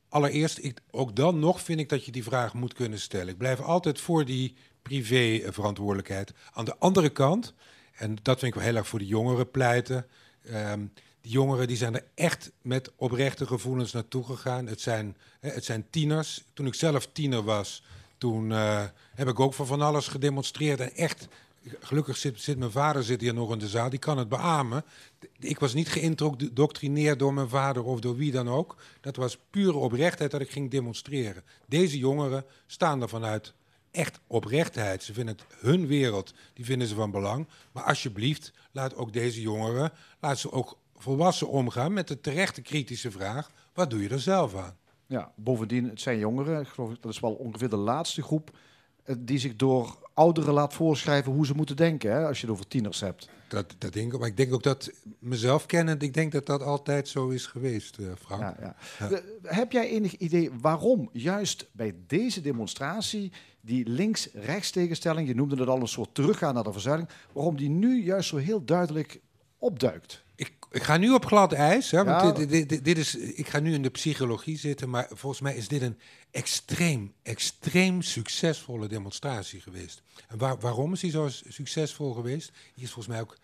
allereerst, 0.08 0.58
ik, 0.58 0.80
ook 0.90 1.16
dan 1.16 1.38
nog 1.38 1.60
vind 1.60 1.80
ik 1.80 1.88
dat 1.88 2.04
je 2.04 2.12
die 2.12 2.24
vraag 2.24 2.54
moet 2.54 2.74
kunnen 2.74 3.00
stellen. 3.00 3.28
Ik 3.28 3.38
blijf 3.38 3.60
altijd 3.60 4.00
voor 4.00 4.24
die 4.24 4.54
privé-verantwoordelijkheid. 4.82 6.32
Aan 6.52 6.64
de 6.64 6.76
andere 6.78 7.10
kant, 7.10 7.54
en 7.94 8.16
dat 8.22 8.38
vind 8.38 8.54
ik 8.54 8.58
wel 8.58 8.68
heel 8.68 8.76
erg 8.78 8.88
voor 8.88 8.98
de 8.98 9.06
jongeren 9.06 9.50
pleiten. 9.50 10.06
ehm, 10.44 10.80
die 11.24 11.32
jongeren 11.32 11.66
die 11.66 11.76
zijn 11.76 11.94
er 11.94 12.04
echt 12.14 12.52
met 12.62 12.92
oprechte 12.96 13.46
gevoelens 13.46 13.92
naartoe 13.92 14.24
gegaan. 14.24 14.66
Het 14.66 14.80
zijn, 14.80 15.16
het 15.40 15.64
zijn 15.64 15.86
tieners. 15.90 16.44
Toen 16.52 16.66
ik 16.66 16.74
zelf 16.74 17.08
tiener 17.12 17.42
was, 17.42 17.82
toen 18.18 18.52
eh, 18.52 18.84
heb 19.14 19.28
ik 19.28 19.40
ook 19.40 19.54
voor 19.54 19.66
van 19.66 19.80
alles 19.80 20.08
gedemonstreerd. 20.08 20.80
En 20.80 20.94
echt, 20.94 21.28
gelukkig 21.80 22.16
zit, 22.16 22.40
zit 22.40 22.58
mijn 22.58 22.70
vader 22.70 23.04
zit 23.04 23.20
hier 23.20 23.34
nog 23.34 23.52
in 23.52 23.58
de 23.58 23.68
zaal, 23.68 23.90
die 23.90 23.98
kan 23.98 24.18
het 24.18 24.28
beamen. 24.28 24.84
Ik 25.38 25.58
was 25.58 25.74
niet 25.74 25.88
geïndoctrineerd 25.88 27.18
door 27.18 27.34
mijn 27.34 27.48
vader 27.48 27.84
of 27.84 28.00
door 28.00 28.16
wie 28.16 28.32
dan 28.32 28.48
ook. 28.48 28.76
Dat 29.00 29.16
was 29.16 29.38
pure 29.50 29.76
oprechtheid 29.76 30.30
dat 30.30 30.40
ik 30.40 30.50
ging 30.50 30.70
demonstreren. 30.70 31.44
Deze 31.66 31.98
jongeren 31.98 32.44
staan 32.66 33.02
er 33.02 33.08
vanuit 33.08 33.54
echt 33.94 34.20
oprechtheid. 34.26 35.02
Ze 35.02 35.12
vinden 35.12 35.36
het 35.36 35.46
hun 35.60 35.86
wereld, 35.86 36.34
die 36.52 36.64
vinden 36.64 36.88
ze 36.88 36.94
van 36.94 37.10
belang. 37.10 37.48
Maar 37.72 37.82
alsjeblieft, 37.82 38.52
laat 38.72 38.94
ook 38.96 39.12
deze 39.12 39.40
jongeren, 39.40 39.92
laat 40.20 40.38
ze 40.38 40.52
ook 40.52 40.78
volwassen 40.96 41.48
omgaan 41.48 41.92
met 41.92 42.08
de 42.08 42.20
terechte 42.20 42.62
kritische 42.62 43.10
vraag: 43.10 43.50
wat 43.74 43.90
doe 43.90 44.02
je 44.02 44.08
er 44.08 44.20
zelf 44.20 44.54
aan? 44.54 44.76
Ja, 45.06 45.32
bovendien, 45.36 45.88
het 45.88 46.00
zijn 46.00 46.18
jongeren, 46.18 46.60
ik 46.60 46.68
geloof 46.68 46.96
dat 47.00 47.12
is 47.12 47.20
wel 47.20 47.34
ongeveer 47.34 47.68
de 47.68 47.76
laatste 47.76 48.22
groep 48.22 48.56
die 49.18 49.38
zich 49.38 49.56
door 49.56 49.98
ouderen 50.14 50.54
laat 50.54 50.74
voorschrijven 50.74 51.32
hoe 51.32 51.46
ze 51.46 51.54
moeten 51.54 51.76
denken, 51.76 52.12
hè, 52.12 52.26
als 52.26 52.40
je 52.40 52.46
het 52.46 52.54
over 52.54 52.68
tieners 52.68 53.00
hebt. 53.00 53.28
Dat, 53.48 53.74
dat 53.78 53.92
denk 53.92 54.12
ik, 54.12 54.18
maar 54.18 54.28
ik 54.28 54.36
denk 54.36 54.52
ook 54.54 54.62
dat 54.62 54.90
mezelf 55.18 55.66
kennend, 55.66 56.02
ik 56.02 56.14
denk 56.14 56.32
dat 56.32 56.46
dat 56.46 56.62
altijd 56.62 57.08
zo 57.08 57.28
is 57.28 57.46
geweest, 57.46 57.98
eh, 57.98 58.06
Frank. 58.18 58.40
Ja, 58.40 58.56
ja. 58.60 58.76
Ja. 58.98 59.10
Eh, 59.10 59.22
Heb 59.42 59.72
jij 59.72 59.88
enig 59.88 60.16
idee 60.16 60.50
waarom 60.60 61.08
juist 61.12 61.66
bij 61.72 61.94
deze 62.06 62.40
demonstratie 62.40 63.32
die 63.60 63.88
links-rechts 63.88 64.70
tegenstelling, 64.70 65.28
je 65.28 65.34
noemde 65.34 65.56
het 65.56 65.68
al 65.68 65.80
een 65.80 65.88
soort 65.88 66.14
teruggaan 66.14 66.54
naar 66.54 66.64
de 66.64 66.72
verzuiling, 66.72 67.08
waarom 67.32 67.56
die 67.56 67.68
nu 67.70 68.04
juist 68.04 68.28
zo 68.28 68.36
heel 68.36 68.64
duidelijk 68.64 69.20
opduikt? 69.58 70.23
Ik, 70.36 70.52
ik 70.70 70.82
ga 70.82 70.96
nu 70.96 71.12
op 71.12 71.24
glad 71.26 71.52
ijs, 71.52 71.90
hè, 71.90 72.04
want 72.04 72.22
Ja. 72.22 72.32
dit, 72.32 72.48
dit, 72.48 72.68
dit, 72.68 72.84
dit 72.84 72.98
is, 72.98 73.14
ik 73.16 73.48
ga 73.48 73.58
nu 73.60 73.74
in 73.74 73.82
de 73.82 73.90
psychologie 73.90 74.58
zitten, 74.58 74.90
maar 74.90 75.06
volgens 75.10 75.40
mij 75.40 75.54
is 75.56 75.68
dit 75.68 75.82
een 75.82 75.98
extreem, 76.30 77.14
extreem 77.22 78.02
succesvolle 78.02 78.88
demonstratie 78.88 79.60
geweest. 79.60 80.02
En 80.28 80.38
waar, 80.38 80.58
waarom 80.58 80.92
is 80.92 81.00
die 81.00 81.10
zo 81.10 81.28
succesvol 81.48 82.12
geweest? 82.12 82.52
Hier 82.74 82.84
is 82.84 82.92
volgens 82.92 83.14
mij 83.14 83.20
ook 83.20 83.36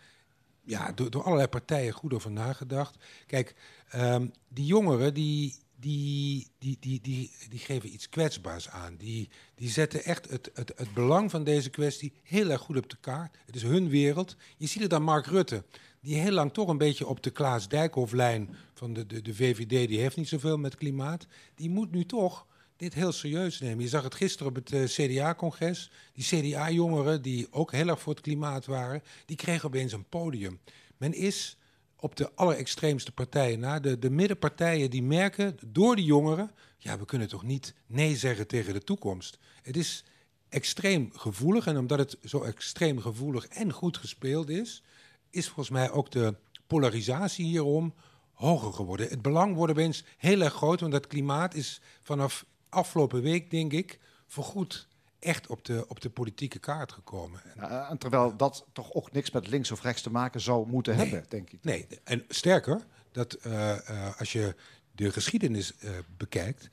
ja, 0.63 0.91
door, 0.91 1.09
door 1.09 1.23
allerlei 1.23 1.47
partijen 1.47 1.93
goed 1.93 2.13
over 2.13 2.31
nagedacht. 2.31 2.95
Kijk, 3.27 3.55
ehm, 3.89 4.27
die 4.47 4.65
jongeren 4.65 5.13
die, 5.13 5.55
die, 5.81 6.47
die, 6.57 6.77
die, 6.79 7.01
die, 7.01 7.31
die 7.49 7.59
geven 7.59 7.93
iets 7.93 8.09
kwetsbaars 8.09 8.69
aan. 8.69 8.95
Die, 8.97 9.29
die 9.55 9.69
zetten 9.69 10.03
echt 10.03 10.29
het, 10.29 10.49
het, 10.53 10.73
het 10.75 10.93
belang 10.93 11.31
van 11.31 11.43
deze 11.43 11.69
kwestie 11.69 12.13
heel 12.23 12.49
erg 12.49 12.61
goed 12.61 12.77
op 12.77 12.89
de 12.89 12.97
kaart. 12.99 13.37
Het 13.45 13.55
is 13.55 13.63
hun 13.63 13.89
wereld. 13.89 14.35
Je 14.57 14.67
ziet 14.67 14.81
het 14.81 14.93
aan 14.93 15.03
Mark 15.03 15.25
Rutte, 15.25 15.63
die 16.01 16.15
heel 16.15 16.31
lang 16.31 16.53
toch 16.53 16.67
een 16.67 16.77
beetje 16.77 17.07
op 17.07 17.23
de 17.23 17.29
Klaas 17.29 17.67
Dijkhoff-lijn 17.67 18.55
van 18.73 18.93
de, 18.93 19.05
de, 19.05 19.21
de 19.21 19.35
VVD, 19.35 19.87
die 19.87 19.99
heeft 19.99 20.17
niet 20.17 20.27
zoveel 20.27 20.57
met 20.57 20.75
klimaat. 20.75 21.27
Die 21.55 21.69
moet 21.69 21.91
nu 21.91 22.05
toch 22.05 22.45
dit 22.75 22.93
heel 22.93 23.11
serieus 23.11 23.59
nemen. 23.59 23.83
Je 23.83 23.89
zag 23.89 24.03
het 24.03 24.15
gisteren 24.15 24.47
op 24.47 24.55
het 24.55 24.71
eh, 24.71 24.83
CDA-congres. 24.83 25.91
Die 26.13 26.23
CDA-jongeren, 26.23 27.21
die 27.21 27.47
ook 27.51 27.71
heel 27.71 27.87
erg 27.87 28.01
voor 28.01 28.13
het 28.13 28.21
klimaat 28.21 28.65
waren, 28.65 29.03
die 29.25 29.37
kregen 29.37 29.67
opeens 29.67 29.93
een 29.93 30.09
podium. 30.09 30.59
Men 30.97 31.13
is 31.13 31.57
op 32.01 32.15
de 32.15 32.31
allerextreemste 32.35 33.11
partijen 33.11 33.59
na, 33.59 33.79
de, 33.79 33.99
de 33.99 34.09
middenpartijen, 34.09 34.89
die 34.89 35.03
merken 35.03 35.57
door 35.65 35.95
die 35.95 36.05
jongeren, 36.05 36.51
ja, 36.77 36.97
we 36.99 37.05
kunnen 37.05 37.27
toch 37.27 37.43
niet 37.43 37.73
nee 37.87 38.15
zeggen 38.15 38.47
tegen 38.47 38.73
de 38.73 38.83
toekomst. 38.83 39.37
Het 39.61 39.77
is 39.77 40.03
extreem 40.49 41.09
gevoelig 41.13 41.67
en 41.67 41.77
omdat 41.77 41.99
het 41.99 42.17
zo 42.23 42.41
extreem 42.41 42.99
gevoelig 42.99 43.45
en 43.47 43.71
goed 43.71 43.97
gespeeld 43.97 44.49
is, 44.49 44.83
is 45.29 45.45
volgens 45.45 45.69
mij 45.69 45.91
ook 45.91 46.11
de 46.11 46.35
polarisatie 46.67 47.45
hierom 47.45 47.93
hoger 48.33 48.73
geworden. 48.73 49.07
Het 49.07 49.21
belang 49.21 49.55
wordt 49.55 49.71
opeens 49.71 50.03
heel 50.17 50.41
erg 50.41 50.53
groot, 50.53 50.79
want 50.79 50.91
dat 50.91 51.07
klimaat 51.07 51.53
is 51.53 51.81
vanaf 52.01 52.45
afgelopen 52.69 53.21
week, 53.21 53.51
denk 53.51 53.73
ik, 53.73 53.99
voorgoed 54.27 54.87
echt 55.21 55.47
op 55.47 55.65
de, 55.65 55.85
op 55.87 56.01
de 56.01 56.09
politieke 56.09 56.59
kaart 56.59 56.91
gekomen. 56.91 57.41
En- 57.43 57.53
Ja, 57.69 57.89
en 57.89 57.97
terwijl 57.97 58.35
dat 58.37 58.65
toch 58.73 58.93
ook 58.93 59.11
niks 59.11 59.31
met 59.31 59.47
links 59.47 59.71
of 59.71 59.81
rechts 59.81 60.01
te 60.01 60.11
maken 60.11 60.41
zou 60.41 60.67
moeten 60.67 60.95
Nee. 60.97 61.07
hebben, 61.09 61.29
denk 61.29 61.49
ik. 61.49 61.59
Nee, 61.63 61.87
en 62.03 62.25
sterker, 62.27 62.85
dat, 63.11 63.33
eh, 63.33 63.89
eh, 63.89 64.19
als 64.19 64.31
je 64.31 64.55
de 64.91 65.11
geschiedenis 65.11 65.77
eh, 65.77 65.89
bekijkt, 66.17 66.69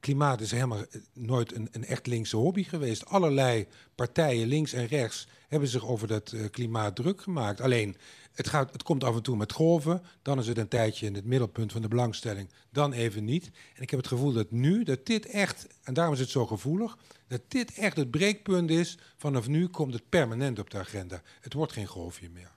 klimaat 0.00 0.40
is 0.40 0.50
helemaal 0.50 0.78
eh, 0.78 1.00
nooit 1.12 1.54
een, 1.54 1.68
een 1.72 1.84
echt 1.84 2.06
linkse 2.06 2.36
hobby 2.36 2.64
geweest. 2.64 3.06
Allerlei 3.06 3.66
partijen, 3.94 4.46
links 4.46 4.72
en 4.72 4.86
rechts, 4.86 5.28
hebben 5.48 5.68
zich 5.68 5.86
over 5.86 6.08
dat 6.08 6.32
eh, 6.32 6.50
klimaat 6.50 6.96
druk 6.96 7.22
gemaakt. 7.22 7.60
Alleen, 7.60 7.96
het, 8.38 8.48
gaat, 8.48 8.72
het 8.72 8.82
komt 8.82 9.04
af 9.04 9.16
en 9.16 9.22
toe 9.22 9.36
met 9.36 9.52
golven, 9.52 10.02
dan 10.22 10.38
is 10.38 10.46
het 10.46 10.58
een 10.58 10.68
tijdje 10.68 11.06
in 11.06 11.14
het 11.14 11.24
middelpunt 11.24 11.72
van 11.72 11.82
de 11.82 11.88
belangstelling, 11.88 12.48
dan 12.70 12.92
even 12.92 13.24
niet. 13.24 13.50
En 13.74 13.82
ik 13.82 13.90
heb 13.90 13.98
het 13.98 14.08
gevoel 14.08 14.32
dat 14.32 14.50
nu, 14.50 14.82
dat 14.84 15.06
dit 15.06 15.26
echt, 15.26 15.66
en 15.82 15.94
daarom 15.94 16.14
is 16.14 16.20
het 16.20 16.28
zo 16.28 16.46
gevoelig, 16.46 16.98
dat 17.26 17.40
dit 17.48 17.74
echt 17.74 17.96
het 17.96 18.10
breekpunt 18.10 18.70
is. 18.70 18.98
Vanaf 19.16 19.48
nu 19.48 19.68
komt 19.68 19.92
het 19.92 20.08
permanent 20.08 20.58
op 20.58 20.70
de 20.70 20.78
agenda. 20.78 21.22
Het 21.40 21.52
wordt 21.52 21.72
geen 21.72 21.86
golfje 21.86 22.30
meer. 22.30 22.50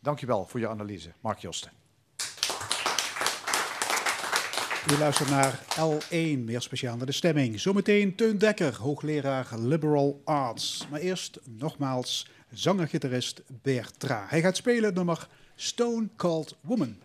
Dankjewel 0.00 0.46
voor 0.46 0.60
je 0.60 0.68
analyse, 0.68 1.12
Mark 1.20 1.38
Josten. 1.38 1.70
U 4.92 4.98
luistert 4.98 5.30
naar 5.30 5.60
L1, 5.78 6.38
meer 6.44 6.60
speciaal 6.60 6.96
naar 6.96 7.06
de 7.06 7.12
stemming. 7.12 7.60
Zometeen 7.60 8.14
Teun 8.14 8.38
Dekker, 8.38 8.76
hoogleraar 8.76 9.58
Liberal 9.58 10.20
Arts. 10.24 10.86
Maar 10.90 11.00
eerst 11.00 11.40
nogmaals 11.44 12.26
zanger-gitarist 12.52 13.42
Bertra. 13.62 14.26
Hij 14.28 14.40
gaat 14.40 14.56
spelen 14.56 14.84
het 14.84 14.94
nummer 14.94 15.28
Stone 15.54 16.08
Cold 16.16 16.56
Woman. 16.60 16.96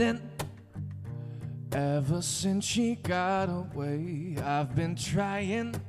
been 0.00 0.29
ever 1.80 2.20
since 2.20 2.64
she 2.64 2.96
got 2.96 3.48
away. 3.48 4.36
I've 4.44 4.74
been 4.74 4.94
trying 4.94 5.80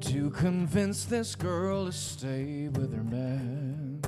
to 0.00 0.30
convince 0.30 1.04
this 1.04 1.34
girl 1.34 1.86
to 1.86 1.92
stay 1.92 2.68
with 2.68 2.94
her 2.94 3.02
man. 3.02 4.00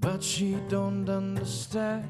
But 0.00 0.22
she 0.22 0.56
don't 0.68 1.08
understand. 1.08 2.06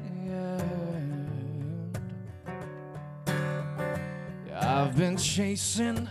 I've 4.61 4.95
been 4.95 5.17
chasing 5.17 6.07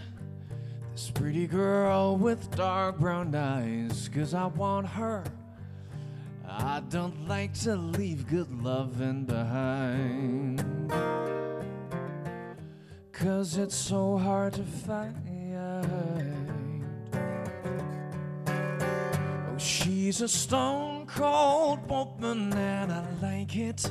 this 0.92 1.10
pretty 1.10 1.46
girl 1.46 2.16
with 2.16 2.50
dark 2.56 2.98
brown 2.98 3.34
eyes, 3.34 4.10
cause 4.12 4.34
I 4.34 4.46
want 4.46 4.86
her. 4.88 5.22
Don't 6.94 7.26
like 7.26 7.52
to 7.62 7.74
leave 7.74 8.28
good 8.28 8.62
loving 8.62 9.24
behind. 9.24 10.62
Cause 13.10 13.56
it's 13.56 13.74
so 13.74 14.16
hard 14.16 14.52
to 14.52 14.62
find. 14.62 15.16
Oh, 18.46 19.58
she's 19.58 20.20
a 20.20 20.28
stone 20.28 21.06
cold 21.06 21.80
woman, 21.90 22.52
and 22.52 22.92
I 22.92 23.04
like 23.20 23.56
it. 23.56 23.90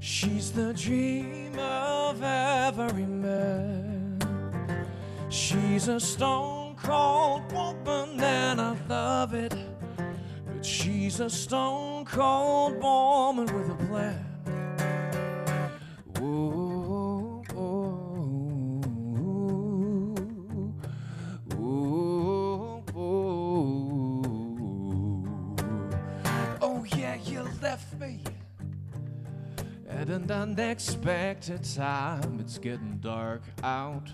She's 0.00 0.50
the 0.50 0.74
dream 0.74 1.56
of 1.56 2.20
every 2.20 3.06
man. 3.06 4.18
She's 5.28 5.86
a 5.86 6.00
stone 6.00 6.74
cold 6.82 7.52
woman, 7.52 8.20
and 8.20 8.60
I 8.60 8.76
love 8.88 9.34
it. 9.34 9.54
But 10.44 10.66
she's 10.66 11.20
a 11.20 11.30
stone 11.30 11.91
cold 12.12 12.80
woman 12.82 13.46
with 13.46 13.70
a 13.70 13.74
plan. 13.86 14.26
Oh, 26.60 26.84
yeah, 26.96 27.16
you 27.24 27.48
left 27.62 27.98
me 27.98 28.20
at 29.88 30.10
an 30.10 30.30
unexpected 30.30 31.64
time. 31.64 32.38
It's 32.40 32.58
getting 32.58 32.98
dark 32.98 33.42
out. 33.62 34.10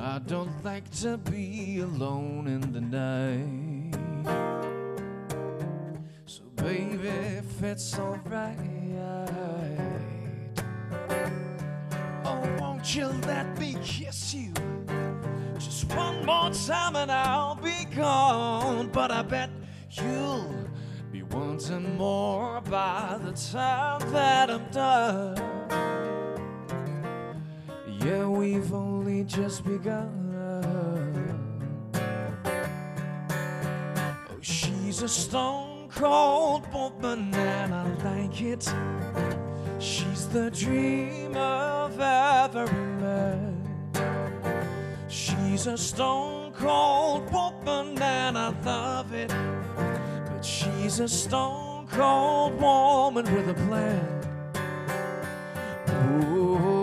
I 0.00 0.18
don't 0.26 0.64
like 0.64 0.90
to 1.02 1.16
be 1.16 1.78
alone 1.78 2.48
in 2.48 2.72
the 2.72 2.80
night. 2.80 3.63
If 7.04 7.62
it's 7.62 7.98
alright, 7.98 8.56
oh, 12.24 12.56
won't 12.58 12.94
you 12.94 13.06
let 13.26 13.58
me 13.58 13.76
kiss 13.82 14.34
you? 14.34 14.52
Just 15.58 15.84
one 15.94 16.24
more 16.24 16.50
time 16.50 16.96
and 16.96 17.10
I'll 17.12 17.56
be 17.56 17.84
gone. 17.94 18.88
But 18.88 19.10
I 19.10 19.22
bet 19.22 19.50
you'll 19.90 20.54
be 21.12 21.22
wanting 21.22 21.96
more 21.96 22.60
by 22.62 23.18
the 23.22 23.32
time 23.32 24.00
that 24.12 24.50
I'm 24.50 24.66
done. 24.70 25.36
Yeah, 28.04 28.26
we've 28.26 28.72
only 28.72 29.24
just 29.24 29.64
begun. 29.64 30.20
Oh, 34.30 34.38
she's 34.40 35.02
a 35.02 35.08
stone 35.08 35.63
cold 35.94 36.72
woman, 36.72 37.32
and 37.34 37.74
I 37.74 37.84
like 38.04 38.40
it. 38.40 38.68
She's 39.78 40.26
the 40.28 40.50
dream 40.50 41.36
of 41.36 41.98
every 42.00 42.86
man. 43.00 43.62
She's 45.08 45.66
a 45.66 45.78
stone 45.78 46.52
cold 46.52 47.32
woman, 47.32 48.00
and 48.02 48.36
I 48.36 48.48
love 48.64 49.12
it. 49.14 49.32
But 50.26 50.44
she's 50.44 51.00
a 51.00 51.08
stone 51.08 51.86
cold 51.88 52.60
woman 52.60 53.24
with 53.34 53.48
a 53.48 53.54
plan. 53.66 54.10
Ooh, 55.90 56.73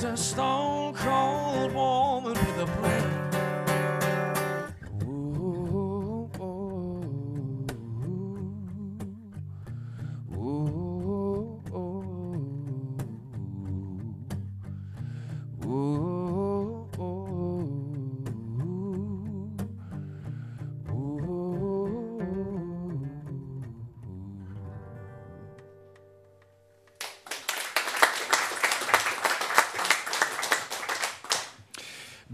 She's 0.00 0.08
a 0.08 0.16
stone 0.16 0.94
cold 0.94 1.74
woman 1.74 2.32
with 2.32 2.58
a 2.58 2.66
plan. 2.80 2.99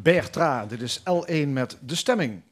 Bertra, 0.07 0.67
dit 0.67 0.81
is 0.81 1.01
L1 1.01 1.49
met 1.49 1.79
de 1.81 1.95
stemming. 1.95 2.43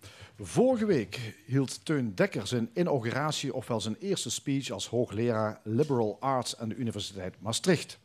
Vorige 0.40 0.86
week 0.86 1.34
hield 1.46 1.84
Teun 1.84 2.14
Dekker 2.14 2.46
zijn 2.46 2.70
inauguratie, 2.72 3.54
ofwel 3.54 3.80
zijn 3.80 3.96
eerste 4.00 4.30
speech 4.30 4.70
als 4.70 4.88
hoogleraar 4.88 5.60
Liberal 5.62 6.16
Arts 6.20 6.58
aan 6.58 6.68
de 6.68 6.74
Universiteit 6.74 7.34
Maastricht. 7.40 7.98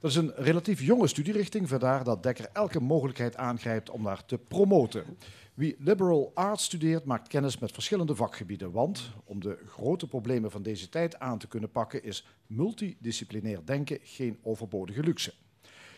Dat 0.00 0.10
is 0.10 0.16
een 0.16 0.32
relatief 0.36 0.80
jonge 0.80 1.06
studierichting, 1.06 1.68
vandaar 1.68 2.04
dat 2.04 2.22
Dekker 2.22 2.48
elke 2.52 2.80
mogelijkheid 2.80 3.36
aangrijpt 3.36 3.90
om 3.90 4.02
daar 4.02 4.24
te 4.24 4.38
promoten. 4.38 5.04
Wie 5.54 5.76
liberal 5.78 6.30
arts 6.34 6.64
studeert, 6.64 7.04
maakt 7.04 7.28
kennis 7.28 7.58
met 7.58 7.72
verschillende 7.72 8.14
vakgebieden, 8.14 8.70
want 8.70 9.10
om 9.24 9.40
de 9.40 9.58
grote 9.68 10.08
problemen 10.08 10.50
van 10.50 10.62
deze 10.62 10.88
tijd 10.88 11.18
aan 11.18 11.38
te 11.38 11.48
kunnen 11.48 11.70
pakken, 11.70 12.02
is 12.02 12.26
multidisciplinair 12.46 13.60
denken 13.64 13.98
geen 14.02 14.38
overbodige 14.42 15.02
luxe. 15.02 15.32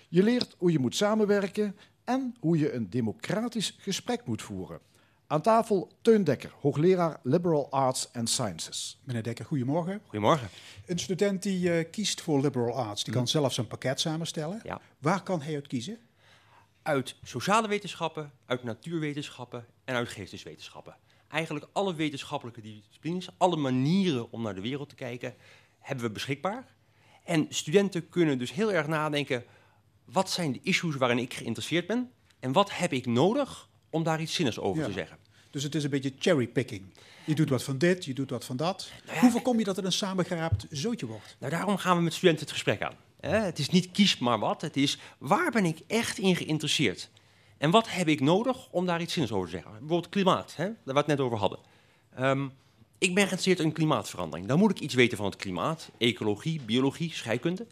Je 0.08 0.22
leert 0.22 0.54
hoe 0.58 0.72
je 0.72 0.78
moet 0.78 0.96
samenwerken 0.96 1.76
en 2.08 2.36
hoe 2.40 2.58
je 2.58 2.72
een 2.72 2.90
democratisch 2.90 3.76
gesprek 3.78 4.24
moet 4.24 4.42
voeren. 4.42 4.80
Aan 5.26 5.42
tafel 5.42 5.92
Teun 6.02 6.24
Dekker, 6.24 6.52
hoogleraar 6.60 7.20
Liberal 7.22 7.70
Arts 7.70 8.12
and 8.12 8.30
Sciences. 8.30 9.00
Meneer 9.04 9.22
Dekker, 9.22 9.44
goedemorgen. 9.44 10.00
Goedemorgen. 10.02 10.48
Een 10.86 10.98
student 10.98 11.42
die 11.42 11.72
eh, 11.72 11.90
kiest 11.90 12.20
voor 12.20 12.40
liberal 12.40 12.74
arts, 12.74 13.04
die 13.04 13.12
kan 13.14 13.28
zelf 13.28 13.52
zijn 13.52 13.66
pakket 13.66 14.00
samenstellen. 14.00 14.60
Ja. 14.62 14.80
Waar 14.98 15.22
kan 15.22 15.42
hij 15.42 15.54
uit 15.54 15.66
kiezen? 15.66 15.98
Uit 16.82 17.16
sociale 17.22 17.68
wetenschappen, 17.68 18.32
uit 18.46 18.64
natuurwetenschappen 18.64 19.66
en 19.84 19.94
uit 19.94 20.08
geesteswetenschappen. 20.08 20.96
Eigenlijk 21.28 21.66
alle 21.72 21.94
wetenschappelijke 21.94 22.60
disciplines, 22.60 23.28
alle 23.36 23.56
manieren 23.56 24.32
om 24.32 24.42
naar 24.42 24.54
de 24.54 24.60
wereld 24.60 24.88
te 24.88 24.94
kijken, 24.94 25.34
hebben 25.78 26.04
we 26.04 26.10
beschikbaar. 26.10 26.66
En 27.24 27.46
studenten 27.48 28.08
kunnen 28.08 28.38
dus 28.38 28.52
heel 28.52 28.72
erg 28.72 28.86
nadenken, 28.86 29.44
wat 30.12 30.30
zijn 30.30 30.52
de 30.52 30.60
issues 30.62 30.96
waarin 30.96 31.18
ik 31.18 31.34
geïnteresseerd 31.34 31.86
ben? 31.86 32.10
En 32.40 32.52
wat 32.52 32.76
heb 32.76 32.92
ik 32.92 33.06
nodig 33.06 33.68
om 33.90 34.02
daar 34.02 34.20
iets 34.20 34.34
zinnigs 34.34 34.58
over 34.58 34.80
Ja. 34.82 34.86
te 34.88 34.92
zeggen? 34.92 35.16
Dus 35.50 35.62
het 35.62 35.74
is 35.74 35.84
een 35.84 35.90
beetje 35.90 36.12
cherrypicking. 36.18 36.82
Je 37.26 37.34
doet 37.34 37.48
wat 37.48 37.62
van 37.62 37.78
dit, 37.78 38.04
je 38.04 38.14
doet 38.14 38.30
wat 38.30 38.44
van 38.44 38.56
dat. 38.56 38.90
Nou 39.04 39.14
ja, 39.14 39.20
Hoe 39.20 39.30
voorkom 39.30 39.58
je 39.58 39.64
dat 39.64 39.76
het 39.76 39.84
een 39.84 39.92
samengeraapt 39.92 40.66
zootje 40.70 41.06
wordt? 41.06 41.36
Nou, 41.38 41.52
daarom 41.52 41.76
gaan 41.76 41.96
we 41.96 42.02
met 42.02 42.12
studenten 42.14 42.40
het 42.44 42.52
gesprek 42.52 42.82
aan. 42.82 42.94
Het 43.20 43.58
is 43.58 43.68
niet 43.70 43.90
kies 43.90 44.18
maar 44.18 44.38
wat, 44.38 44.60
het 44.60 44.76
is 44.76 44.98
waar 45.18 45.50
ben 45.50 45.64
ik 45.64 45.78
echt 45.86 46.18
in 46.18 46.36
geïnteresseerd? 46.36 47.10
En 47.58 47.70
wat 47.70 47.90
heb 47.90 48.08
ik 48.08 48.20
nodig 48.20 48.68
om 48.70 48.86
daar 48.86 49.00
iets 49.00 49.12
zinnigs 49.12 49.32
over 49.34 49.46
te 49.48 49.52
zeggen? 49.54 49.70
Bijvoorbeeld 49.72 50.08
klimaat, 50.08 50.56
hè, 50.56 50.64
waar 50.64 50.94
we 50.94 50.98
het 50.98 51.06
net 51.06 51.20
over 51.20 51.38
hadden. 51.38 51.58
Ehm, 52.14 52.44
ik 52.98 53.14
ben 53.14 53.14
geïnteresseerd 53.14 53.60
in 53.60 53.72
klimaatverandering. 53.72 54.48
Dan 54.48 54.58
moet 54.58 54.70
ik 54.70 54.80
iets 54.80 54.94
weten 54.94 55.16
van 55.16 55.26
het 55.26 55.36
klimaat, 55.36 55.90
ecologie, 55.98 56.60
biologie, 56.60 57.12
scheikunde. 57.12 57.66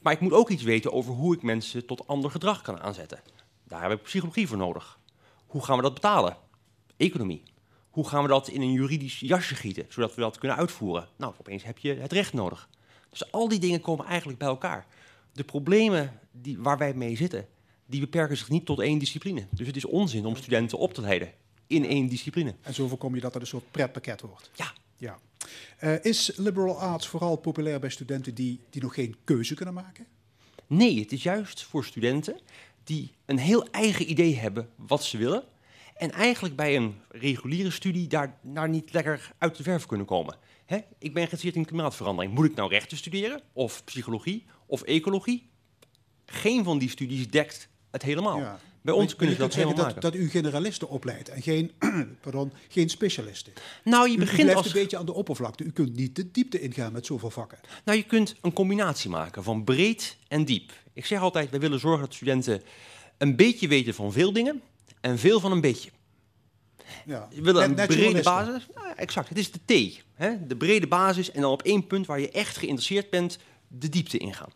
Maar 0.00 0.12
ik 0.12 0.20
moet 0.20 0.32
ook 0.32 0.50
iets 0.50 0.62
weten 0.62 0.92
over 0.92 1.12
hoe 1.12 1.34
ik 1.34 1.42
mensen 1.42 1.86
tot 1.86 2.06
ander 2.06 2.30
gedrag 2.30 2.62
kan 2.62 2.80
aanzetten. 2.80 3.20
Daar 3.64 3.82
heb 3.82 3.90
ik 3.90 4.02
psychologie 4.02 4.48
voor 4.48 4.56
nodig. 4.56 4.98
Hoe 5.46 5.64
gaan 5.64 5.76
we 5.76 5.82
dat 5.82 5.94
betalen? 5.94 6.36
Economie. 6.96 7.42
Hoe 7.90 8.08
gaan 8.08 8.22
we 8.22 8.28
dat 8.28 8.48
in 8.48 8.60
een 8.60 8.72
juridisch 8.72 9.20
jasje 9.20 9.54
gieten, 9.54 9.86
zodat 9.88 10.14
we 10.14 10.20
dat 10.20 10.38
kunnen 10.38 10.56
uitvoeren? 10.56 11.08
Nou, 11.16 11.34
opeens 11.38 11.64
heb 11.64 11.78
je 11.78 11.94
het 11.94 12.12
recht 12.12 12.32
nodig. 12.32 12.68
Dus 13.10 13.32
al 13.32 13.48
die 13.48 13.58
dingen 13.58 13.80
komen 13.80 14.06
eigenlijk 14.06 14.38
bij 14.38 14.48
elkaar. 14.48 14.86
De 15.32 15.44
problemen 15.44 16.20
die, 16.30 16.58
waar 16.58 16.78
wij 16.78 16.94
mee 16.94 17.16
zitten, 17.16 17.48
die 17.86 18.00
beperken 18.00 18.36
zich 18.36 18.48
niet 18.48 18.66
tot 18.66 18.80
één 18.80 18.98
discipline. 18.98 19.46
Dus 19.50 19.66
het 19.66 19.76
is 19.76 19.84
onzin 19.84 20.26
om 20.26 20.36
studenten 20.36 20.78
op 20.78 20.94
te 20.94 21.00
leiden 21.00 21.32
in 21.66 21.84
één 21.84 22.08
discipline. 22.08 22.54
En 22.62 22.74
zo 22.74 22.88
voorkom 22.88 23.14
je 23.14 23.20
dat 23.20 23.32
het 23.32 23.42
een 23.42 23.48
soort 23.48 23.70
pretpakket 23.70 24.20
wordt. 24.20 24.50
Ja. 24.54 24.72
ja. 24.96 25.18
Eh, 25.78 26.04
is 26.04 26.32
liberal 26.36 26.80
arts 26.80 27.06
vooral 27.08 27.36
populair 27.36 27.80
bij 27.80 27.90
studenten 27.90 28.34
die, 28.34 28.60
die 28.70 28.82
nog 28.82 28.94
geen 28.94 29.16
keuze 29.24 29.54
kunnen 29.54 29.74
maken? 29.74 30.06
Nee, 30.66 31.00
het 31.00 31.12
is 31.12 31.22
juist 31.22 31.64
voor 31.64 31.84
studenten 31.84 32.40
die 32.84 33.10
een 33.26 33.38
heel 33.38 33.70
eigen 33.70 34.10
idee 34.10 34.36
hebben 34.36 34.68
wat 34.76 35.04
ze 35.04 35.18
willen. 35.18 35.44
En 35.96 36.10
eigenlijk 36.10 36.56
bij 36.56 36.76
een 36.76 36.94
reguliere 37.08 37.70
studie 37.70 38.06
daar, 38.06 38.38
daar 38.42 38.68
niet 38.68 38.92
lekker 38.92 39.32
uit 39.38 39.56
de 39.56 39.62
verf 39.62 39.86
kunnen 39.86 40.06
komen. 40.06 40.36
Hè? 40.66 40.76
Ik 40.76 40.84
ben 40.98 41.12
geïnteresseerd 41.12 41.54
in 41.54 41.64
klimaatverandering. 41.64 42.34
Moet 42.34 42.44
ik 42.44 42.54
nou 42.54 42.70
rechten 42.70 42.96
studeren? 42.96 43.40
Of 43.52 43.84
psychologie? 43.84 44.46
Of 44.66 44.82
ecologie? 44.82 45.48
Geen 46.26 46.64
van 46.64 46.78
die 46.78 46.90
studies 46.90 47.30
dekt 47.30 47.68
het 47.90 48.02
helemaal. 48.02 48.38
Ja. 48.38 48.58
Bij 48.80 48.94
ons 48.94 49.16
kunnen 49.16 49.36
je 49.36 49.42
ze 49.42 49.46
dat 49.46 49.54
helemaal 49.54 49.76
dat, 49.76 49.86
maken. 49.86 50.00
dat 50.00 50.14
u 50.14 50.30
generalisten 50.30 50.88
opleidt 50.88 51.28
en 51.28 51.42
geen, 51.42 51.72
pardon, 52.22 52.52
geen 52.68 52.88
specialisten. 52.88 53.52
nou, 53.84 54.06
U, 54.06 54.10
je 54.10 54.16
u 54.16 54.20
begint 54.20 54.40
blijft 54.40 54.56
als... 54.56 54.66
een 54.66 54.80
beetje 54.80 54.96
aan 54.96 55.06
de 55.06 55.14
oppervlakte. 55.14 55.64
U 55.64 55.70
kunt 55.70 55.96
niet 55.96 56.16
de 56.16 56.30
diepte 56.30 56.60
ingaan 56.60 56.92
met 56.92 57.06
zoveel 57.06 57.30
vakken. 57.30 57.58
Nou, 57.84 57.98
je 57.98 58.04
kunt 58.04 58.34
een 58.40 58.52
combinatie 58.52 59.10
maken 59.10 59.42
van 59.42 59.64
breed 59.64 60.16
en 60.28 60.44
diep. 60.44 60.72
Ik 60.92 61.06
zeg 61.06 61.20
altijd, 61.20 61.50
wij 61.50 61.60
willen 61.60 61.80
zorgen 61.80 62.00
dat 62.00 62.14
studenten 62.14 62.62
een 63.18 63.36
beetje 63.36 63.68
weten 63.68 63.94
van 63.94 64.12
veel 64.12 64.32
dingen 64.32 64.62
en 65.00 65.18
veel 65.18 65.40
van 65.40 65.52
een 65.52 65.60
beetje. 65.60 65.90
Ja. 67.06 67.28
Je 67.30 67.42
wil 67.42 67.62
een 67.62 67.74
brede 67.74 68.22
basis. 68.22 68.66
Nou, 68.74 68.92
exact, 68.96 69.28
het 69.28 69.38
is 69.38 69.50
de 69.50 69.60
T. 69.64 70.02
Hè? 70.14 70.46
De 70.46 70.56
brede 70.56 70.86
basis 70.86 71.30
en 71.30 71.40
dan 71.40 71.50
op 71.50 71.62
één 71.62 71.86
punt 71.86 72.06
waar 72.06 72.20
je 72.20 72.30
echt 72.30 72.56
geïnteresseerd 72.56 73.10
bent, 73.10 73.38
de 73.68 73.88
diepte 73.88 74.18
ingaan. 74.18 74.50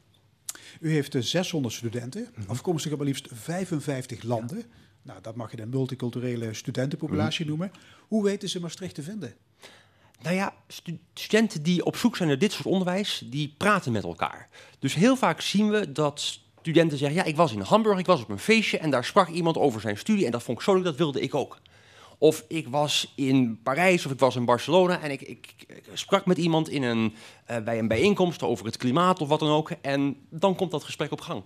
U 0.82 0.90
heeft 0.92 1.14
eh, 1.14 1.22
600 1.22 1.74
studenten, 1.74 2.28
Mhm. 2.36 2.50
afkomstig 2.50 2.90
uit 2.90 2.98
maar 2.98 3.08
liefst 3.08 3.28
55 3.32 4.22
landen. 4.22 4.62
Nou, 5.02 5.18
dat 5.22 5.34
mag 5.36 5.50
je 5.50 5.60
een 5.60 5.68
multiculturele 5.68 6.54
studentenpopulatie 6.54 7.40
Mhm. 7.46 7.48
noemen. 7.48 7.72
Hoe 8.08 8.24
weten 8.24 8.48
ze 8.48 8.60
Maastricht 8.60 8.94
te 8.94 9.02
vinden? 9.02 9.34
Nou 10.22 10.34
ja, 10.36 10.54
stu- 10.68 10.98
studenten 11.14 11.62
die 11.62 11.84
op 11.84 11.96
zoek 11.96 12.16
zijn 12.16 12.28
naar 12.28 12.38
dit 12.38 12.52
soort 12.52 12.66
onderwijs, 12.66 13.22
die 13.26 13.54
praten 13.56 13.92
met 13.92 14.02
elkaar. 14.04 14.48
Dus 14.78 14.94
heel 14.94 15.16
vaak 15.16 15.40
zien 15.40 15.70
we 15.70 15.92
dat 15.92 16.40
studenten 16.60 16.98
zeggen, 16.98 17.16
ja, 17.18 17.24
ik 17.24 17.36
was 17.36 17.52
in 17.52 17.60
Hamburg, 17.60 17.98
ik 17.98 18.06
was 18.06 18.22
op 18.22 18.28
een 18.28 18.38
feestje 18.38 18.78
en 18.78 18.90
daar 18.90 19.04
sprak 19.04 19.28
iemand 19.28 19.56
over 19.56 19.80
zijn 19.80 19.98
studie 19.98 20.24
en 20.24 20.30
dat 20.30 20.42
vond 20.42 20.58
ik 20.58 20.64
zo 20.64 20.74
leuk, 20.74 20.84
dat 20.84 20.96
wilde 20.96 21.20
ik 21.20 21.34
ook. 21.34 21.58
Of 22.22 22.44
ik 22.48 22.68
was 22.68 23.12
in 23.16 23.60
Parijs 23.62 24.06
of 24.06 24.12
ik 24.12 24.18
was 24.18 24.36
in 24.36 24.44
Barcelona 24.44 25.00
en 25.00 25.10
ik, 25.10 25.22
ik, 25.22 25.54
ik 25.68 25.84
sprak 25.92 26.26
met 26.26 26.38
iemand 26.38 26.68
in 26.68 26.82
een, 26.82 27.14
eh, 27.44 27.62
bij 27.64 27.78
een 27.78 27.88
bijeenkomst 27.88 28.42
over 28.42 28.66
het 28.66 28.76
klimaat 28.76 29.20
of 29.20 29.28
wat 29.28 29.40
dan 29.40 29.48
ook. 29.48 29.70
En 29.70 30.16
dan 30.28 30.54
komt 30.54 30.70
dat 30.70 30.84
gesprek 30.84 31.12
op 31.12 31.20
gang. 31.20 31.42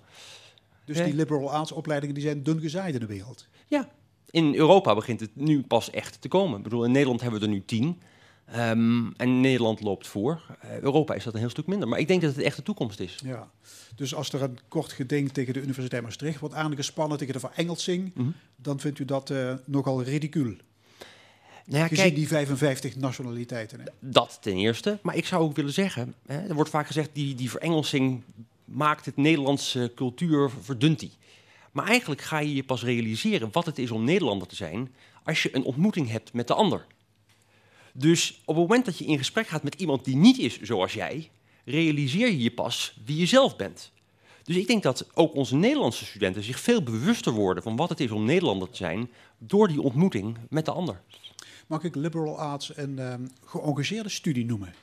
Dus 0.85 0.97
die 0.97 1.15
liberal 1.15 1.51
arts 1.51 1.73
opleidingen 1.73 2.15
die 2.15 2.25
zijn 2.25 2.43
dun 2.43 2.61
gezaaid 2.61 2.95
in 2.95 3.01
de 3.01 3.07
wereld. 3.07 3.47
Ja, 3.67 3.89
in 4.31 4.55
Europa 4.55 4.95
begint 4.95 5.21
het 5.21 5.37
nu 5.37 5.63
pas 5.63 5.91
echt 5.91 6.21
te 6.21 6.29
komen. 6.29 6.57
Ik 6.57 6.63
bedoel, 6.63 6.85
in 6.85 6.93
Nederland 6.93 7.21
hebben 7.21 7.41
we 7.41 7.47
er 7.47 7.53
nu 7.53 7.65
tien. 7.65 8.01
Ehm, 8.47 9.11
en 9.17 9.41
Nederland 9.41 9.81
loopt 9.81 10.07
voor. 10.07 10.43
Eh, 10.61 10.79
Europa 10.79 11.15
is 11.15 11.25
dat 11.25 11.35
een 11.35 11.41
heel 11.41 11.49
stuk 11.51 11.67
minder. 11.67 11.89
Maar 11.89 11.99
ik 11.99 12.09
denk 12.09 12.21
dat 12.23 12.35
het 12.35 12.45
echt 12.45 12.57
de 12.57 12.63
toekomst 12.63 13.01
is. 13.01 13.19
Ja. 13.25 13.51
Dus 13.95 14.15
als 14.15 14.33
er 14.33 14.43
een 14.43 14.59
kort 14.69 14.93
geding 14.93 15.33
tegen 15.33 15.53
de 15.53 15.61
Universiteit 15.63 16.03
Maastricht 16.03 16.41
wordt 16.41 16.55
aangespannen 16.55 17.19
tegen 17.19 17.33
de 17.35 17.41
verengelsing, 17.41 18.11
Mhm. 18.15 18.29
dan 18.57 18.81
vindt 18.81 18.99
u 18.99 19.05
dat 19.05 19.31
eh, 19.31 19.55
nogal 19.65 20.03
ridicuul. 20.03 20.55
Nou 21.67 21.79
ja, 21.83 21.89
kijk, 21.89 22.15
die 22.15 22.27
55 22.29 22.97
nationaliteiten. 22.97 23.81
Hè? 23.81 23.85
dat 24.01 24.39
ten 24.41 24.57
eerste. 24.57 24.99
Maar 25.03 25.17
ik 25.17 25.27
zou 25.27 25.43
ook 25.43 25.57
willen 25.57 25.73
zeggen, 25.73 26.15
hè, 26.27 26.39
er 26.49 26.55
wordt 26.55 26.71
vaak 26.71 26.87
gezegd, 26.87 27.11
die, 27.13 27.35
die 27.35 27.51
verengelsing 27.51 28.23
maakt 28.65 29.05
het 29.05 29.17
Nederlandse 29.17 29.93
cultuur, 29.95 30.51
verdunt 30.61 30.99
die. 31.01 31.13
Maar 31.73 31.87
eigenlijk 31.87 32.21
ga 32.21 32.39
je 32.39 32.55
je 32.55 32.65
pas 32.65 32.83
realiseren 32.83 33.49
wat 33.53 33.67
het 33.67 33.79
is 33.79 33.91
om 33.91 34.05
Nederlander 34.05 34.49
te 34.49 34.57
zijn 34.57 34.95
als 35.25 35.43
je 35.43 35.55
een 35.55 35.65
ontmoeting 35.65 36.09
hebt 36.11 36.33
met 36.33 36.47
de 36.47 36.55
ander. 36.55 36.87
Dus 37.99 38.41
op 38.45 38.55
het 38.55 38.65
moment 38.65 38.85
dat 38.85 38.99
je 38.99 39.05
in 39.05 39.19
gesprek 39.19 39.47
gaat 39.47 39.63
met 39.63 39.75
iemand 39.75 40.05
die 40.05 40.17
niet 40.17 40.39
is 40.39 40.61
zoals 40.61 40.93
jij, 40.93 41.31
realiseer 41.65 42.27
je 42.27 42.39
je 42.39 42.51
pas 42.51 42.99
wie 43.05 43.17
je 43.17 43.27
zelf 43.27 43.57
bent. 43.57 43.93
Dus 44.43 44.57
ik 44.57 44.67
denk 44.67 44.83
dat 44.83 45.07
ook 45.15 45.35
onze 45.35 45.57
Nederlandse 45.57 46.05
studenten 46.05 46.43
zich 46.43 46.61
veel 46.61 46.83
bewuster 46.83 47.33
worden 47.33 47.63
van 47.63 47.77
wat 47.77 47.89
het 47.89 48.01
is 48.01 48.11
om 48.11 48.25
Nederlander 48.25 48.71
te 48.71 48.77
zijn 48.77 49.11
door 49.39 49.69
die 49.69 49.81
ontmoeting 49.81 50.39
met 50.49 50.65
de 50.65 50.71
ander. 50.71 51.01
Mag 51.67 51.85
ik 51.85 51.95
liberal 51.95 52.39
arts 52.39 52.77
een 52.77 52.99
ehm, 52.99 53.27
geëngageerde 53.45 54.09
studie 54.09 54.45
noemen? 54.45 54.75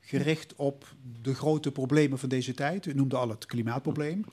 Gericht 0.00 0.54
op 0.56 0.94
de 1.22 1.34
grote 1.34 1.72
problemen 1.72 2.18
van 2.18 2.28
deze 2.28 2.54
tijd. 2.54 2.86
U 2.86 2.94
noemde 2.94 3.16
al 3.16 3.28
het 3.28 3.46
klimaatprobleem. 3.46 4.24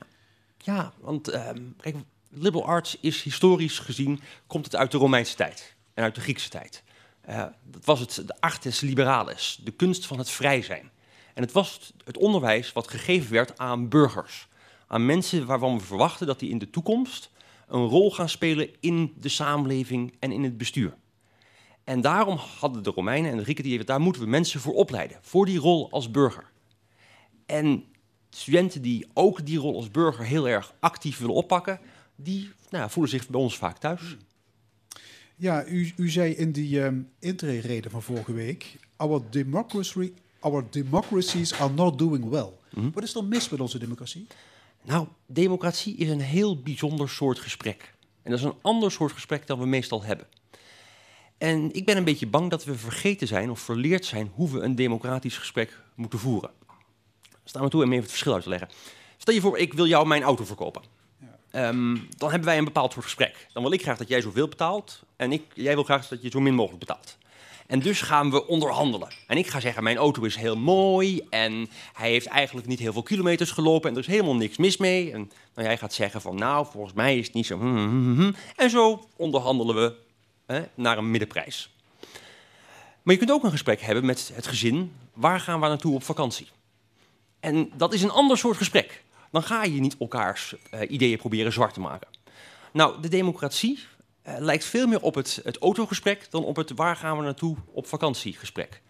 Ja, 0.58 0.92
want 1.00 1.28
ehm, 1.28 1.62
kijk, 1.80 1.96
liberal 2.30 2.66
arts 2.66 2.98
is 3.00 3.22
historisch 3.22 3.78
gezien, 3.78 4.20
komt 4.46 4.64
het 4.64 4.76
uit 4.76 4.90
de 4.90 4.98
Romeinse 4.98 5.36
tijd 5.36 5.74
en 5.94 6.04
uit 6.04 6.14
de 6.14 6.20
Griekse 6.20 6.48
tijd. 6.48 6.83
Eh, 7.26 7.44
dat 7.62 7.84
was 7.84 8.00
het, 8.00 8.22
de 8.26 8.40
artes 8.40 8.80
liberalis, 8.80 9.60
de 9.64 9.70
kunst 9.70 10.06
van 10.06 10.18
het 10.18 10.30
vrij 10.30 10.62
zijn. 10.62 10.90
En 11.34 11.42
het 11.42 11.52
was 11.52 11.92
het- 12.04 12.18
onderwijs 12.18 12.72
wat 12.72 12.88
gegeven 12.88 13.32
werd 13.32 13.58
aan 13.58 13.88
burgers. 13.88 14.48
Aan 14.86 15.06
mensen 15.06 15.46
waarvan 15.46 15.78
we 15.78 15.84
verwachten 15.84 16.26
dat 16.26 16.38
die 16.38 16.50
in 16.50 16.58
de 16.58 16.70
toekomst 16.70 17.30
een 17.68 17.86
rol 17.86 18.10
gaan 18.10 18.28
spelen 18.28 18.68
in 18.80 19.14
de 19.16 19.28
samenleving 19.28 20.14
en 20.18 20.32
in 20.32 20.42
het 20.44 20.56
bestuur. 20.56 20.94
En 21.84 22.00
daarom 22.00 22.36
hadden 22.58 22.82
de 22.82 22.90
Romeinen 22.90 23.30
en 23.30 23.36
de 23.36 23.42
Grieken, 23.42 23.64
die, 23.64 23.84
daar 23.84 24.00
moeten 24.00 24.22
we 24.22 24.28
mensen 24.28 24.60
voor 24.60 24.74
opleiden, 24.74 25.18
voor 25.20 25.46
die 25.46 25.58
rol 25.58 25.90
als 25.90 26.10
burger. 26.10 26.50
En 27.46 27.84
studenten 28.30 28.82
die 28.82 29.06
ook 29.14 29.46
die 29.46 29.58
rol 29.58 29.76
als 29.76 29.90
burger 29.90 30.24
heel 30.24 30.48
erg 30.48 30.74
actief 30.80 31.18
willen 31.18 31.34
oppakken, 31.34 31.80
die 32.16 32.50
nou, 32.70 32.90
voelen 32.90 33.10
zich 33.12 33.28
bij 33.28 33.40
ons 33.40 33.56
vaak 33.56 33.78
thuis. 33.78 34.16
Ja, 35.36 35.66
u, 35.66 35.92
u 35.96 36.10
zei 36.10 36.32
in 36.32 36.52
die 36.52 36.80
intrede 37.18 37.90
van 37.90 38.02
vorige 38.02 38.32
week... 38.32 38.76
Our, 38.96 39.22
democracy, 39.30 40.12
our 40.40 40.64
democracies 40.70 41.54
are 41.54 41.72
not 41.72 41.98
doing 41.98 42.28
well. 42.28 42.50
Mhm. 42.70 42.90
Wat 42.90 43.02
is 43.02 43.14
er 43.14 43.24
mis 43.24 43.48
met 43.48 43.60
onze 43.60 43.78
democratie? 43.78 44.26
Nou, 44.82 45.06
democratie 45.26 45.96
is 45.96 46.08
een 46.08 46.20
heel 46.20 46.62
bijzonder 46.62 47.08
soort 47.08 47.38
gesprek. 47.38 47.94
En 48.22 48.30
dat 48.30 48.38
is 48.38 48.44
een 48.44 48.58
ander 48.62 48.90
soort 48.90 49.12
gesprek 49.12 49.46
dan 49.46 49.58
we 49.58 49.66
meestal 49.66 50.02
hebben. 50.02 50.26
En 51.38 51.72
ik 51.72 51.84
ben 51.84 51.96
een 51.96 52.04
beetje 52.04 52.26
bang 52.26 52.50
dat 52.50 52.64
we 52.64 52.74
vergeten 52.74 53.26
zijn 53.26 53.50
of 53.50 53.60
verleerd 53.60 54.04
zijn 54.04 54.30
hoe 54.34 54.50
we 54.50 54.60
een 54.60 54.74
democratisch 54.74 55.38
gesprek 55.38 55.80
moeten 55.94 56.18
voeren. 56.18 56.50
Sta 57.44 57.62
me 57.62 57.68
toe 57.68 57.82
om 57.82 57.88
even 57.88 58.02
het 58.02 58.10
verschil 58.10 58.34
uit 58.34 58.42
te 58.42 58.48
leggen. 58.48 58.68
Stel 59.16 59.34
je 59.34 59.40
voor, 59.40 59.58
ik 59.58 59.72
wil 59.72 59.86
jou 59.86 60.06
mijn 60.06 60.22
auto 60.22 60.44
verkopen. 60.44 60.82
Ehm, 61.54 61.96
dan 62.16 62.30
hebben 62.30 62.48
wij 62.48 62.58
een 62.58 62.64
bepaald 62.64 62.92
soort 62.92 63.04
gesprek. 63.04 63.46
Dan 63.52 63.62
wil 63.62 63.72
ik 63.72 63.82
graag 63.82 63.96
dat 63.96 64.08
jij 64.08 64.20
zoveel 64.20 64.48
betaalt 64.48 65.02
en 65.16 65.32
ik, 65.32 65.42
jij 65.54 65.74
wil 65.74 65.84
graag 65.84 66.08
dat 66.08 66.22
je 66.22 66.30
zo 66.30 66.40
min 66.40 66.54
mogelijk 66.54 66.80
betaalt. 66.80 67.16
En 67.66 67.80
dus 67.80 68.00
gaan 68.00 68.30
we 68.30 68.46
onderhandelen. 68.46 69.08
En 69.26 69.36
ik 69.36 69.46
ga 69.46 69.60
zeggen, 69.60 69.82
mijn 69.82 69.96
auto 69.96 70.22
is 70.22 70.36
heel 70.36 70.56
mooi 70.56 71.26
en 71.30 71.68
hij 71.92 72.10
heeft 72.10 72.26
eigenlijk 72.26 72.66
niet 72.66 72.78
heel 72.78 72.92
veel 72.92 73.02
kilometers 73.02 73.50
gelopen 73.50 73.90
en 73.90 73.96
er 73.96 74.02
is 74.02 74.06
helemaal 74.06 74.36
niks 74.36 74.56
mis 74.56 74.76
mee. 74.76 75.12
En 75.12 75.30
nou, 75.54 75.66
jij 75.66 75.78
gaat 75.78 75.92
zeggen 75.92 76.20
van, 76.20 76.34
nou, 76.36 76.66
volgens 76.70 76.94
mij 76.94 77.18
is 77.18 77.26
het 77.26 77.34
niet 77.34 77.46
zo. 77.46 77.58
hmm, 77.58 77.76
hmm, 77.76 78.16
hmm. 78.16 78.34
En 78.56 78.70
zo 78.70 79.08
onderhandelen 79.16 79.74
we 79.74 79.94
hè, 80.46 80.62
naar 80.74 80.98
een 80.98 81.10
middenprijs. 81.10 81.70
Maar 83.02 83.14
je 83.14 83.20
kunt 83.20 83.32
ook 83.32 83.44
een 83.44 83.50
gesprek 83.50 83.80
hebben 83.80 84.06
met 84.06 84.30
het 84.34 84.46
gezin. 84.46 84.92
Waar 85.12 85.40
gaan 85.40 85.60
we 85.60 85.66
naartoe 85.66 85.94
op 85.94 86.02
vakantie? 86.02 86.48
En 87.40 87.70
dat 87.76 87.92
is 87.92 88.02
een 88.02 88.10
ander 88.10 88.38
soort 88.38 88.56
gesprek. 88.56 89.02
Dan 89.34 89.42
ga 89.42 89.64
je 89.64 89.80
niet 89.80 89.96
elkaars 89.98 90.54
eh, 90.70 90.90
ideeën 90.90 91.18
proberen 91.18 91.52
zwart 91.52 91.74
te 91.74 91.80
maken. 91.80 92.08
Nou, 92.72 93.02
de 93.02 93.08
democratie 93.08 93.78
eh, 94.22 94.34
lijkt 94.38 94.64
veel 94.64 94.86
meer 94.86 95.00
op 95.00 95.14
het, 95.14 95.40
het 95.44 95.58
autogesprek 95.58 96.30
dan 96.30 96.44
op 96.44 96.56
het 96.56 96.70
waar 96.70 96.96
gaan 96.96 97.16
we 97.16 97.22
naartoe 97.22 97.56
op 97.72 97.86
vakantiegesprek. 97.86 98.82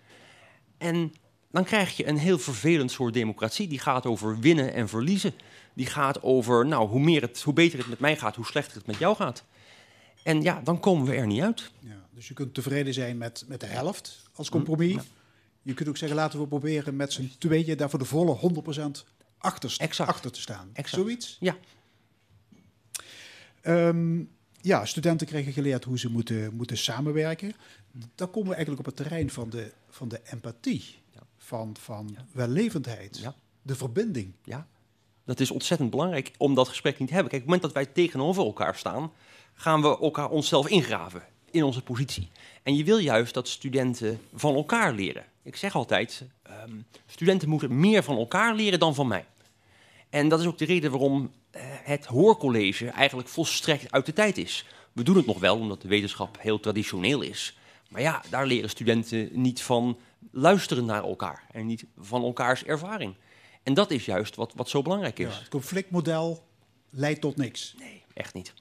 En 0.79 1.15
dan 1.51 1.65
krijg 1.65 1.97
je 1.97 2.07
een 2.07 2.19
heel 2.19 2.39
vervelend 2.39 2.91
soort 2.91 3.15
democratie. 3.15 3.69
Die 3.69 3.79
gaat 3.79 4.07
over 4.07 4.39
winnen 4.39 4.75
en 4.75 4.89
verliezen. 4.89 5.35
Die 5.75 5.87
gaat 5.87 6.23
over, 6.23 6.67
nou, 6.67 6.89
hoe, 6.89 7.01
meer 7.01 7.23
het, 7.23 7.43
hoe 7.43 7.55
beter 7.55 7.79
het 7.79 7.89
met 7.89 8.01
mij 8.01 8.17
gaat, 8.17 8.37
hoe 8.37 8.47
slechter 8.47 8.77
het 8.77 8.87
met 8.87 8.99
jou 8.99 9.17
gaat. 9.17 9.45
En 10.23 10.43
ja, 10.43 10.61
dan 10.65 10.81
komen 10.81 11.07
we 11.07 11.15
er 11.15 11.27
niet 11.27 11.43
uit. 11.43 11.71
Ja, 11.79 12.07
dus 12.11 12.29
je 12.29 12.35
kunt 12.35 12.55
tevreden 12.55 12.95
zijn 12.95 13.19
met, 13.19 13.45
met 13.47 13.61
de 13.61 13.67
helft 13.67 14.23
als 14.35 14.49
compromis. 14.49 15.03
Je 15.63 15.75
kunt 15.75 15.89
ook 15.89 15.97
zeggen, 15.97 16.17
laten 16.19 16.41
we 16.41 16.47
proberen 16.47 16.97
met 16.97 17.13
z'n 17.13 17.33
tweeën 17.39 17.77
daar 17.77 17.91
voor 17.91 17.99
de 17.99 18.05
volle 18.05 18.39
100% 18.99 19.15
achter, 19.45 19.75
Exact. 19.79 20.11
achter 20.11 20.33
te 20.33 20.41
staan. 20.41 20.71
Exact. 20.73 21.03
Zoiets? 21.03 21.37
Ja. 21.41 21.57
Ehm, 23.61 24.23
ja, 24.61 24.85
studenten 24.85 25.27
krijgen 25.27 25.53
geleerd 25.53 25.85
hoe 25.85 25.99
ze 25.99 26.11
moeten, 26.11 26.55
moeten 26.55 26.79
samenwerken. 26.79 27.55
Dan 28.15 28.31
komen 28.31 28.49
we 28.49 28.55
eigenlijk 28.55 28.87
op 28.89 28.95
het 28.95 29.05
terrein 29.05 29.31
van 29.31 29.51
de, 29.51 29.73
van 29.91 30.09
de 30.09 30.21
empathie, 30.25 30.95
Ja. 31.15 31.21
van, 31.39 31.77
van 31.81 32.17
wellevendheid, 32.33 33.19
Ja. 33.19 33.35
de 33.63 33.75
verbinding. 33.75 34.33
Ja, 34.45 34.67
dat 35.25 35.41
is 35.41 35.51
ontzettend 35.51 35.91
belangrijk 35.91 36.31
om 36.39 36.55
dat 36.55 36.69
gesprek 36.69 36.99
niet 36.99 37.09
te 37.09 37.15
hebben. 37.15 37.33
Kijk, 37.33 37.43
op 37.43 37.49
het 37.51 37.61
moment 37.61 37.75
dat 37.75 37.85
wij 37.85 37.95
tegenover 38.05 38.45
elkaar 38.45 38.77
staan, 38.77 39.13
gaan 39.55 39.83
we 39.83 39.99
elkaar 39.99 40.31
onszelf 40.31 40.69
ingraven 40.69 41.23
in 41.51 41.63
onze 41.63 41.83
positie. 41.83 42.29
En 42.63 42.77
je 42.77 42.85
wil 42.85 42.99
juist 42.99 43.35
dat 43.35 43.49
studenten 43.49 44.21
van 44.35 44.55
elkaar 44.55 44.93
leren. 44.93 45.25
Ik 45.43 45.57
zeg 45.57 45.75
altijd, 45.75 46.23
ehm, 46.43 46.73
studenten 47.07 47.49
moeten 47.49 47.81
meer 47.81 48.03
van 48.03 48.17
elkaar 48.17 48.55
leren 48.55 48.79
dan 48.79 48.95
van 48.95 49.07
mij. 49.09 49.25
En 50.15 50.29
dat 50.29 50.41
is 50.41 50.47
ook 50.47 50.59
de 50.59 50.65
reden 50.65 50.91
waarom 50.91 51.33
eh, 51.51 51.63
het 51.65 52.05
hoorcollege 52.05 52.89
eigenlijk 52.89 53.29
volstrekt 53.29 53.93
uit 53.93 54.07
de 54.07 54.13
tijd 54.13 54.39
is. 54.39 54.67
We 54.93 55.03
doen 55.03 55.17
het 55.17 55.27
nog 55.27 55.39
wel, 55.39 55.59
omdat 55.59 55.83
de 55.83 55.89
wetenschap 55.89 56.37
heel 56.41 56.61
traditioneel 56.61 57.23
is. 57.23 57.59
Maar 57.89 58.01
ja, 58.01 58.23
daar 58.31 58.47
leren 58.47 58.71
studenten 58.71 59.29
niet 59.33 59.63
van 59.63 59.99
luisteren 60.31 60.85
naar 60.85 61.03
elkaar 61.03 61.47
en 61.53 61.67
niet 61.67 61.85
van 61.99 62.23
elkaars 62.23 62.65
ervaring. 62.65 63.15
En 63.63 63.75
dat 63.75 63.91
is 63.91 64.05
juist 64.05 64.37
wat, 64.37 64.53
wat 64.57 64.69
zo 64.69 64.83
belangrijk 64.83 65.19
is. 65.19 65.33
Ja, 65.33 65.39
het 65.39 65.49
conflictmodel 65.49 66.45
leidt 66.91 67.21
tot 67.21 67.37
niks. 67.37 67.75
Nee, 67.79 68.03
echt 68.13 68.35
niet. 68.35 68.55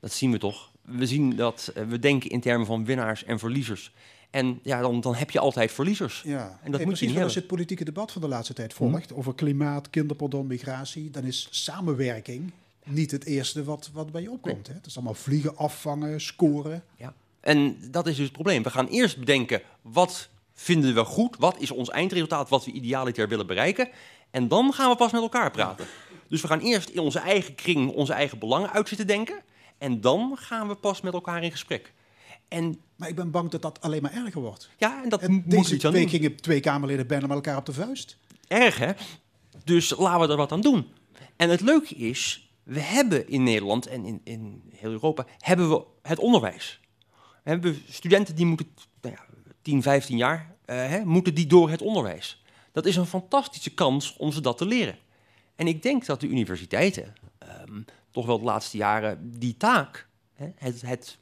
Dat 0.00 0.12
zien 0.12 0.30
we 0.30 0.38
toch. 0.38 0.70
We 0.82 1.06
zien 1.06 1.36
dat 1.36 1.72
eh, 1.74 1.84
we 1.84 1.98
denken 1.98 2.30
in 2.30 2.40
termen 2.40 2.66
van 2.66 2.84
winnaars 2.84 3.24
en 3.24 3.38
verliezers. 3.38 3.92
En 4.32 4.60
ja, 4.62 4.80
dan, 4.80 5.00
dan 5.00 5.14
heb 5.14 5.30
je 5.30 5.38
altijd 5.38 5.72
verliezers. 5.72 6.22
Ja, 6.24 6.58
En 6.62 6.70
dat 6.70 6.84
moet 6.84 6.98
je 6.98 7.04
precies. 7.04 7.22
Als 7.22 7.32
je 7.32 7.38
het 7.38 7.48
politieke 7.48 7.84
debat 7.84 8.12
van 8.12 8.20
de 8.22 8.28
laatste 8.28 8.54
tijd 8.54 8.74
volgt 8.74 9.12
over 9.12 9.34
klimaat, 9.34 9.90
kinderpardon, 9.90 10.46
migratie, 10.46 11.10
dan 11.10 11.24
is 11.24 11.48
samenwerking 11.50 12.52
niet 12.84 13.10
het 13.10 13.24
eerste 13.24 13.64
wat, 13.64 13.90
wat 13.92 14.12
bij 14.12 14.22
je 14.22 14.30
opkomt. 14.30 14.66
Hè? 14.66 14.74
Het 14.74 14.86
is 14.86 14.94
allemaal 14.94 15.14
vliegen, 15.14 15.56
afvangen, 15.56 16.20
scoren. 16.20 16.84
Ja. 16.96 17.14
En 17.40 17.76
dat 17.90 18.06
is 18.06 18.14
dus 18.16 18.24
het 18.24 18.32
probleem. 18.32 18.62
We 18.62 18.70
gaan 18.70 18.86
eerst 18.86 19.18
bedenken 19.18 19.62
wat 19.82 20.28
vinden 20.54 20.94
we 20.94 21.04
goed, 21.04 21.36
wat 21.38 21.56
is 21.58 21.70
ons 21.70 21.90
eindresultaat, 21.90 22.48
wat 22.48 22.64
we 22.64 22.70
idealiter 22.70 23.28
willen 23.28 23.46
bereiken. 23.46 23.88
En 24.30 24.48
dan 24.48 24.72
gaan 24.72 24.90
we 24.90 24.96
pas 24.96 25.12
met 25.12 25.22
elkaar 25.22 25.50
praten. 25.50 25.86
Dus 26.28 26.40
we 26.40 26.48
gaan 26.48 26.60
eerst 26.60 26.88
in 26.88 27.00
onze 27.00 27.18
eigen 27.18 27.54
kring 27.54 27.90
onze 27.90 28.12
eigen 28.12 28.38
belangen 28.38 28.70
uit 28.70 28.88
zitten 28.88 29.06
denken. 29.06 29.42
En 29.78 30.00
dan 30.00 30.36
gaan 30.38 30.68
we 30.68 30.74
pas 30.74 31.00
met 31.00 31.12
elkaar 31.12 31.42
in 31.42 31.50
gesprek. 31.50 31.92
En 32.52 32.80
Maar 32.96 33.08
ik 33.08 33.14
ben 33.14 33.30
bang 33.30 33.50
dat 33.50 33.62
dat 33.62 33.80
alleen 33.80 34.02
maar 34.02 34.12
erger 34.12 34.40
wordt. 34.40 34.70
ja, 34.78 35.02
en 35.02 35.08
dat 35.08 35.20
En 35.20 35.32
moet 35.32 35.50
deze 35.50 35.74
iets 35.74 35.84
aan 35.84 35.92
week 35.92 36.00
doen. 36.00 36.10
gingen 36.10 36.36
twee 36.36 36.60
Kamerleden 36.60 37.06
bijna 37.06 37.26
met 37.26 37.36
elkaar 37.36 37.56
op 37.56 37.66
de 37.66 37.72
vuist. 37.72 38.16
Erg, 38.48 38.78
hè? 38.78 38.92
Dus 39.64 39.96
laten 39.96 40.20
we 40.20 40.32
er 40.32 40.36
wat 40.36 40.52
aan 40.52 40.60
doen. 40.60 40.86
En 41.36 41.50
het 41.50 41.60
leuke 41.60 41.94
is, 41.94 42.50
we 42.62 42.80
hebben 42.80 43.28
in 43.28 43.42
Nederland 43.42 43.86
en 43.86 44.04
in, 44.04 44.20
in 44.24 44.62
heel 44.76 44.90
Europa 44.90 45.26
hebben 45.38 45.70
we 45.70 45.84
het 46.02 46.18
onderwijs. 46.18 46.80
We 47.42 47.50
hebben 47.50 47.82
studenten 47.88 48.34
die 48.34 48.46
moeten, 48.46 48.66
nou 49.00 49.14
ja, 49.14 49.24
10, 49.62 49.82
15 49.82 50.16
jaar, 50.16 50.54
eh, 50.64 50.76
hè, 50.76 51.04
moeten 51.04 51.34
die 51.34 51.46
door 51.46 51.70
het 51.70 51.82
onderwijs. 51.82 52.42
Dat 52.72 52.86
is 52.86 52.96
een 52.96 53.06
fantastische 53.06 53.74
kans 53.74 54.16
om 54.16 54.32
ze 54.32 54.40
dat 54.40 54.58
te 54.58 54.66
leren. 54.66 54.98
En 55.54 55.66
ik 55.66 55.82
denk 55.82 56.06
dat 56.06 56.20
de 56.20 56.28
universiteiten 56.28 57.12
ehm, 57.38 57.80
toch 58.10 58.26
wel 58.26 58.38
de 58.38 58.44
laatste 58.44 58.76
jaren 58.76 59.38
die 59.38 59.56
taak, 59.56 60.08
hè, 60.34 60.46
het, 60.54 60.82
het 60.82 61.18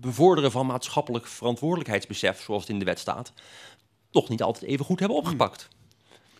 bevorderen 0.00 0.50
van 0.50 0.66
maatschappelijk 0.66 1.26
verantwoordelijkheidsbesef, 1.26 2.40
zoals 2.42 2.62
het 2.62 2.70
in 2.70 2.78
de 2.78 2.84
wet 2.84 2.98
staat, 2.98 3.32
toch 4.10 4.28
niet 4.28 4.42
altijd 4.42 4.64
even 4.70 4.84
goed 4.84 4.98
hebben 5.00 5.16
opgepakt. 5.18 5.68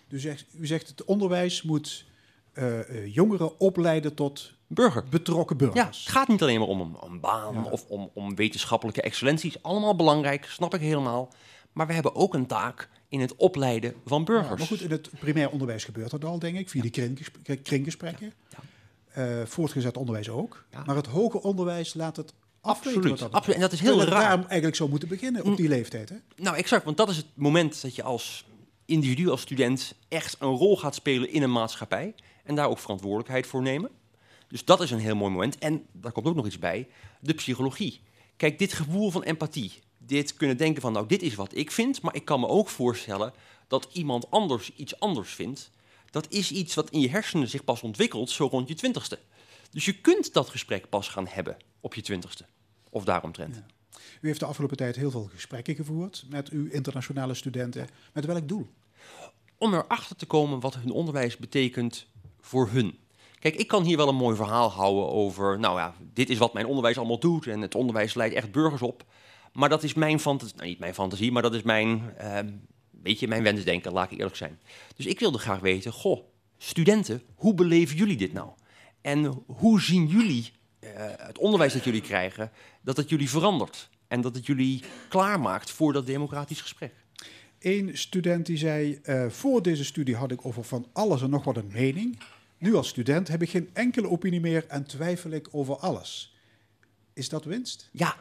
Dus 0.08 0.24
u 0.58 0.66
zegt, 0.66 0.88
het 0.88 1.04
onderwijs 1.04 1.62
moet 1.62 2.04
eh, 2.52 2.80
eh, 2.80 3.14
jongeren 3.14 3.60
opleiden 3.60 4.14
tot 4.14 4.52
Burger. 4.66 5.04
betrokken 5.08 5.56
Ja, 5.58 5.64
burgers. 5.72 5.98
het 6.04 6.12
gaat 6.12 6.28
niet 6.28 6.42
alleen 6.42 6.58
maar 6.58 6.68
om 6.68 6.80
een, 6.80 6.96
een 7.00 7.20
baan 7.20 7.54
Ja. 7.54 7.62
of 7.70 7.84
om, 7.88 8.10
om 8.14 8.34
wetenschappelijke 8.34 9.02
excellenties. 9.02 9.62
Allemaal 9.62 9.96
belangrijk, 9.96 10.44
snap 10.44 10.74
ik 10.74 10.80
helemaal. 10.80 11.32
Maar 11.72 11.86
we 11.86 11.92
hebben 11.92 12.14
ook 12.14 12.34
een 12.34 12.46
taak 12.46 12.88
in 13.08 13.20
het 13.20 13.36
opleiden 13.36 13.94
van 14.06 14.18
Ja, 14.18 14.24
burgers. 14.24 14.58
maar 14.58 14.66
goed, 14.68 14.80
in 14.80 14.90
het 14.90 15.10
primair 15.18 15.50
onderwijs 15.50 15.84
gebeurt 15.84 16.10
dat 16.10 16.24
al, 16.24 16.38
denk 16.38 16.58
ik, 16.58 16.68
via 16.68 16.90
kringgesp- 16.90 17.36
kringgesprekken. 17.62 18.32
Eh, 19.12 19.42
voortgezet 19.44 19.96
onderwijs 19.96 20.28
ook. 20.28 20.64
Ja. 20.70 20.82
Maar 20.86 20.96
het 20.96 21.06
hoger 21.06 21.40
onderwijs 21.40 21.94
laat 21.94 22.16
het. 22.16 22.32
Absoluut, 22.60 23.32
absoluut. 23.32 23.56
En 23.56 23.60
dat 23.60 23.72
is 23.72 23.80
heel 23.80 23.98
raar. 23.98 24.10
daarom 24.10 24.40
eigenlijk 24.40 24.76
zou 24.76 24.90
moeten 24.90 25.08
beginnen 25.08 25.44
op 25.44 25.56
die 25.56 25.68
leeftijd. 25.68 26.08
Hè? 26.08 26.16
Nou, 26.36 26.56
exact, 26.56 26.84
want 26.84 26.96
dat 26.96 27.08
is 27.08 27.16
het 27.16 27.26
moment 27.34 27.82
dat 27.82 27.94
je 27.94 28.02
als 28.02 28.44
individu, 28.84 29.28
als 29.28 29.40
student, 29.40 29.94
echt 30.08 30.36
een 30.38 30.56
rol 30.56 30.76
gaat 30.76 30.94
spelen 30.94 31.32
in 31.32 31.42
een 31.42 31.52
maatschappij. 31.52 32.14
En 32.44 32.54
daar 32.54 32.68
ook 32.68 32.78
verantwoordelijkheid 32.78 33.46
voor 33.46 33.62
nemen. 33.62 33.90
Dus 34.48 34.64
dat 34.64 34.80
is 34.80 34.90
een 34.90 34.98
heel 34.98 35.16
mooi 35.16 35.32
moment. 35.32 35.58
En 35.58 35.86
daar 35.92 36.12
komt 36.12 36.26
ook 36.26 36.34
nog 36.34 36.46
iets 36.46 36.58
bij, 36.58 36.88
de 37.20 37.34
psychologie. 37.34 38.00
Kijk, 38.36 38.58
dit 38.58 38.72
gevoel 38.72 39.10
van 39.10 39.22
empathie, 39.22 39.72
dit 39.98 40.34
kunnen 40.34 40.56
denken 40.56 40.82
van, 40.82 40.92
nou, 40.92 41.06
dit 41.06 41.22
is 41.22 41.34
wat 41.34 41.56
ik 41.56 41.70
vind, 41.70 42.02
maar 42.02 42.14
ik 42.14 42.24
kan 42.24 42.40
me 42.40 42.46
ook 42.48 42.68
voorstellen 42.68 43.32
dat 43.68 43.88
iemand 43.92 44.30
anders 44.30 44.72
iets 44.76 45.00
anders 45.00 45.34
vindt. 45.34 45.70
Dat 46.10 46.26
is 46.28 46.50
iets 46.50 46.74
wat 46.74 46.90
in 46.90 47.00
je 47.00 47.08
hersenen 47.08 47.48
zich 47.48 47.64
pas 47.64 47.82
ontwikkelt, 47.82 48.30
zo 48.30 48.46
rond 48.46 48.68
je 48.68 48.74
twintigste. 48.74 49.18
Dus 49.70 49.84
je 49.84 50.00
kunt 50.00 50.32
dat 50.32 50.48
gesprek 50.48 50.88
pas 50.88 51.08
gaan 51.08 51.26
hebben 51.26 51.56
op 51.80 51.94
je 51.94 52.02
twintigste. 52.02 52.44
Of 52.90 53.04
daaromtrent. 53.04 53.62
U 54.20 54.26
heeft 54.26 54.40
de 54.40 54.46
afgelopen 54.46 54.76
tijd 54.76 54.96
heel 54.96 55.10
veel 55.10 55.30
gesprekken 55.32 55.74
gevoerd 55.74 56.24
met 56.28 56.48
uw 56.48 56.66
internationale 56.66 57.34
studenten. 57.34 57.88
Met 58.12 58.24
welk 58.24 58.48
doel? 58.48 58.68
om 59.60 59.74
erachter 59.74 60.16
te 60.16 60.26
komen 60.26 60.60
wat 60.60 60.74
hun 60.74 60.90
onderwijs 60.90 61.36
betekent 61.36 62.06
voor 62.40 62.68
hun. 62.70 62.98
Kijk, 63.38 63.54
ik 63.54 63.68
kan 63.68 63.84
hier 63.84 63.96
wel 63.96 64.08
een 64.08 64.14
mooi 64.14 64.36
verhaal 64.36 64.70
houden 64.70 65.08
over, 65.10 65.58
nou 65.58 65.78
ja, 65.78 65.94
dit 66.12 66.30
is 66.30 66.38
wat 66.38 66.52
mijn 66.52 66.66
onderwijs 66.66 66.98
allemaal 66.98 67.18
doet 67.18 67.46
en 67.46 67.60
het 67.60 67.74
onderwijs 67.74 68.14
leidt 68.14 68.34
echt 68.34 68.52
burgers 68.52 68.82
op. 68.82 69.04
Maar 69.52 69.68
dat 69.68 69.82
is 69.82 69.94
mijn 69.94 70.20
fantasie, 70.20 70.56
nou 70.56 70.68
niet 70.68 70.78
mijn 70.78 70.94
fantasie, 70.94 71.32
maar 71.32 71.42
dat 71.42 71.54
is 71.54 71.62
mijn, 71.62 72.14
ehm 72.16 72.48
beetje 72.90 73.28
mijn 73.28 73.42
wensdenken, 73.42 73.92
laat 73.92 74.10
ik 74.10 74.18
eerlijk 74.18 74.36
zijn. 74.36 74.60
Dus 74.96 75.06
ik 75.06 75.18
wilde 75.18 75.38
graag 75.38 75.60
weten, 75.60 75.92
goh, 75.92 76.24
studenten, 76.58 77.22
hoe 77.34 77.54
beleven 77.54 77.96
jullie 77.96 78.16
dit 78.16 78.32
nou? 78.32 78.50
En 79.00 79.42
hoe 79.46 79.80
zien 79.80 80.06
jullie 80.06 80.52
eh, 80.78 80.90
het 81.16 81.38
onderwijs 81.38 81.72
dat 81.72 81.84
jullie 81.84 82.00
krijgen, 82.00 82.50
dat 82.82 82.96
het 82.96 83.08
jullie 83.08 83.30
verandert? 83.30 83.88
En 84.08 84.20
dat 84.20 84.34
het 84.34 84.46
jullie 84.46 84.82
klaarmaakt 85.08 85.70
voor 85.70 85.92
dat 85.92 86.06
democratisch 86.06 86.60
gesprek? 86.60 86.92
Eén 87.58 87.98
student 87.98 88.46
die 88.46 88.56
zei, 88.56 89.00
eh, 89.02 89.28
voor 89.28 89.62
deze 89.62 89.84
studie 89.84 90.16
had 90.16 90.30
ik 90.30 90.46
over 90.46 90.64
van 90.64 90.86
alles 90.92 91.22
en 91.22 91.30
nog 91.30 91.44
wat 91.44 91.56
een 91.56 91.70
mening. 91.72 92.18
Nu 92.58 92.74
als 92.74 92.88
student 92.88 93.28
heb 93.28 93.42
ik 93.42 93.50
geen 93.50 93.70
enkele 93.72 94.08
opinie 94.08 94.40
meer 94.40 94.66
en 94.66 94.86
twijfel 94.86 95.30
ik 95.30 95.48
over 95.50 95.76
alles. 95.76 96.34
Is 97.12 97.28
dat 97.28 97.44
winst? 97.44 97.88
Ja, 97.92 98.16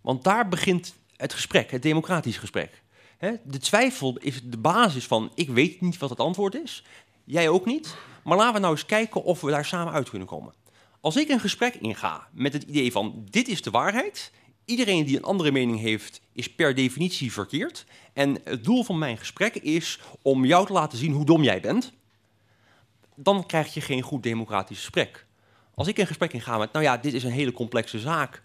want 0.00 0.24
daar 0.24 0.48
begint 0.48 0.94
het 1.16 1.32
gesprek, 1.32 1.70
het 1.70 1.82
democratisch 1.82 2.36
gesprek. 2.36 2.82
De 3.44 3.58
twijfel 3.58 4.16
is 4.18 4.42
de 4.44 4.58
basis 4.58 5.06
van 5.06 5.32
ik 5.34 5.48
weet 5.48 5.80
niet 5.80 5.98
wat 5.98 6.10
het 6.10 6.18
antwoord 6.18 6.54
is, 6.54 6.84
jij 7.24 7.48
ook 7.48 7.66
niet, 7.66 7.96
maar 8.24 8.36
laten 8.36 8.54
we 8.54 8.60
nou 8.60 8.72
eens 8.72 8.86
kijken 8.86 9.22
of 9.22 9.40
we 9.40 9.50
daar 9.50 9.64
samen 9.64 9.92
uit 9.92 10.10
kunnen 10.10 10.28
komen. 10.28 10.54
Als 11.00 11.16
ik 11.16 11.28
een 11.28 11.40
gesprek 11.40 11.74
inga 11.74 12.28
met 12.32 12.52
het 12.52 12.62
idee 12.62 12.92
van 12.92 13.26
dit 13.30 13.48
is 13.48 13.62
de 13.62 13.70
waarheid, 13.70 14.32
iedereen 14.64 15.04
die 15.04 15.16
een 15.16 15.24
andere 15.24 15.52
mening 15.52 15.80
heeft 15.80 16.20
is 16.32 16.54
per 16.54 16.74
definitie 16.74 17.32
verkeerd 17.32 17.84
en 18.12 18.40
het 18.44 18.64
doel 18.64 18.84
van 18.84 18.98
mijn 18.98 19.18
gesprek 19.18 19.54
is 19.54 20.00
om 20.22 20.44
jou 20.44 20.66
te 20.66 20.72
laten 20.72 20.98
zien 20.98 21.12
hoe 21.12 21.24
dom 21.24 21.42
jij 21.42 21.60
bent, 21.60 21.92
dan 23.14 23.46
krijg 23.46 23.74
je 23.74 23.80
geen 23.80 24.02
goed 24.02 24.22
democratisch 24.22 24.78
gesprek. 24.78 25.26
Als 25.74 25.88
ik 25.88 25.98
een 25.98 26.06
gesprek 26.06 26.32
inga 26.32 26.58
met, 26.58 26.72
nou 26.72 26.84
ja, 26.84 26.96
dit 26.96 27.12
is 27.12 27.24
een 27.24 27.30
hele 27.30 27.52
complexe 27.52 27.98
zaak, 27.98 28.42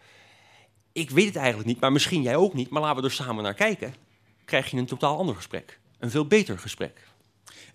ik 0.92 1.10
weet 1.10 1.26
het 1.26 1.36
eigenlijk 1.36 1.68
niet, 1.68 1.80
maar 1.80 1.92
misschien 1.92 2.22
jij 2.22 2.36
ook 2.36 2.54
niet, 2.54 2.70
maar 2.70 2.82
laten 2.82 3.02
we 3.02 3.08
er 3.08 3.14
samen 3.14 3.44
naar 3.44 3.54
kijken, 3.54 3.96
krijg 4.46 4.72
je 4.72 4.78
een 4.78 4.86
totaal 4.86 5.18
ander 5.18 5.36
gesprek. 5.36 5.80
Een 6.00 6.12
veel 6.12 6.28
beter 6.28 6.60
gesprek. 6.60 7.08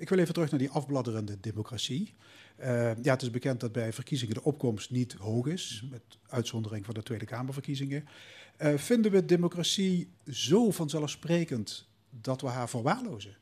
Ik 0.00 0.08
wil 0.08 0.18
even 0.18 0.34
terug 0.34 0.50
naar 0.50 0.58
die 0.58 0.70
afbladderende 0.70 1.40
democratie. 1.40 2.14
Eh, 2.56 3.02
ja, 3.02 3.12
het 3.12 3.22
is 3.22 3.30
bekend 3.30 3.60
dat 3.60 3.72
bij 3.72 3.92
verkiezingen 3.92 4.34
de 4.34 4.44
opkomst 4.44 4.90
niet 4.90 5.12
hoog 5.12 5.46
is, 5.46 5.84
met 5.90 6.02
uitzondering 6.28 6.84
van 6.84 6.94
de 6.94 7.02
Tweede 7.02 7.24
Kamerverkiezingen. 7.24 8.08
Eh, 8.56 8.74
vinden 8.76 9.10
we 9.10 9.24
democratie 9.24 10.08
zo 10.30 10.70
vanzelfsprekend 10.70 11.88
dat 12.10 12.40
we 12.40 12.46
haar 12.46 12.68
verwaarlozen? 12.68 13.36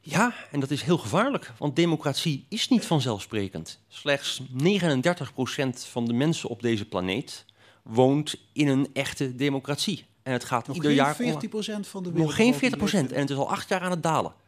Ja, 0.00 0.34
en 0.50 0.60
dat 0.60 0.70
is 0.70 0.82
heel 0.82 0.98
gevaarlijk, 0.98 1.52
want 1.58 1.76
democratie 1.76 2.46
is 2.48 2.68
niet 2.68 2.84
vanzelfsprekend. 2.84 3.80
Slechts 3.88 4.42
39% 4.52 5.84
van 5.84 6.04
de 6.04 6.12
mensen 6.12 6.48
op 6.48 6.62
deze 6.62 6.88
planeet 6.88 7.44
woont 7.82 8.36
in 8.52 8.68
een 8.68 8.88
echte 8.92 9.34
democratie. 9.34 10.04
En 10.22 10.32
het 10.32 10.44
gaat 10.44 10.66
Nog 10.66 10.76
ieder 10.76 10.90
geen 10.90 10.98
jaar 10.98 11.16
40% 11.16 11.88
van 11.88 12.02
de 12.02 12.12
Nog 12.12 12.34
geen 12.34 12.54
40% 12.54 13.12
en 13.12 13.20
het 13.20 13.30
is 13.30 13.36
al 13.36 13.50
acht 13.50 13.68
jaar 13.68 13.80
aan 13.80 13.90
het 13.90 14.02
dalen. 14.02 14.40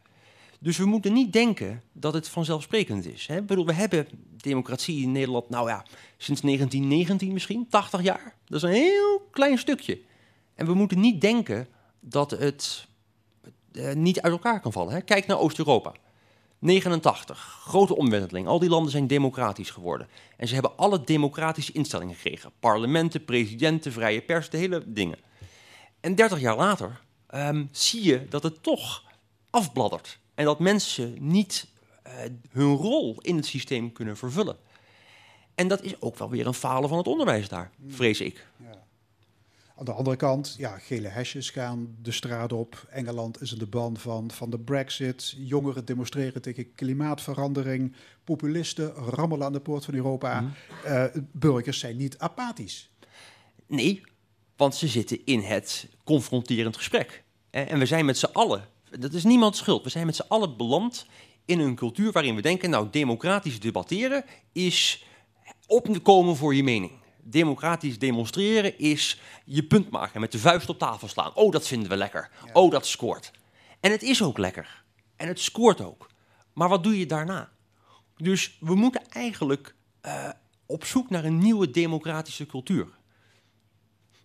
Dus 0.65 0.77
we 0.77 0.85
moeten 0.85 1.13
niet 1.13 1.33
denken 1.33 1.81
dat 1.91 2.13
het 2.13 2.27
vanzelfsprekend 2.27 3.05
is. 3.05 3.27
Hè? 3.27 3.45
We 3.45 3.73
hebben 3.73 4.07
democratie 4.29 5.03
in 5.03 5.11
Nederland, 5.11 5.49
nou 5.49 5.69
ja, 5.69 5.85
sinds 6.17 6.41
1919 6.41 7.33
misschien, 7.33 7.67
80 7.69 8.01
jaar. 8.01 8.35
Dat 8.45 8.63
is 8.63 8.69
een 8.69 8.75
heel 8.75 9.27
klein 9.31 9.57
stukje. 9.57 10.01
En 10.55 10.65
we 10.65 10.73
moeten 10.73 10.99
niet 10.99 11.21
denken 11.21 11.67
dat 11.99 12.31
het 12.31 12.87
eh, 13.71 13.93
niet 13.93 14.21
uit 14.21 14.33
elkaar 14.33 14.59
kan 14.59 14.71
vallen. 14.71 14.93
Hè? 14.93 15.01
Kijk 15.01 15.27
naar 15.27 15.39
Oost-Europa. 15.39 15.93
89, 16.59 17.37
grote 17.67 17.95
omwenteling. 17.95 18.47
Al 18.47 18.59
die 18.59 18.69
landen 18.69 18.91
zijn 18.91 19.07
democratisch 19.07 19.69
geworden. 19.69 20.07
En 20.37 20.47
ze 20.47 20.53
hebben 20.53 20.77
alle 20.77 21.01
democratische 21.03 21.71
instellingen 21.71 22.15
gekregen. 22.15 22.51
Parlementen, 22.59 23.25
presidenten, 23.25 23.91
vrije 23.91 24.21
pers, 24.21 24.49
de 24.49 24.57
hele 24.57 24.83
dingen. 24.85 25.17
En 25.99 26.15
30 26.15 26.39
jaar 26.39 26.57
later 26.57 27.01
ehm, 27.27 27.65
zie 27.71 28.03
je 28.03 28.27
dat 28.29 28.43
het 28.43 28.63
toch 28.63 29.03
afbladdert. 29.49 30.23
En 30.35 30.45
dat 30.45 30.59
mensen 30.59 31.15
niet 31.19 31.67
eh, 32.03 32.13
hun 32.51 32.75
rol 32.75 33.15
in 33.21 33.35
het 33.35 33.45
systeem 33.45 33.91
kunnen 33.91 34.17
vervullen. 34.17 34.57
En 35.55 35.67
dat 35.67 35.81
is 35.81 36.01
ook 36.01 36.17
wel 36.17 36.29
weer 36.29 36.47
een 36.47 36.53
falen 36.53 36.89
van 36.89 36.97
het 36.97 37.07
onderwijs 37.07 37.49
daar, 37.49 37.71
vrees 37.87 38.21
ik. 38.21 38.47
Aan 39.77 39.85
de 39.85 39.91
andere 39.91 40.15
kant, 40.15 40.55
ja, 40.57 40.77
gele 40.77 41.07
hesjes 41.07 41.49
gaan 41.49 41.95
de 42.01 42.11
straat 42.11 42.53
op. 42.53 42.87
Engeland 42.89 43.41
is 43.41 43.51
in 43.51 43.57
de 43.59 43.65
ban 43.67 43.97
van, 43.97 44.31
van 44.31 44.49
de 44.49 44.59
brexit. 44.59 45.33
Jongeren 45.37 45.85
demonstreren 45.85 46.41
tegen 46.41 46.73
klimaatverandering. 46.75 47.95
Populisten 48.23 48.91
rammelen 48.91 49.45
aan 49.45 49.53
de 49.53 49.59
poort 49.59 49.85
van 49.85 49.93
Europa. 49.93 50.41
Mhm. 50.41 50.51
Eh, 50.85 51.05
burgers 51.31 51.79
zijn 51.79 51.97
niet 51.97 52.17
apathisch. 52.17 52.89
Nee, 53.67 54.01
want 54.55 54.75
ze 54.75 54.87
zitten 54.87 55.25
in 55.25 55.39
het 55.39 55.87
confronterend 56.03 56.77
gesprek. 56.77 57.23
Eh, 57.49 57.71
En 57.71 57.79
we 57.79 57.85
zijn 57.85 58.05
met 58.05 58.17
z'n 58.17 58.29
allen, 58.33 58.67
dat 58.99 59.13
is 59.13 59.23
niemands 59.23 59.59
schuld, 59.59 59.83
we 59.83 59.89
zijn 59.89 60.05
met 60.05 60.15
z'n 60.15 60.25
allen 60.27 60.57
beland 60.57 61.05
in 61.45 61.59
een 61.59 61.75
cultuur 61.75 62.11
waarin 62.11 62.35
we 62.35 62.41
denken, 62.41 62.69
nou, 62.69 62.87
democratisch 62.91 63.59
debatteren 63.59 64.25
is 64.51 65.05
opkomen 65.67 66.35
voor 66.35 66.55
je 66.55 66.63
mening. 66.63 66.91
Democratisch 67.23 67.99
demonstreren 67.99 68.79
is 68.79 69.21
je 69.45 69.63
punt 69.63 69.89
maken, 69.89 70.21
met 70.21 70.31
de 70.31 70.39
vuist 70.39 70.69
op 70.69 70.79
tafel 70.79 71.07
slaan. 71.07 71.35
Oh, 71.35 71.51
dat 71.51 71.67
vinden 71.67 71.89
we 71.89 71.97
lekker. 71.97 72.31
Oh, 72.53 72.71
dat 72.71 72.87
scoort. 72.87 73.31
En 73.79 73.91
het 73.91 74.03
is 74.03 74.23
ook 74.23 74.37
lekker. 74.37 74.83
En 75.15 75.27
het 75.27 75.39
scoort 75.39 75.81
ook. 75.81 76.09
Maar 76.53 76.69
wat 76.69 76.83
doe 76.83 76.99
je 76.99 77.05
daarna? 77.05 77.49
Dus 78.17 78.57
we 78.59 78.75
moeten 78.75 79.01
eigenlijk 79.09 79.75
eh, 80.01 80.29
op 80.65 80.85
zoek 80.85 81.09
naar 81.09 81.25
een 81.25 81.37
nieuwe 81.37 81.71
democratische 81.71 82.45
cultuur. 82.45 82.87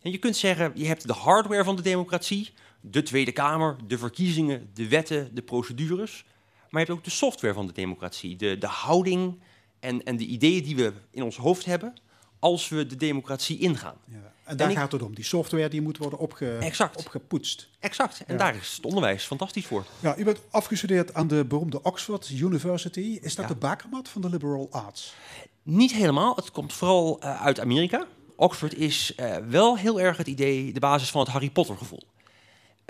En 0.02 0.10
je 0.10 0.18
kunt 0.18 0.36
zeggen, 0.36 0.72
je 0.74 0.86
hebt 0.86 1.06
de 1.06 1.12
hardware 1.12 1.64
van 1.64 1.76
de 1.76 1.82
democratie, 1.82 2.52
de 2.80 3.02
Tweede 3.02 3.32
Kamer, 3.32 3.76
de 3.86 3.98
verkiezingen, 3.98 4.70
de 4.74 4.88
wetten, 4.88 5.34
de 5.34 5.42
procedures. 5.42 6.24
Maar 6.70 6.80
je 6.80 6.86
hebt 6.86 6.98
ook 6.98 7.04
de 7.04 7.10
software 7.10 7.54
van 7.54 7.66
de 7.66 7.72
democratie, 7.72 8.36
de, 8.36 8.58
de 8.58 8.66
houding 8.66 9.40
en, 9.80 10.02
en 10.04 10.16
de 10.16 10.24
ideeën 10.26 10.62
die 10.62 10.76
we 10.76 10.92
in 11.10 11.22
ons 11.22 11.36
hoofd 11.36 11.64
hebben 11.64 11.94
als 12.38 12.68
we 12.68 12.86
de 12.86 12.96
democratie 12.96 13.58
ingaan. 13.58 13.96
Ja. 14.04 14.32
En 14.44 14.56
daar 14.56 14.66
En 14.66 14.72
ik- 14.72 14.78
gaat 14.78 14.92
het 14.92 15.02
om. 15.02 15.14
Die 15.14 15.24
software 15.24 15.68
die 15.68 15.80
moet 15.82 15.96
worden 15.96 16.18
opge, 16.18 16.56
Exact. 16.56 16.96
opgepoetst. 16.96 17.68
Exact, 17.80 18.22
en 18.26 18.32
Ja. 18.32 18.38
daar 18.38 18.56
is 18.56 18.72
het 18.76 18.84
onderwijs 18.86 19.24
fantastisch 19.24 19.66
voor. 19.66 19.84
Ja, 20.00 20.16
u 20.18 20.24
bent 20.24 20.40
afgestudeerd 20.50 21.14
aan 21.14 21.26
de 21.28 21.44
beroemde 21.44 21.82
Oxford 21.82 22.30
University. 22.30 23.18
Is 23.22 23.34
dat 23.34 23.48
Ja. 23.48 23.52
de 23.54 23.58
bakermat 23.58 24.08
van 24.08 24.20
de 24.22 24.28
liberal 24.30 24.68
arts? 24.70 25.14
Niet 25.62 25.92
helemaal, 25.92 26.34
het 26.36 26.50
komt 26.50 26.72
vooral 26.72 27.20
eh, 27.20 27.42
uit 27.42 27.60
Amerika. 27.60 28.06
Oxford 28.36 28.74
is 28.74 29.14
eh, 29.14 29.36
wel 29.36 29.78
heel 29.78 30.00
erg 30.00 30.16
het 30.16 30.26
idee, 30.26 30.72
de 30.72 30.80
basis 30.80 31.10
van 31.10 31.20
het 31.20 31.30
Harry 31.30 31.50
Potter 31.50 31.76
gevoel. 31.76 32.02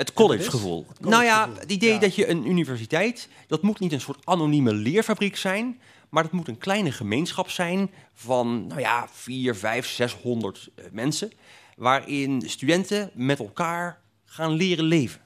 Het 0.00 0.12
college 0.12 0.50
gevoel. 0.50 0.86
Het 0.88 1.00
nou 1.00 1.24
ja, 1.24 1.34
collegegevoel, 1.34 1.60
het 1.60 1.72
idee 1.72 1.92
ja. 1.92 1.98
dat 1.98 2.14
je 2.14 2.28
een 2.28 2.48
universiteit, 2.48 3.28
dat 3.46 3.62
moet 3.62 3.78
niet 3.80 3.92
een 3.92 4.00
soort 4.00 4.26
anonieme 4.26 4.72
leerfabriek 4.72 5.36
zijn, 5.36 5.80
maar 6.08 6.22
dat 6.22 6.32
moet 6.32 6.48
een 6.48 6.58
kleine 6.58 6.92
gemeenschap 6.92 7.50
zijn 7.50 7.90
van, 8.12 8.66
nou 8.66 8.80
ja, 8.80 9.08
4, 9.12 9.54
5, 9.54 9.86
600 9.86 10.68
eh, 10.74 10.84
mensen, 10.92 11.32
waarin 11.76 12.42
studenten 12.46 13.10
met 13.14 13.38
elkaar 13.38 14.00
gaan 14.24 14.52
leren 14.52 14.84
leven. 14.84 15.20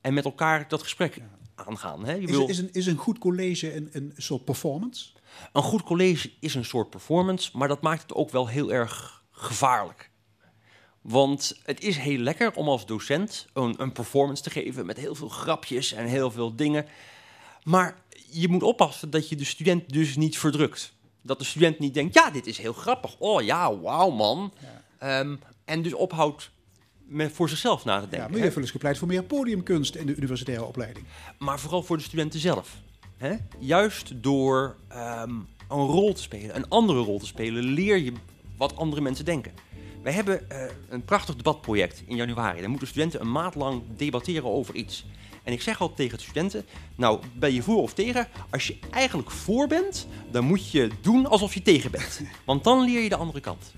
En 0.00 0.14
met 0.14 0.24
elkaar 0.24 0.68
dat 0.68 0.82
gesprek 0.82 1.20
aangaan. 1.54 2.04
Hè? 2.04 2.12
Je 2.12 2.20
Is, 2.20 2.30
wil- 2.30 2.48
is, 2.48 2.58
een, 2.58 2.72
is 2.72 2.86
een 2.86 2.96
goed 2.96 3.18
college 3.18 3.76
een, 3.76 3.88
een 3.92 4.12
soort 4.16 4.44
performance? 4.44 5.08
een 5.52 5.62
goed 5.62 5.82
college 5.82 6.30
is 6.40 6.54
een 6.54 6.64
soort 6.64 6.90
performance, 6.90 7.50
maar 7.52 7.68
dat 7.68 7.82
maakt 7.82 8.02
het 8.02 8.14
ook 8.14 8.30
wel 8.30 8.48
heel 8.48 8.72
erg 8.72 9.24
gevaarlijk. 9.30 10.10
Want 11.08 11.56
het 11.64 11.80
is 11.82 11.96
heel 11.96 12.18
lekker 12.18 12.52
om 12.54 12.68
als 12.68 12.86
docent 12.86 13.46
een, 13.52 13.74
een 13.78 13.92
performance 13.92 14.42
te 14.42 14.50
geven 14.50 14.86
met 14.86 14.96
heel 14.96 15.14
veel 15.14 15.28
grapjes 15.28 15.92
en 15.92 16.06
heel 16.06 16.30
veel 16.30 16.56
dingen. 16.56 16.86
Maar 17.62 17.96
je 18.30 18.48
moet 18.48 18.62
oppassen 18.62 19.10
dat 19.10 19.28
je 19.28 19.36
de 19.36 19.44
student 19.44 19.92
dus 19.92 20.16
niet 20.16 20.38
verdrukt. 20.38 20.92
Dat 21.22 21.38
de 21.38 21.44
student 21.44 21.78
niet 21.78 21.94
denkt, 21.94 22.14
ja, 22.14 22.30
dit 22.30 22.46
is 22.46 22.58
heel 22.58 22.72
grappig. 22.72 23.16
Oh 23.18 23.42
ja, 23.42 23.76
wauw 23.76 24.10
man. 24.10 24.52
Ehm, 24.98 25.36
en 25.64 25.82
dus 25.82 25.94
ophoudt 25.94 26.50
met, 27.04 27.32
voor 27.32 27.48
zichzelf 27.48 27.84
na 27.84 27.96
te 27.96 28.04
Ja, 28.04 28.10
denken. 28.10 28.26
maar 28.26 28.30
u 28.30 28.36
hè. 28.36 28.42
heeft 28.42 28.54
wel 28.54 28.64
eens 28.64 28.72
gepleit 28.72 28.98
voor 28.98 29.08
meer 29.08 29.24
podiumkunst 29.24 29.94
in 29.94 30.06
de 30.06 30.14
universitaire 30.14 30.64
opleiding. 30.64 31.06
maar 31.38 31.60
vooral 31.60 31.82
voor 31.82 31.96
de 31.96 32.02
studenten 32.02 32.40
zelf. 32.40 32.76
Hè? 33.16 33.34
Juist 33.58 34.12
door 34.22 34.76
ehm, 34.88 35.30
een 35.68 35.86
rol 35.86 36.12
te 36.12 36.22
spelen, 36.22 36.56
een 36.56 36.68
andere 36.68 36.98
rol 37.00 37.18
te 37.18 37.26
spelen, 37.26 37.62
leer 37.64 37.96
je 37.98 38.12
wat 38.56 38.76
andere 38.76 39.00
mensen 39.02 39.24
denken. 39.24 39.52
Wij 40.06 40.14
hebben 40.14 40.50
eh, 40.50 40.58
een 40.88 41.04
prachtig 41.04 41.36
debatproject 41.36 42.02
in 42.06 42.16
januari. 42.16 42.60
Daar 42.60 42.70
moeten 42.70 42.88
studenten 42.88 43.20
een 43.20 43.32
maand 43.32 43.54
lang 43.54 43.82
debatteren 43.96 44.44
over 44.44 44.74
iets. 44.74 45.06
En 45.42 45.52
ik 45.52 45.62
zeg 45.62 45.80
al 45.80 45.94
tegen 45.94 46.18
de 46.18 46.24
studenten, 46.24 46.64
nou 46.96 47.20
ben 47.34 47.52
je 47.52 47.62
voor 47.62 47.82
of 47.82 47.94
tegen? 47.94 48.28
Als 48.50 48.66
je 48.66 48.78
eigenlijk 48.90 49.30
voor 49.30 49.66
bent, 49.66 50.06
dan 50.30 50.44
moet 50.44 50.70
je 50.70 50.90
doen 51.00 51.26
alsof 51.26 51.54
je 51.54 51.62
tegen 51.62 51.90
bent. 51.90 52.20
Want 52.46 52.64
dan 52.64 52.84
leer 52.84 53.02
je 53.02 53.08
de 53.08 53.16
andere 53.16 53.40
kant. 53.40 53.74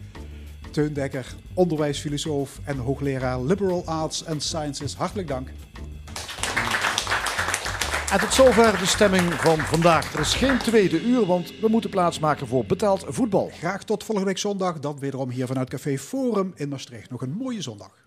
Teun 0.70 0.92
Dekker, 0.92 1.34
onderwijsfilosoof 1.54 2.60
en 2.64 2.76
hoogleraar 2.76 3.42
Liberal 3.42 3.84
Arts 3.84 4.26
and 4.26 4.42
Sciences. 4.42 4.94
Hartelijk 4.94 5.28
dank. 5.28 5.50
En 8.10 8.20
tot 8.20 8.34
zover 8.34 8.78
de 8.78 8.86
stemming 8.86 9.32
van 9.32 9.58
vandaag. 9.58 10.12
Er 10.12 10.20
is 10.20 10.34
geen 10.34 10.58
tweede 10.58 11.02
uur, 11.02 11.26
want 11.26 11.60
we 11.60 11.68
moeten 11.68 11.90
plaatsmaken 11.90 12.46
voor 12.46 12.64
betaald 12.64 13.04
voetbal. 13.08 13.50
Graag 13.52 13.84
tot 13.84 14.04
volgende 14.04 14.30
week 14.30 14.38
zondag. 14.38 14.78
Dan 14.78 14.98
wederom 14.98 15.30
hier 15.30 15.46
vanuit 15.46 15.70
Café 15.70 15.98
Forum 15.98 16.52
in 16.54 16.68
Maastricht. 16.68 17.10
Nog 17.10 17.22
een 17.22 17.30
mooie 17.38 17.62
zondag. 17.62 18.06